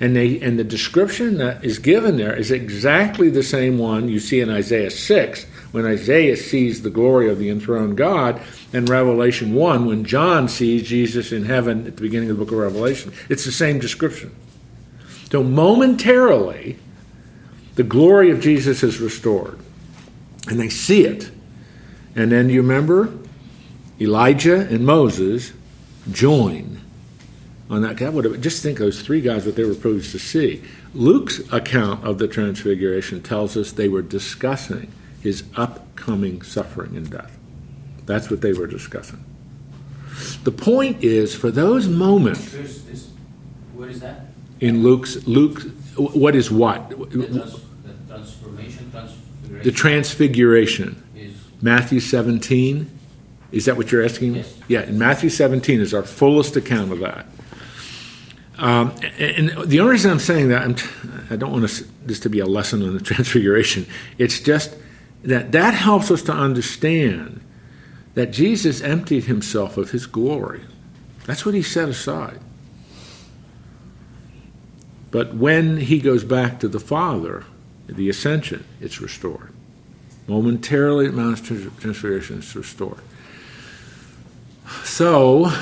And, 0.00 0.14
they, 0.14 0.40
and 0.40 0.58
the 0.58 0.64
description 0.64 1.38
that 1.38 1.64
is 1.64 1.78
given 1.78 2.16
there 2.16 2.34
is 2.34 2.50
exactly 2.50 3.30
the 3.30 3.42
same 3.42 3.78
one 3.78 4.08
you 4.08 4.20
see 4.20 4.40
in 4.40 4.48
Isaiah 4.48 4.90
6 4.90 5.44
when 5.72 5.84
Isaiah 5.84 6.36
sees 6.36 6.82
the 6.82 6.90
glory 6.90 7.28
of 7.28 7.38
the 7.38 7.50
enthroned 7.50 7.96
God, 7.96 8.40
and 8.72 8.88
Revelation 8.88 9.54
1 9.54 9.86
when 9.86 10.04
John 10.04 10.48
sees 10.48 10.88
Jesus 10.88 11.32
in 11.32 11.44
heaven 11.44 11.86
at 11.86 11.96
the 11.96 12.02
beginning 12.02 12.30
of 12.30 12.38
the 12.38 12.44
book 12.44 12.52
of 12.52 12.58
Revelation. 12.58 13.12
It's 13.28 13.44
the 13.44 13.52
same 13.52 13.78
description. 13.78 14.34
So 15.30 15.42
momentarily, 15.42 16.78
the 17.74 17.82
glory 17.82 18.30
of 18.30 18.40
Jesus 18.40 18.82
is 18.82 18.98
restored, 18.98 19.58
and 20.48 20.58
they 20.58 20.70
see 20.70 21.04
it. 21.04 21.30
And 22.16 22.32
then 22.32 22.48
you 22.48 22.62
remember 22.62 23.12
Elijah 24.00 24.60
and 24.60 24.86
Moses 24.86 25.52
join 26.10 26.77
on 27.70 27.82
that. 27.82 28.00
Would 28.12 28.42
just 28.42 28.62
think 28.62 28.78
those 28.78 29.02
three 29.02 29.20
guys 29.20 29.46
what 29.46 29.56
they 29.56 29.64
were 29.64 29.74
privileged 29.74 30.12
to 30.12 30.18
see. 30.18 30.62
Luke's 30.94 31.40
account 31.52 32.04
of 32.04 32.18
the 32.18 32.28
Transfiguration 32.28 33.22
tells 33.22 33.56
us 33.56 33.72
they 33.72 33.88
were 33.88 34.02
discussing 34.02 34.90
his 35.20 35.44
upcoming 35.56 36.42
suffering 36.42 36.96
and 36.96 37.10
death. 37.10 37.36
That's 38.06 38.30
what 38.30 38.40
they 38.40 38.52
were 38.52 38.66
discussing. 38.66 39.24
The 40.44 40.50
point 40.52 41.04
is, 41.04 41.34
for 41.34 41.50
those 41.50 41.88
moments 41.88 42.50
There's 42.52 43.08
what 43.74 43.88
is 43.88 44.00
that? 44.00 44.26
in 44.60 44.82
Luke's 44.82 45.26
Luke, 45.26 45.60
what 45.96 46.34
is 46.34 46.50
what? 46.50 46.88
The 46.90 46.96
trans- 47.26 47.60
the 47.84 47.92
transformation, 48.08 48.90
transfiguration 48.90 49.62
The 49.62 49.72
transfiguration. 49.72 51.02
is, 51.14 51.34
Matthew 51.62 52.00
17. 52.00 52.90
Is 53.52 53.64
that 53.66 53.76
what 53.76 53.90
you're 53.92 54.04
asking? 54.04 54.36
Yes. 54.36 54.58
Yeah, 54.68 54.82
in 54.82 54.98
Matthew 54.98 55.30
17 55.30 55.80
is 55.80 55.94
our 55.94 56.02
fullest 56.02 56.56
account 56.56 56.92
of 56.92 56.98
that. 57.00 57.26
Um, 58.58 58.92
and 59.18 59.50
the 59.66 59.80
only 59.80 59.92
reason 59.92 60.10
I'm 60.10 60.18
saying 60.18 60.48
that, 60.48 60.62
I'm 60.62 60.74
t- 60.74 60.88
I 61.30 61.36
don't 61.36 61.52
want 61.52 61.62
this, 61.62 61.88
this 62.04 62.20
to 62.20 62.28
be 62.28 62.40
a 62.40 62.46
lesson 62.46 62.82
on 62.82 62.94
the 62.94 63.00
transfiguration. 63.02 63.86
It's 64.18 64.40
just 64.40 64.76
that 65.22 65.52
that 65.52 65.74
helps 65.74 66.10
us 66.10 66.22
to 66.22 66.32
understand 66.32 67.40
that 68.14 68.32
Jesus 68.32 68.80
emptied 68.80 69.24
himself 69.24 69.76
of 69.76 69.92
his 69.92 70.06
glory. 70.06 70.62
That's 71.26 71.46
what 71.46 71.54
he 71.54 71.62
set 71.62 71.88
aside. 71.88 72.40
But 75.10 75.34
when 75.34 75.76
he 75.76 76.00
goes 76.00 76.24
back 76.24 76.58
to 76.60 76.68
the 76.68 76.80
Father, 76.80 77.44
the 77.86 78.08
ascension, 78.08 78.64
it's 78.80 79.00
restored. 79.00 79.52
Momentarily 80.26 81.06
at 81.06 81.14
Mount 81.14 81.44
Transfiguration, 81.44 82.38
it's 82.38 82.54
restored. 82.54 83.00
So, 84.84 85.52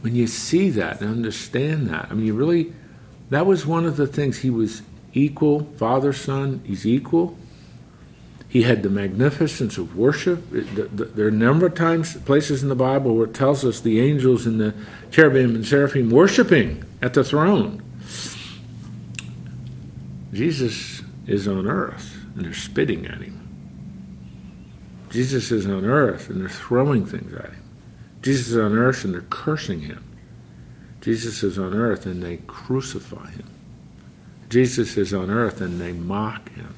when 0.00 0.14
you 0.14 0.26
see 0.26 0.70
that 0.70 1.00
and 1.00 1.10
understand 1.10 1.88
that, 1.88 2.08
I 2.10 2.14
mean, 2.14 2.26
you 2.26 2.34
really, 2.34 2.72
that 3.30 3.46
was 3.46 3.66
one 3.66 3.84
of 3.84 3.96
the 3.96 4.06
things. 4.06 4.38
He 4.38 4.50
was 4.50 4.82
equal, 5.12 5.64
Father, 5.76 6.12
Son, 6.12 6.62
he's 6.64 6.86
equal. 6.86 7.36
He 8.48 8.62
had 8.62 8.82
the 8.82 8.90
magnificence 8.90 9.78
of 9.78 9.96
worship. 9.96 10.42
There 10.50 11.24
are 11.24 11.28
a 11.28 11.32
number 11.32 11.66
of 11.66 11.74
times, 11.74 12.16
places 12.22 12.64
in 12.64 12.68
the 12.68 12.74
Bible 12.74 13.14
where 13.14 13.26
it 13.26 13.34
tells 13.34 13.64
us 13.64 13.80
the 13.80 14.00
angels 14.00 14.44
and 14.44 14.60
the 14.60 14.74
cherubim 15.12 15.54
and 15.54 15.64
seraphim 15.64 16.10
worshiping 16.10 16.84
at 17.00 17.14
the 17.14 17.22
throne. 17.22 17.80
Jesus 20.32 21.02
is 21.26 21.46
on 21.46 21.66
earth 21.66 22.16
and 22.34 22.44
they're 22.44 22.52
spitting 22.52 23.06
at 23.06 23.20
him. 23.20 23.36
Jesus 25.10 25.52
is 25.52 25.66
on 25.66 25.84
earth 25.84 26.28
and 26.28 26.40
they're 26.40 26.48
throwing 26.48 27.04
things 27.06 27.32
at 27.34 27.50
him. 27.50 27.69
Jesus 28.22 28.48
is 28.48 28.56
on 28.56 28.76
earth 28.76 29.04
and 29.04 29.14
they're 29.14 29.22
cursing 29.22 29.80
him. 29.80 30.04
Jesus 31.00 31.42
is 31.42 31.58
on 31.58 31.74
earth 31.74 32.04
and 32.06 32.22
they 32.22 32.38
crucify 32.38 33.30
him. 33.30 33.48
Jesus 34.50 34.96
is 34.96 35.14
on 35.14 35.30
earth 35.30 35.60
and 35.60 35.80
they 35.80 35.92
mock 35.92 36.52
him. 36.52 36.74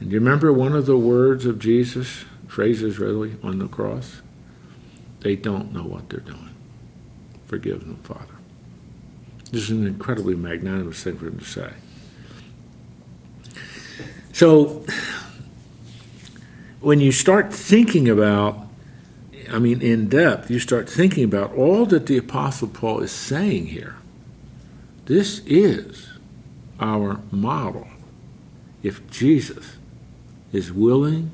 And 0.00 0.10
do 0.10 0.14
you 0.14 0.20
remember 0.20 0.52
one 0.52 0.74
of 0.74 0.86
the 0.86 0.96
words 0.96 1.46
of 1.46 1.58
Jesus, 1.58 2.24
phrases 2.48 2.98
really, 2.98 3.36
on 3.42 3.58
the 3.58 3.68
cross? 3.68 4.22
They 5.20 5.36
don't 5.36 5.72
know 5.72 5.84
what 5.84 6.08
they're 6.08 6.20
doing. 6.20 6.54
Forgive 7.46 7.80
them, 7.80 7.96
Father. 8.02 8.34
This 9.52 9.64
is 9.64 9.70
an 9.70 9.86
incredibly 9.86 10.34
magnanimous 10.34 11.02
thing 11.02 11.16
for 11.16 11.28
him 11.28 11.38
to 11.38 11.44
say. 11.44 11.70
So, 14.32 14.84
when 16.80 16.98
you 16.98 17.12
start 17.12 17.54
thinking 17.54 18.08
about, 18.08 18.63
I 19.50 19.58
mean, 19.58 19.82
in 19.82 20.08
depth, 20.08 20.50
you 20.50 20.58
start 20.58 20.88
thinking 20.88 21.24
about 21.24 21.52
all 21.54 21.86
that 21.86 22.06
the 22.06 22.16
Apostle 22.16 22.68
Paul 22.68 23.00
is 23.00 23.12
saying 23.12 23.66
here. 23.66 23.96
This 25.06 25.42
is 25.46 26.08
our 26.80 27.20
model. 27.30 27.88
If 28.82 29.08
Jesus 29.10 29.76
is 30.52 30.72
willing 30.72 31.30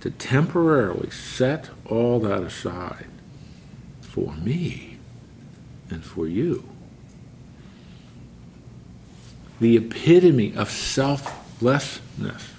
to 0.00 0.10
temporarily 0.10 1.10
set 1.10 1.70
all 1.86 2.20
that 2.20 2.42
aside 2.42 3.06
for 4.00 4.32
me 4.34 4.98
and 5.90 6.04
for 6.04 6.26
you, 6.26 6.68
the 9.60 9.76
epitome 9.76 10.54
of 10.54 10.70
selflessness, 10.70 12.50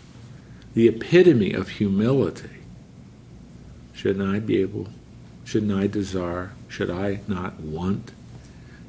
the 0.74 0.88
epitome 0.88 1.54
of 1.54 1.70
humility. 1.70 2.59
Shouldn't 4.00 4.28
I 4.28 4.40
be 4.40 4.62
able, 4.62 4.88
shouldn't 5.44 5.74
I 5.74 5.88
desire, 5.88 6.54
should 6.70 6.90
I 6.90 7.20
not 7.28 7.60
want, 7.60 8.14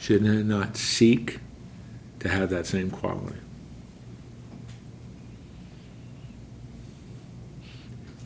Shouldn't 0.01 0.31
I 0.31 0.43
not 0.43 0.79
seek 0.79 1.41
to 2.21 2.29
have 2.31 2.49
that 2.51 2.67
same 2.67 2.91
quality? 2.91 3.37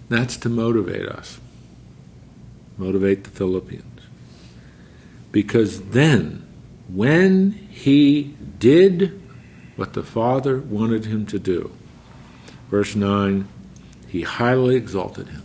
That's 0.08 0.36
to 0.36 0.48
motivate 0.48 1.08
us, 1.08 1.40
motivate 2.78 3.24
the 3.24 3.30
Philippians. 3.30 4.02
Because 5.32 5.80
then, 5.86 6.46
when 6.88 7.52
he 7.70 8.34
did 8.60 9.20
what 9.74 9.94
the 9.94 10.04
Father 10.04 10.58
wanted 10.58 11.06
him 11.06 11.26
to 11.26 11.40
do, 11.40 11.72
verse 12.70 12.94
9, 12.94 13.48
he 14.06 14.22
highly 14.22 14.76
exalted 14.76 15.26
him, 15.26 15.42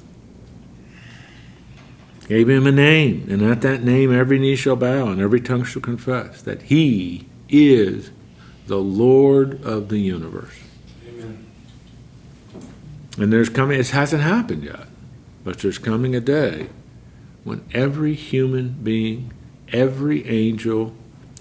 gave 2.29 2.47
him 2.47 2.67
a 2.67 2.71
name, 2.71 3.27
and 3.27 3.41
at 3.41 3.61
that 3.61 3.83
name 3.83 4.13
every 4.13 4.37
knee 4.37 4.55
shall 4.55 4.75
bow 4.75 5.07
and 5.07 5.19
every 5.19 5.41
tongue 5.41 5.63
shall 5.63 5.81
confess 5.81 6.43
that 6.43 6.61
he 6.61 7.25
is 7.49 8.11
the 8.67 8.77
Lord 8.77 9.63
of 9.65 9.89
the 9.89 9.97
universe. 9.97 10.53
Amen. 11.07 11.47
And 13.17 13.33
there's 13.33 13.49
coming, 13.49 13.79
it 13.79 13.89
hasn't 13.89 14.21
happened 14.21 14.63
yet, 14.63 14.87
but 15.43 15.57
there's 15.57 15.79
coming 15.79 16.15
a 16.15 16.19
day 16.19 16.69
when 17.43 17.65
every 17.73 18.13
human 18.13 18.77
being, 18.83 19.33
every 19.73 20.27
angel, 20.27 20.93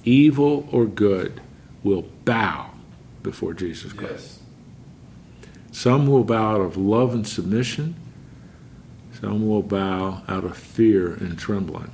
evil 0.05 0.67
or 0.73 0.87
good, 0.87 1.43
will 1.83 2.07
bow 2.25 2.71
before 3.23 3.53
Jesus 3.53 3.93
Christ. 3.93 4.13
Yes. 4.13 5.49
Some 5.71 6.07
will 6.07 6.25
bow 6.25 6.55
out 6.55 6.61
of 6.63 6.79
love 6.79 7.13
and 7.13 7.29
submission, 7.29 7.95
some 9.21 9.49
will 9.49 9.63
bow 9.63 10.23
out 10.29 10.45
of 10.45 10.57
fear 10.57 11.15
and 11.15 11.39
trembling. 11.39 11.91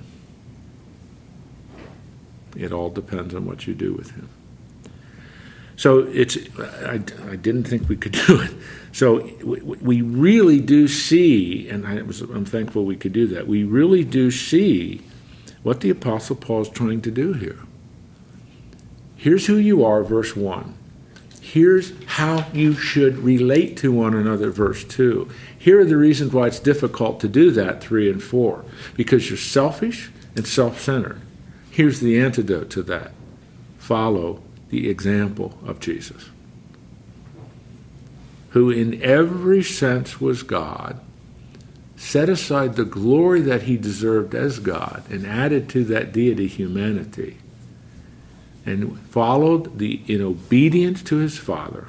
It 2.57 2.73
all 2.73 2.91
depends 2.91 3.35
on 3.35 3.47
what 3.47 3.67
you 3.67 3.75
do 3.75 3.93
with 3.93 4.11
him. 4.11 4.29
So 5.77 6.01
it's, 6.01 6.37
I, 6.59 7.01
I 7.31 7.37
didn't 7.37 7.65
think 7.65 7.89
we 7.89 7.97
could 7.97 8.13
do 8.27 8.41
it. 8.41 8.53
So 8.93 9.25
we, 9.43 9.61
we 9.61 10.03
really 10.03 10.61
do 10.61 10.87
see, 10.87 11.69
and 11.69 11.87
I 11.87 12.03
was, 12.03 12.21
I'm 12.21 12.45
thankful 12.45 12.85
we 12.85 12.97
could 12.97 13.13
do 13.13 13.27
that. 13.29 13.49
We 13.49 13.65
really 13.65 14.05
do 14.05 14.31
see 14.31 15.03
what 15.63 15.81
the 15.81 15.91
Apostle 15.91 16.37
Paul 16.37 16.63
is 16.63 16.69
trying 16.69 17.01
to 17.03 17.11
do 17.11 17.33
here. 17.33 17.59
Here's 19.17 19.47
who 19.47 19.57
you 19.57 19.85
are, 19.85 20.05
verse 20.05 20.37
1. 20.37 20.75
Here's 21.45 21.93
how 22.07 22.47
you 22.55 22.73
should 22.73 23.19
relate 23.19 23.77
to 23.77 23.93
one 23.93 24.15
another, 24.15 24.51
verse 24.51 24.83
2. 24.83 25.29
Here 25.59 25.79
are 25.79 25.85
the 25.85 25.97
reasons 25.97 26.33
why 26.33 26.47
it's 26.47 26.59
difficult 26.59 27.21
to 27.21 27.29
do 27.29 27.51
that, 27.51 27.83
3 27.83 28.11
and 28.11 28.23
4. 28.23 28.65
Because 28.97 29.29
you're 29.29 29.37
selfish 29.37 30.11
and 30.35 30.47
self 30.47 30.81
centered. 30.81 31.21
Here's 31.71 32.01
the 32.01 32.19
antidote 32.19 32.71
to 32.71 32.83
that 32.85 33.13
follow 33.79 34.43
the 34.71 34.89
example 34.89 35.59
of 35.67 35.81
Jesus, 35.81 36.31
who 38.51 38.71
in 38.71 39.03
every 39.03 39.63
sense 39.63 40.19
was 40.19 40.43
God, 40.43 40.99
set 41.95 42.31
aside 42.31 42.77
the 42.77 42.87
glory 42.87 43.43
that 43.43 43.65
he 43.65 43.77
deserved 43.77 44.35
as 44.35 44.59
God, 44.61 45.05
and 45.11 45.27
added 45.27 45.69
to 45.69 45.85
that 45.85 46.13
deity 46.13 46.47
humanity 46.47 47.37
and 48.67 48.99
followed 49.09 49.79
the 49.79 50.01
in 50.07 50.23
obedience 50.23 51.03
to 51.05 51.17
his 51.17 51.39
father, 51.39 51.89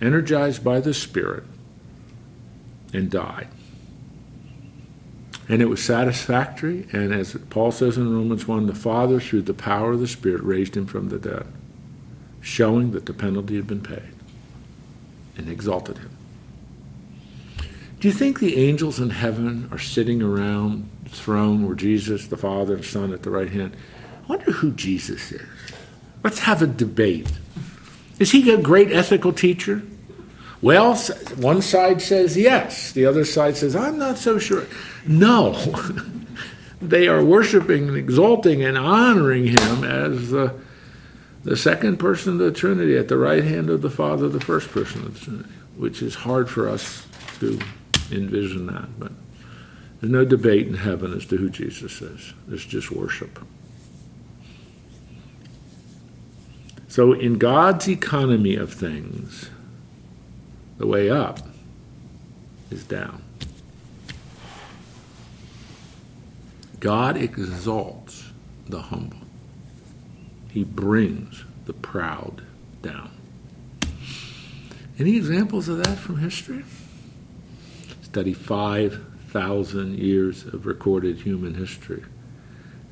energized 0.00 0.64
by 0.64 0.80
the 0.80 0.94
Spirit, 0.94 1.44
and 2.92 3.10
died. 3.10 3.48
And 5.48 5.60
it 5.60 5.66
was 5.66 5.82
satisfactory, 5.82 6.86
and 6.92 7.12
as 7.12 7.36
Paul 7.50 7.72
says 7.72 7.96
in 7.96 8.14
Romans 8.14 8.46
1, 8.46 8.66
the 8.66 8.74
Father, 8.74 9.18
through 9.18 9.42
the 9.42 9.54
power 9.54 9.92
of 9.92 10.00
the 10.00 10.06
Spirit, 10.06 10.42
raised 10.42 10.76
him 10.76 10.86
from 10.86 11.08
the 11.08 11.18
dead, 11.18 11.46
showing 12.40 12.92
that 12.92 13.06
the 13.06 13.12
penalty 13.12 13.56
had 13.56 13.66
been 13.66 13.82
paid, 13.82 14.14
and 15.36 15.48
exalted 15.48 15.98
him. 15.98 16.10
Do 17.98 18.08
you 18.08 18.14
think 18.14 18.38
the 18.38 18.56
angels 18.56 18.98
in 18.98 19.10
heaven 19.10 19.68
are 19.70 19.78
sitting 19.78 20.22
around 20.22 20.88
the 21.04 21.10
throne 21.10 21.66
where 21.66 21.74
Jesus, 21.74 22.28
the 22.28 22.36
Father, 22.36 22.76
and 22.76 22.84
Son 22.84 23.12
at 23.12 23.24
the 23.24 23.30
right 23.30 23.50
hand? 23.50 23.76
I 24.24 24.26
wonder 24.28 24.52
who 24.52 24.72
Jesus 24.72 25.32
is. 25.32 25.42
Let's 26.22 26.40
have 26.40 26.62
a 26.62 26.66
debate. 26.66 27.30
Is 28.18 28.32
he 28.32 28.50
a 28.50 28.58
great 28.58 28.92
ethical 28.92 29.32
teacher? 29.32 29.82
Well, 30.62 30.94
one 31.36 31.62
side 31.62 32.02
says 32.02 32.36
yes, 32.36 32.92
the 32.92 33.06
other 33.06 33.24
side 33.24 33.56
says, 33.56 33.74
I'm 33.74 33.98
not 33.98 34.18
so 34.18 34.38
sure. 34.38 34.66
No. 35.06 35.52
they 36.82 37.08
are 37.08 37.24
worshiping 37.24 37.88
and 37.88 37.96
exalting 37.96 38.62
and 38.62 38.76
honoring 38.76 39.46
him 39.46 39.84
as 39.84 40.30
the, 40.30 40.54
the 41.44 41.56
second 41.56 41.96
person 41.96 42.34
of 42.34 42.38
the 42.38 42.52
Trinity 42.52 42.96
at 42.98 43.08
the 43.08 43.16
right 43.16 43.42
hand 43.42 43.70
of 43.70 43.80
the 43.80 43.90
Father, 43.90 44.28
the 44.28 44.40
first 44.40 44.70
person 44.70 45.02
of 45.04 45.14
the 45.14 45.20
Trinity, 45.20 45.50
which 45.76 46.02
is 46.02 46.14
hard 46.14 46.50
for 46.50 46.68
us 46.68 47.06
to 47.38 47.58
envision 48.12 48.66
that. 48.66 48.98
But 48.98 49.12
there's 50.00 50.12
no 50.12 50.26
debate 50.26 50.66
in 50.66 50.74
heaven 50.74 51.14
as 51.14 51.24
to 51.26 51.38
who 51.38 51.48
Jesus 51.48 52.02
is, 52.02 52.34
it's 52.50 52.66
just 52.66 52.90
worship. 52.90 53.38
So, 56.90 57.12
in 57.12 57.38
God's 57.38 57.88
economy 57.88 58.56
of 58.56 58.74
things, 58.74 59.48
the 60.76 60.88
way 60.88 61.08
up 61.08 61.38
is 62.68 62.82
down. 62.82 63.22
God 66.80 67.16
exalts 67.16 68.32
the 68.68 68.80
humble, 68.80 69.18
He 70.50 70.64
brings 70.64 71.44
the 71.66 71.74
proud 71.74 72.42
down. 72.82 73.12
Any 74.98 75.16
examples 75.16 75.68
of 75.68 75.78
that 75.84 75.96
from 75.96 76.18
history? 76.18 76.64
Study 78.02 78.34
5,000 78.34 79.96
years 79.96 80.44
of 80.44 80.66
recorded 80.66 81.18
human 81.18 81.54
history 81.54 82.02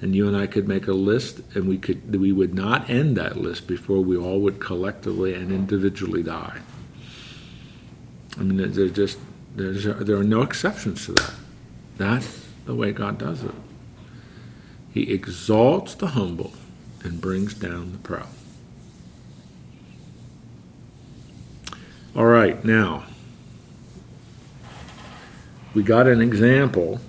and 0.01 0.15
you 0.15 0.29
and 0.29 0.37
I 0.37 0.47
could 0.47 0.69
make 0.69 0.87
a 0.87 0.93
list, 0.93 1.41
and 1.55 1.69
we 1.69 1.79
could 1.79 2.15
we 2.15 2.33
would 2.33 2.55
not 2.55 2.89
end 2.89 3.17
that 3.17 3.37
list 3.37 3.67
before 3.67 4.01
we 4.01 4.17
all 4.17 4.41
would 4.41 4.61
collectively 4.61 5.35
and 5.35 5.51
individually 5.51 6.23
die. 6.23 6.61
I 8.39 8.43
mean, 8.43 8.73
there's 8.73 8.93
just 8.93 9.19
there's 9.57 9.85
there 9.85 10.17
are 10.17 10.25
no 10.25 10.43
exceptions 10.43 11.07
to 11.07 11.13
that. 11.13 11.35
That's 11.97 12.47
the 12.65 12.75
way 12.75 12.93
God 12.93 13.19
does 13.19 13.43
it. 13.43 13.55
He 14.93 15.13
exalts 15.13 15.95
the 15.95 16.09
humble 16.09 16.53
and 17.03 17.21
brings 17.21 17.55
down 17.55 17.93
the 17.93 17.99
proud. 17.99 18.29
All 22.15 22.27
right, 22.27 22.65
now 22.65 23.05
we 25.75 25.83
got 25.83 26.07
an 26.07 26.21
example 26.21 27.01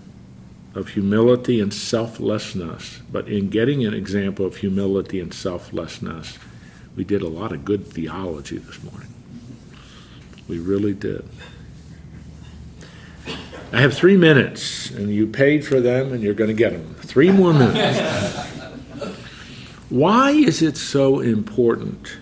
of 0.75 0.89
humility 0.89 1.59
and 1.59 1.73
selflessness. 1.73 3.01
But 3.11 3.27
in 3.27 3.49
getting 3.49 3.85
an 3.85 3.93
example 3.93 4.45
of 4.45 4.57
humility 4.57 5.19
and 5.19 5.33
selflessness, 5.33 6.37
we 6.95 7.03
did 7.03 7.21
a 7.21 7.27
lot 7.27 7.51
of 7.51 7.65
good 7.65 7.87
theology 7.87 8.57
this 8.57 8.81
morning. 8.83 9.13
We 10.47 10.59
really 10.59 10.93
did. 10.93 11.27
I 13.71 13.81
have 13.81 13.93
three 13.93 14.17
minutes, 14.17 14.89
and 14.89 15.13
you 15.13 15.27
paid 15.27 15.65
for 15.65 15.79
them, 15.79 16.11
and 16.11 16.23
you're 16.23 16.33
going 16.33 16.49
to 16.49 16.55
get 16.55 16.71
them. 16.71 16.95
Three 16.95 17.31
more 17.31 17.53
minutes. 17.53 17.99
Why 19.89 20.31
is 20.31 20.61
it 20.61 20.75
so 20.75 21.19
important 21.19 22.17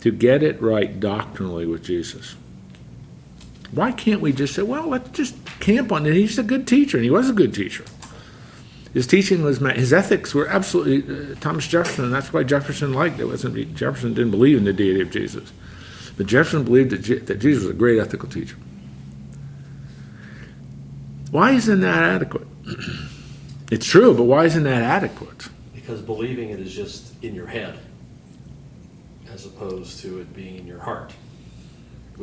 to 0.00 0.10
get 0.10 0.42
it 0.42 0.60
right 0.60 0.98
doctrinally 0.98 1.66
with 1.66 1.84
Jesus? 1.84 2.34
Why 3.72 3.90
can't 3.90 4.20
we 4.20 4.32
just 4.32 4.54
say, 4.54 4.62
well, 4.62 4.88
let's 4.88 5.08
just 5.10 5.34
camp 5.58 5.92
on 5.92 6.04
it? 6.06 6.12
He's 6.12 6.38
a 6.38 6.42
good 6.42 6.66
teacher, 6.66 6.98
and 6.98 7.04
he 7.04 7.10
was 7.10 7.30
a 7.30 7.32
good 7.32 7.54
teacher. 7.54 7.84
His 8.92 9.06
teaching 9.06 9.42
was, 9.42 9.58
his 9.58 9.94
ethics 9.94 10.34
were 10.34 10.46
absolutely 10.46 11.32
uh, 11.32 11.34
Thomas 11.40 11.66
Jefferson, 11.66 12.04
and 12.04 12.12
that's 12.12 12.32
why 12.34 12.42
Jefferson 12.42 12.92
liked 12.92 13.18
it. 13.18 13.24
Wasn't 13.24 13.74
Jefferson 13.74 14.12
didn't 14.12 14.30
believe 14.30 14.58
in 14.58 14.64
the 14.64 14.74
deity 14.74 15.00
of 15.00 15.10
Jesus, 15.10 15.50
but 16.18 16.26
Jefferson 16.26 16.64
believed 16.64 16.90
that, 16.90 16.98
Je- 16.98 17.18
that 17.20 17.38
Jesus 17.38 17.64
was 17.64 17.70
a 17.70 17.74
great 17.74 17.98
ethical 17.98 18.28
teacher. 18.28 18.56
Why 21.30 21.52
isn't 21.52 21.80
that 21.80 22.02
adequate? 22.02 22.46
it's 23.70 23.86
true, 23.86 24.14
but 24.14 24.24
why 24.24 24.44
isn't 24.44 24.64
that 24.64 24.82
adequate? 24.82 25.48
Because 25.74 26.02
believing 26.02 26.50
it 26.50 26.60
is 26.60 26.74
just 26.74 27.14
in 27.24 27.34
your 27.34 27.46
head, 27.46 27.78
as 29.32 29.46
opposed 29.46 30.00
to 30.00 30.20
it 30.20 30.34
being 30.34 30.58
in 30.58 30.66
your 30.66 30.80
heart 30.80 31.14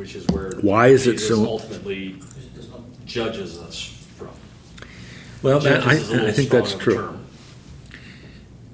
which 0.00 0.14
is 0.14 0.26
where 0.28 0.52
why 0.62 0.86
is 0.86 1.04
Jesus 1.04 1.24
it 1.24 1.28
so 1.28 1.44
ultimately 1.44 2.16
judges 3.04 3.58
us 3.58 4.06
from. 4.16 4.30
Well, 5.42 5.60
that, 5.60 5.86
I, 5.86 6.28
I 6.28 6.32
think 6.32 6.48
that's 6.48 6.74
true. 6.74 6.94
Term. 6.94 7.26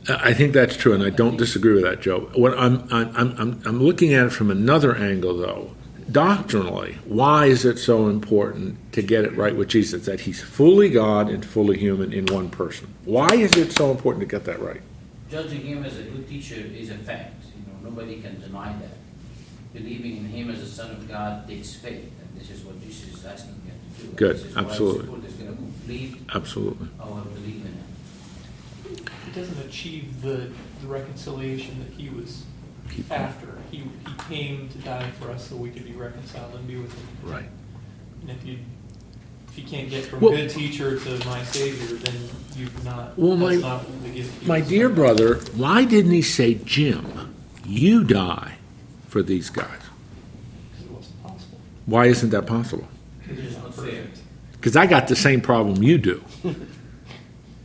I 0.08 0.32
think 0.32 0.52
that's 0.52 0.76
true, 0.76 0.94
and 0.94 1.02
I 1.02 1.10
don't 1.10 1.36
disagree 1.36 1.74
with 1.74 1.82
that, 1.82 2.00
Joe. 2.00 2.30
What 2.36 2.56
I'm, 2.56 2.86
I'm, 2.92 3.16
I'm, 3.16 3.62
I'm 3.64 3.82
looking 3.82 4.14
at 4.14 4.26
it 4.26 4.30
from 4.30 4.52
another 4.52 4.94
angle, 4.94 5.36
though. 5.36 5.74
Doctrinally, 6.12 6.98
why 7.06 7.46
is 7.46 7.64
it 7.64 7.80
so 7.80 8.06
important 8.06 8.92
to 8.92 9.02
get 9.02 9.24
it 9.24 9.36
right 9.36 9.56
with 9.56 9.66
Jesus 9.66 10.06
that 10.06 10.20
he's 10.20 10.40
fully 10.40 10.90
God 10.90 11.28
and 11.28 11.44
fully 11.44 11.76
human 11.76 12.12
in 12.12 12.26
one 12.26 12.50
person? 12.50 12.94
Why 13.04 13.34
is 13.34 13.56
it 13.56 13.72
so 13.72 13.90
important 13.90 14.20
to 14.20 14.26
get 14.26 14.44
that 14.44 14.60
right? 14.60 14.82
Judging 15.28 15.62
him 15.62 15.84
as 15.84 15.98
a 15.98 16.04
good 16.04 16.28
teacher 16.28 16.54
is 16.54 16.90
a 16.90 16.98
fact. 16.98 17.46
You 17.56 17.72
know, 17.72 17.90
nobody 17.90 18.20
can 18.20 18.40
deny 18.40 18.72
that 18.78 18.95
believing 19.76 20.16
in 20.18 20.24
Him 20.26 20.50
as 20.50 20.60
the 20.60 20.66
Son 20.66 20.90
of 20.90 21.08
God 21.08 21.46
takes 21.48 21.74
faith, 21.74 22.10
and 22.20 22.40
this 22.40 22.50
is 22.50 22.64
what 22.64 22.80
Jesus 22.80 23.14
is 23.14 23.24
asking 23.24 23.60
you 23.64 23.72
to 23.98 24.06
do. 24.06 24.12
Good, 24.14 24.36
this 24.36 24.44
is 24.46 24.56
absolutely. 24.56 25.08
What 25.08 25.24
is 25.24 25.34
going 25.34 25.50
to 25.50 25.56
complete 25.56 26.16
absolutely 26.34 26.88
our 27.00 27.22
belief 27.22 27.56
in 27.56 27.62
Him. 27.62 29.06
It 29.28 29.34
doesn't 29.34 29.58
achieve 29.66 30.22
the, 30.22 30.50
the 30.80 30.86
reconciliation 30.86 31.78
that 31.80 31.92
He 32.00 32.08
was 32.08 32.44
Keep 32.90 33.10
after. 33.10 33.48
He, 33.70 33.78
he 33.78 34.14
came 34.28 34.68
to 34.68 34.78
die 34.78 35.10
for 35.20 35.30
us 35.30 35.48
so 35.48 35.56
we 35.56 35.70
could 35.70 35.84
be 35.84 35.92
reconciled 35.92 36.54
and 36.54 36.66
be 36.66 36.76
with 36.76 36.92
Him. 36.92 37.08
Right. 37.24 37.48
And 38.22 38.30
if 38.30 38.44
you 38.46 38.58
if 39.48 39.58
you 39.58 39.64
can't 39.64 39.88
get 39.88 40.04
from 40.04 40.20
well, 40.20 40.32
good 40.32 40.50
teacher 40.50 40.98
to 40.98 41.26
my 41.26 41.42
savior, 41.44 41.96
then 41.96 42.14
you've 42.56 42.84
not. 42.84 43.18
Well, 43.18 43.36
my 43.36 43.56
not 43.56 43.84
my 44.46 44.60
dear 44.60 44.88
brother, 44.88 45.36
why 45.54 45.84
didn't 45.84 46.12
he 46.12 46.22
say, 46.22 46.54
Jim, 46.54 47.34
you 47.64 48.04
die? 48.04 48.56
For 49.08 49.22
these 49.22 49.50
guys. 49.50 49.80
Why 51.86 52.06
isn't 52.06 52.30
that 52.30 52.46
possible? 52.46 52.88
Because 54.52 54.76
I 54.76 54.86
got 54.86 55.08
the 55.08 55.16
same 55.16 55.40
problem 55.40 55.82
you 55.82 55.98
do. 55.98 56.24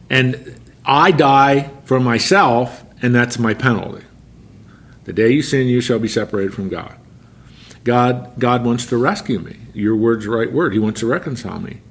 and 0.09 0.59
I 0.85 1.11
die 1.11 1.71
for 1.85 1.99
myself, 1.99 2.83
and 3.01 3.13
that's 3.13 3.39
my 3.39 3.53
penalty. 3.53 4.05
The 5.05 5.13
day 5.13 5.31
you 5.31 5.41
sin, 5.41 5.67
you 5.67 5.81
shall 5.81 5.99
be 5.99 6.07
separated 6.07 6.53
from 6.53 6.69
God. 6.69 6.95
God, 7.83 8.33
God 8.37 8.63
wants 8.63 8.85
to 8.87 8.97
rescue 8.97 9.39
me. 9.39 9.57
Your 9.73 9.95
word's 9.95 10.25
the 10.25 10.31
right 10.31 10.51
word. 10.51 10.73
He 10.73 10.79
wants 10.79 10.99
to 10.99 11.07
reconcile 11.07 11.59
me. 11.59 11.81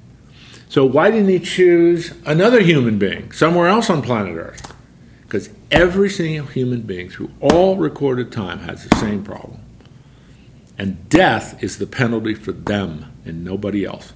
So 0.69 0.85
why 0.85 1.11
didn't 1.11 1.27
he 1.27 1.39
choose 1.39 2.13
another 2.25 2.61
human 2.61 2.97
being 2.97 3.33
somewhere 3.33 3.67
else 3.67 3.89
on 3.89 4.01
planet 4.01 4.37
Earth? 4.37 4.73
Because 5.23 5.49
every 5.71 6.09
single 6.09 6.47
human 6.47 6.81
being 6.81 7.09
through 7.09 7.31
all 7.39 7.77
recorded 7.77 8.31
time 8.31 8.59
has 8.59 8.87
the 8.87 8.95
same 8.97 9.23
problem. 9.23 9.59
And 10.77 11.07
death 11.09 11.63
is 11.63 11.77
the 11.77 11.87
penalty 11.87 12.33
for 12.33 12.51
them 12.51 13.11
and 13.25 13.43
nobody 13.43 13.85
else. 13.85 14.13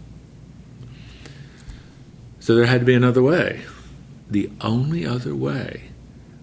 So 2.39 2.55
there 2.55 2.65
had 2.65 2.81
to 2.81 2.85
be 2.85 2.93
another 2.93 3.21
way. 3.21 3.61
The 4.29 4.49
only 4.61 5.05
other 5.05 5.35
way 5.35 5.89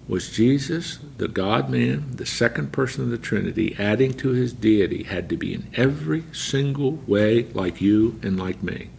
was 0.08 0.30
Jesus, 0.30 0.98
the 1.18 1.26
God 1.26 1.70
man, 1.70 2.16
the 2.16 2.26
second 2.26 2.72
person 2.72 3.02
of 3.02 3.10
the 3.10 3.18
Trinity, 3.18 3.74
adding 3.78 4.12
to 4.14 4.28
his 4.30 4.52
deity, 4.52 5.04
had 5.04 5.28
to 5.30 5.36
be 5.36 5.54
in 5.54 5.68
every 5.74 6.24
single 6.32 6.92
way 7.06 7.44
like 7.54 7.80
you 7.80 8.20
and 8.22 8.38
like 8.38 8.62
me, 8.62 8.90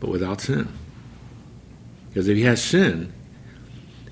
but 0.00 0.10
without 0.10 0.40
sin. 0.40 0.68
Because 2.08 2.28
if 2.28 2.36
he 2.36 2.42
has 2.42 2.62
sin, 2.62 3.13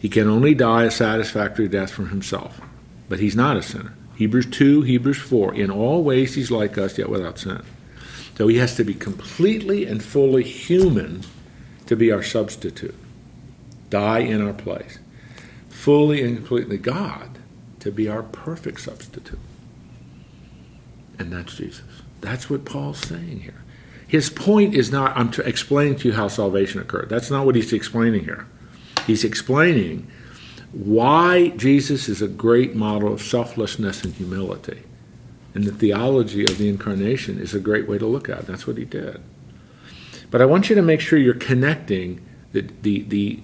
he 0.02 0.08
can 0.08 0.28
only 0.28 0.52
die 0.52 0.82
a 0.82 0.90
satisfactory 0.90 1.68
death 1.68 1.92
for 1.92 2.06
himself. 2.06 2.60
But 3.08 3.20
he's 3.20 3.36
not 3.36 3.56
a 3.56 3.62
sinner. 3.62 3.94
Hebrews 4.16 4.46
2, 4.46 4.82
Hebrews 4.82 5.18
4. 5.18 5.54
In 5.54 5.70
all 5.70 6.02
ways, 6.02 6.34
he's 6.34 6.50
like 6.50 6.76
us, 6.76 6.98
yet 6.98 7.08
without 7.08 7.38
sin. 7.38 7.62
So 8.36 8.48
he 8.48 8.56
has 8.56 8.74
to 8.78 8.84
be 8.84 8.94
completely 8.94 9.86
and 9.86 10.02
fully 10.02 10.42
human 10.42 11.22
to 11.86 11.94
be 11.94 12.10
our 12.10 12.24
substitute, 12.24 12.96
die 13.90 14.18
in 14.18 14.44
our 14.44 14.52
place. 14.52 14.98
Fully 15.68 16.20
and 16.20 16.36
completely 16.36 16.78
God 16.78 17.38
to 17.78 17.92
be 17.92 18.08
our 18.08 18.24
perfect 18.24 18.80
substitute. 18.80 19.38
And 21.16 21.32
that's 21.32 21.54
Jesus. 21.54 21.84
That's 22.20 22.50
what 22.50 22.64
Paul's 22.64 22.98
saying 22.98 23.42
here. 23.42 23.62
His 24.08 24.30
point 24.30 24.74
is 24.74 24.90
not, 24.90 25.16
I'm 25.16 25.30
t- 25.30 25.42
explaining 25.44 25.94
to 25.98 26.08
you 26.08 26.14
how 26.14 26.26
salvation 26.26 26.80
occurred. 26.80 27.08
That's 27.08 27.30
not 27.30 27.46
what 27.46 27.54
he's 27.54 27.72
explaining 27.72 28.24
here. 28.24 28.48
He's 29.06 29.24
explaining 29.24 30.06
why 30.72 31.50
Jesus 31.50 32.08
is 32.08 32.22
a 32.22 32.28
great 32.28 32.74
model 32.74 33.12
of 33.12 33.20
selflessness 33.20 34.04
and 34.04 34.14
humility. 34.14 34.82
And 35.54 35.64
the 35.64 35.72
theology 35.72 36.44
of 36.44 36.56
the 36.58 36.68
incarnation 36.68 37.38
is 37.38 37.54
a 37.54 37.60
great 37.60 37.88
way 37.88 37.98
to 37.98 38.06
look 38.06 38.28
at 38.28 38.40
it. 38.40 38.46
That's 38.46 38.66
what 38.66 38.78
he 38.78 38.84
did. 38.84 39.20
But 40.30 40.40
I 40.40 40.46
want 40.46 40.70
you 40.70 40.76
to 40.76 40.82
make 40.82 41.00
sure 41.00 41.18
you're 41.18 41.34
connecting 41.34 42.26
the, 42.52 42.62
the, 42.80 43.02
the 43.02 43.40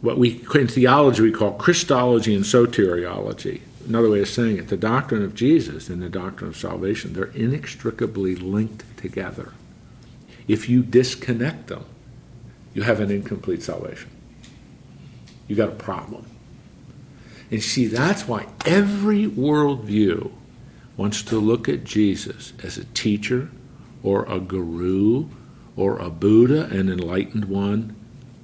what 0.00 0.18
we 0.18 0.44
in 0.54 0.66
theology 0.66 1.22
we 1.22 1.30
call 1.30 1.52
Christology 1.52 2.34
and 2.34 2.44
soteriology. 2.44 3.60
Another 3.86 4.10
way 4.10 4.20
of 4.20 4.28
saying 4.28 4.58
it, 4.58 4.68
the 4.68 4.76
doctrine 4.76 5.22
of 5.22 5.34
Jesus 5.34 5.88
and 5.88 6.02
the 6.02 6.08
doctrine 6.08 6.50
of 6.50 6.56
salvation, 6.56 7.12
they're 7.12 7.26
inextricably 7.26 8.34
linked 8.34 8.84
together. 8.96 9.52
If 10.48 10.68
you 10.68 10.82
disconnect 10.82 11.68
them, 11.68 11.84
you 12.74 12.82
have 12.82 12.98
an 12.98 13.10
incomplete 13.12 13.62
salvation. 13.62 14.10
You 15.52 15.56
got 15.56 15.68
a 15.68 15.72
problem. 15.72 16.24
And 17.50 17.62
see, 17.62 17.84
that's 17.84 18.26
why 18.26 18.46
every 18.64 19.26
worldview 19.26 20.32
wants 20.96 21.22
to 21.24 21.38
look 21.38 21.68
at 21.68 21.84
Jesus 21.84 22.54
as 22.62 22.78
a 22.78 22.86
teacher 22.86 23.50
or 24.02 24.24
a 24.24 24.40
guru 24.40 25.28
or 25.76 25.98
a 25.98 26.08
Buddha, 26.08 26.74
an 26.74 26.88
enlightened 26.88 27.44
one. 27.44 27.94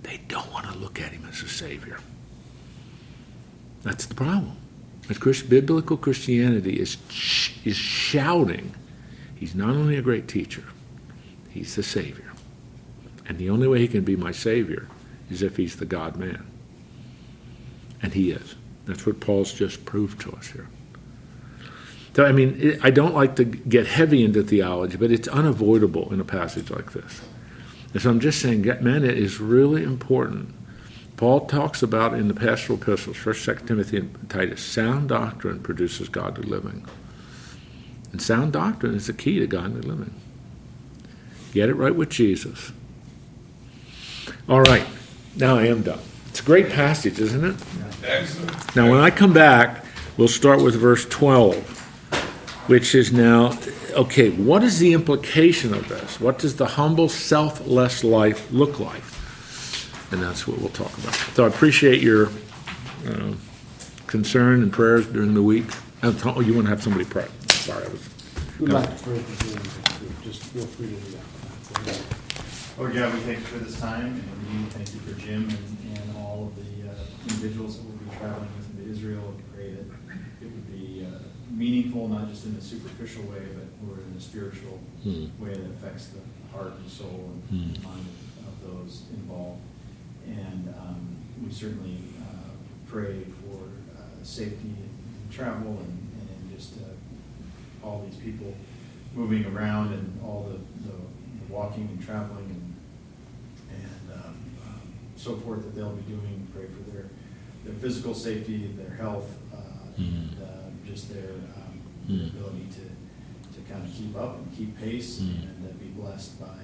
They 0.02 0.20
don't 0.28 0.52
want 0.52 0.66
to 0.66 0.76
look 0.76 1.00
at 1.00 1.12
him 1.12 1.26
as 1.30 1.40
a 1.40 1.48
savior. 1.48 1.98
That's 3.84 4.04
the 4.04 4.14
problem. 4.14 4.58
But 5.06 5.18
Christ, 5.18 5.48
biblical 5.48 5.96
Christianity 5.96 6.78
is, 6.78 6.98
is 7.64 7.74
shouting 7.74 8.74
he's 9.34 9.54
not 9.54 9.70
only 9.70 9.96
a 9.96 10.02
great 10.02 10.28
teacher, 10.28 10.64
he's 11.48 11.74
the 11.74 11.82
Savior. 11.82 12.34
And 13.26 13.38
the 13.38 13.48
only 13.48 13.66
way 13.66 13.78
he 13.78 13.88
can 13.88 14.04
be 14.04 14.14
my 14.14 14.32
Savior 14.32 14.88
is 15.30 15.40
if 15.40 15.56
he's 15.56 15.76
the 15.76 15.86
God 15.86 16.16
man. 16.16 16.47
And 18.02 18.14
he 18.14 18.30
is. 18.30 18.54
That's 18.86 19.04
what 19.06 19.20
Paul's 19.20 19.52
just 19.52 19.84
proved 19.84 20.20
to 20.22 20.32
us 20.32 20.48
here. 20.48 20.68
So, 22.14 22.24
I 22.24 22.32
mean, 22.32 22.80
I 22.82 22.90
don't 22.90 23.14
like 23.14 23.36
to 23.36 23.44
get 23.44 23.86
heavy 23.86 24.24
into 24.24 24.42
theology, 24.42 24.96
but 24.96 25.12
it's 25.12 25.28
unavoidable 25.28 26.12
in 26.12 26.20
a 26.20 26.24
passage 26.24 26.70
like 26.70 26.92
this. 26.92 27.20
And 27.92 28.02
so 28.02 28.10
I'm 28.10 28.20
just 28.20 28.40
saying, 28.40 28.62
man, 28.80 29.04
it 29.04 29.16
is 29.16 29.40
really 29.40 29.84
important. 29.84 30.54
Paul 31.16 31.46
talks 31.46 31.82
about 31.82 32.14
in 32.14 32.28
the 32.28 32.34
pastoral 32.34 32.78
epistles, 32.80 33.16
1st, 33.16 33.56
2nd 33.56 33.66
Timothy, 33.66 33.96
and 33.98 34.30
Titus, 34.30 34.62
sound 34.62 35.08
doctrine 35.08 35.60
produces 35.60 36.08
godly 36.08 36.44
living. 36.44 36.86
And 38.12 38.22
sound 38.22 38.52
doctrine 38.52 38.94
is 38.94 39.06
the 39.06 39.12
key 39.12 39.38
to 39.38 39.46
godly 39.46 39.82
living. 39.82 40.14
Get 41.52 41.68
it 41.68 41.74
right 41.74 41.94
with 41.94 42.10
Jesus. 42.10 42.72
All 44.48 44.60
right, 44.60 44.86
now 45.36 45.56
I 45.56 45.66
am 45.66 45.82
done. 45.82 46.00
It's 46.38 46.46
a 46.46 46.46
great 46.46 46.70
passage, 46.70 47.18
isn't 47.18 47.44
it? 47.44 47.56
Excellent. 48.06 48.76
Now, 48.76 48.88
when 48.88 49.00
I 49.00 49.10
come 49.10 49.32
back, 49.32 49.84
we'll 50.16 50.28
start 50.28 50.62
with 50.62 50.76
verse 50.76 51.04
12, 51.06 51.56
which 52.68 52.94
is 52.94 53.12
now 53.12 53.58
okay, 53.94 54.30
what 54.30 54.62
is 54.62 54.78
the 54.78 54.92
implication 54.92 55.74
of 55.74 55.88
this? 55.88 56.20
What 56.20 56.38
does 56.38 56.54
the 56.54 56.66
humble, 56.66 57.08
selfless 57.08 58.04
life 58.04 58.48
look 58.52 58.78
like? 58.78 59.02
And 60.12 60.22
that's 60.22 60.46
what 60.46 60.60
we'll 60.60 60.68
talk 60.68 60.96
about. 60.98 61.14
So 61.34 61.44
I 61.44 61.48
appreciate 61.48 62.00
your 62.00 62.28
uh, 63.04 63.32
concern 64.06 64.62
and 64.62 64.72
prayers 64.72 65.08
during 65.08 65.34
the 65.34 65.42
week. 65.42 65.66
Oh, 66.04 66.40
you 66.40 66.54
want 66.54 66.66
to 66.66 66.70
have 66.70 66.84
somebody 66.84 67.04
pray? 67.04 67.26
Sorry, 67.48 67.84
I 67.84 67.88
was. 67.88 68.08
We'd 68.60 68.68
like 68.68 68.96
to 68.96 69.02
pray 69.02 69.18
for 69.18 70.04
you 70.04 70.10
just 70.22 70.44
feel 70.44 70.66
free 70.66 70.86
to 70.86 70.94
do 70.94 71.10
that. 71.10 72.18
Lord 72.78 72.94
God, 72.94 73.12
we 73.12 73.18
thank 73.20 73.40
you 73.40 73.44
for 73.44 73.58
this 73.58 73.80
time, 73.80 74.22
and 74.22 74.64
we 74.64 74.70
thank 74.70 74.94
you 74.94 75.00
for 75.00 75.18
Jim 75.18 75.48
and, 75.48 75.98
and 75.98 76.16
all 76.16 76.46
of 76.46 76.54
the 76.54 76.88
uh, 76.88 76.94
individuals 77.32 77.76
that 77.78 77.84
will 77.84 77.92
be 77.98 78.16
traveling 78.16 78.48
with 78.56 78.66
him 78.78 78.84
to 78.84 78.90
Israel. 78.90 79.34
We 79.36 79.42
pray 79.54 79.70
that 79.72 79.86
it 80.40 80.50
would 80.50 80.72
be 80.72 81.06
uh, 81.06 81.18
meaningful, 81.50 82.08
not 82.08 82.28
just 82.28 82.46
in 82.46 82.54
a 82.56 82.60
superficial 82.60 83.22
way, 83.24 83.42
but 83.54 83.86
more 83.86 83.96
in 83.98 84.16
a 84.16 84.20
spiritual 84.20 84.80
Hmm. 85.02 85.26
way 85.38 85.52
that 85.54 85.70
affects 85.70 86.08
the 86.08 86.20
heart 86.56 86.72
and 86.78 86.90
soul 86.90 87.30
and 87.32 87.42
Hmm. 87.78 87.84
mind 87.86 88.06
of, 88.40 88.48
of 88.48 88.54
those 88.66 89.02
involved. 89.14 89.60
And 90.26 90.74
um, 90.78 91.16
we 91.44 91.52
certainly 91.52 91.98
uh, 92.20 92.50
pray 92.88 93.24
for 93.24 93.56
uh, 93.96 94.02
safety 94.24 94.68
in 94.68 94.90
travel 95.30 95.78
and, 95.78 95.98
and 96.20 96.56
just 96.58 96.74
uh, 96.78 97.86
all 97.86 98.04
these 98.08 98.18
people 98.18 98.54
moving 99.14 99.44
around 99.46 99.92
and 99.92 100.20
all 100.22 100.50
the, 100.50 100.58
the, 100.88 100.92
the 100.96 101.52
walking 101.52 101.88
and 101.92 102.04
traveling 102.04 102.44
and 102.50 102.64
and 103.70 104.12
um, 104.24 104.34
um, 104.66 104.80
so 105.16 105.36
forth 105.36 105.62
that 105.62 105.74
they'll 105.74 105.92
be 105.94 106.02
doing. 106.02 106.46
Pray 106.54 106.66
for 106.66 106.90
their 106.90 107.06
their 107.68 107.76
physical 107.76 108.14
safety, 108.14 108.70
their 108.78 108.96
health, 108.96 109.28
uh, 109.52 109.56
and 109.98 110.30
Mhm. 110.30 110.42
uh, 110.42 110.46
just 110.86 111.12
their 111.12 111.32
um, 111.56 111.80
Mhm. 112.08 112.28
ability 112.30 112.66
to 112.72 112.88
to 113.54 113.60
kind 113.72 113.84
of 113.84 113.92
keep 113.92 114.14
up 114.16 114.38
and 114.38 114.54
keep 114.56 114.76
pace 114.78 115.20
Mhm. 115.20 115.42
and 115.42 115.66
uh, 115.68 115.72
be 115.78 115.88
blessed 115.88 116.38
by 116.40 116.62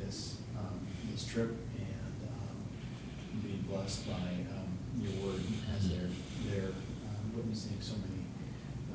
this 0.00 0.36
um, 0.56 0.78
this 1.10 1.26
trip 1.26 1.50
and 1.76 2.16
um, 2.30 3.42
be 3.42 3.56
blessed 3.68 4.06
by 4.06 4.30
um, 4.56 4.70
your 5.02 5.12
word 5.26 5.42
as 5.76 5.88
they're 5.90 6.08
they're 6.48 6.68
uh, 6.70 7.36
witnessing 7.36 7.76
so 7.80 7.94
many 7.96 8.22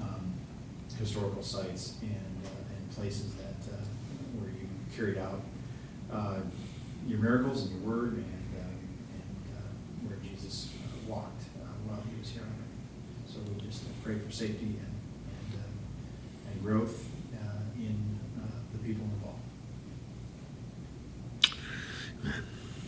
um, 0.01 0.33
historical 0.97 1.43
sites 1.43 1.95
and, 2.01 2.45
uh, 2.45 2.75
and 2.75 2.89
places 2.91 3.33
that, 3.35 3.73
uh, 3.73 3.77
where 4.39 4.49
you 4.49 4.67
carried 4.95 5.17
out, 5.17 5.41
uh, 6.11 6.39
your 7.07 7.19
miracles 7.19 7.63
and 7.69 7.71
your 7.81 7.89
word 7.91 8.13
um, 8.13 8.23
and, 9.13 9.57
uh, 9.57 10.07
where 10.07 10.17
Jesus 10.23 10.69
uh, 10.85 11.09
walked, 11.11 11.43
uh, 11.61 11.67
while 11.87 12.01
he 12.09 12.19
was 12.19 12.29
here 12.29 12.43
on 12.43 12.49
earth. 12.49 13.30
So 13.30 13.30
we 13.49 13.61
just 13.67 13.83
pray 14.03 14.17
for 14.17 14.31
safety 14.31 14.65
and, 14.65 14.77
and, 14.77 15.53
um, 15.55 16.51
and 16.51 16.63
growth, 16.63 17.05
uh, 17.35 17.77
in, 17.77 18.19
uh, 18.39 18.45
the 18.73 18.79
people 18.79 19.05
involved. 19.05 19.39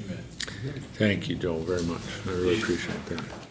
Amen. 0.06 0.24
Thank 0.96 1.30
you, 1.30 1.36
Joel, 1.36 1.60
very 1.60 1.84
much. 1.84 2.02
I 2.28 2.32
really 2.32 2.58
appreciate 2.60 3.06
that. 3.08 3.43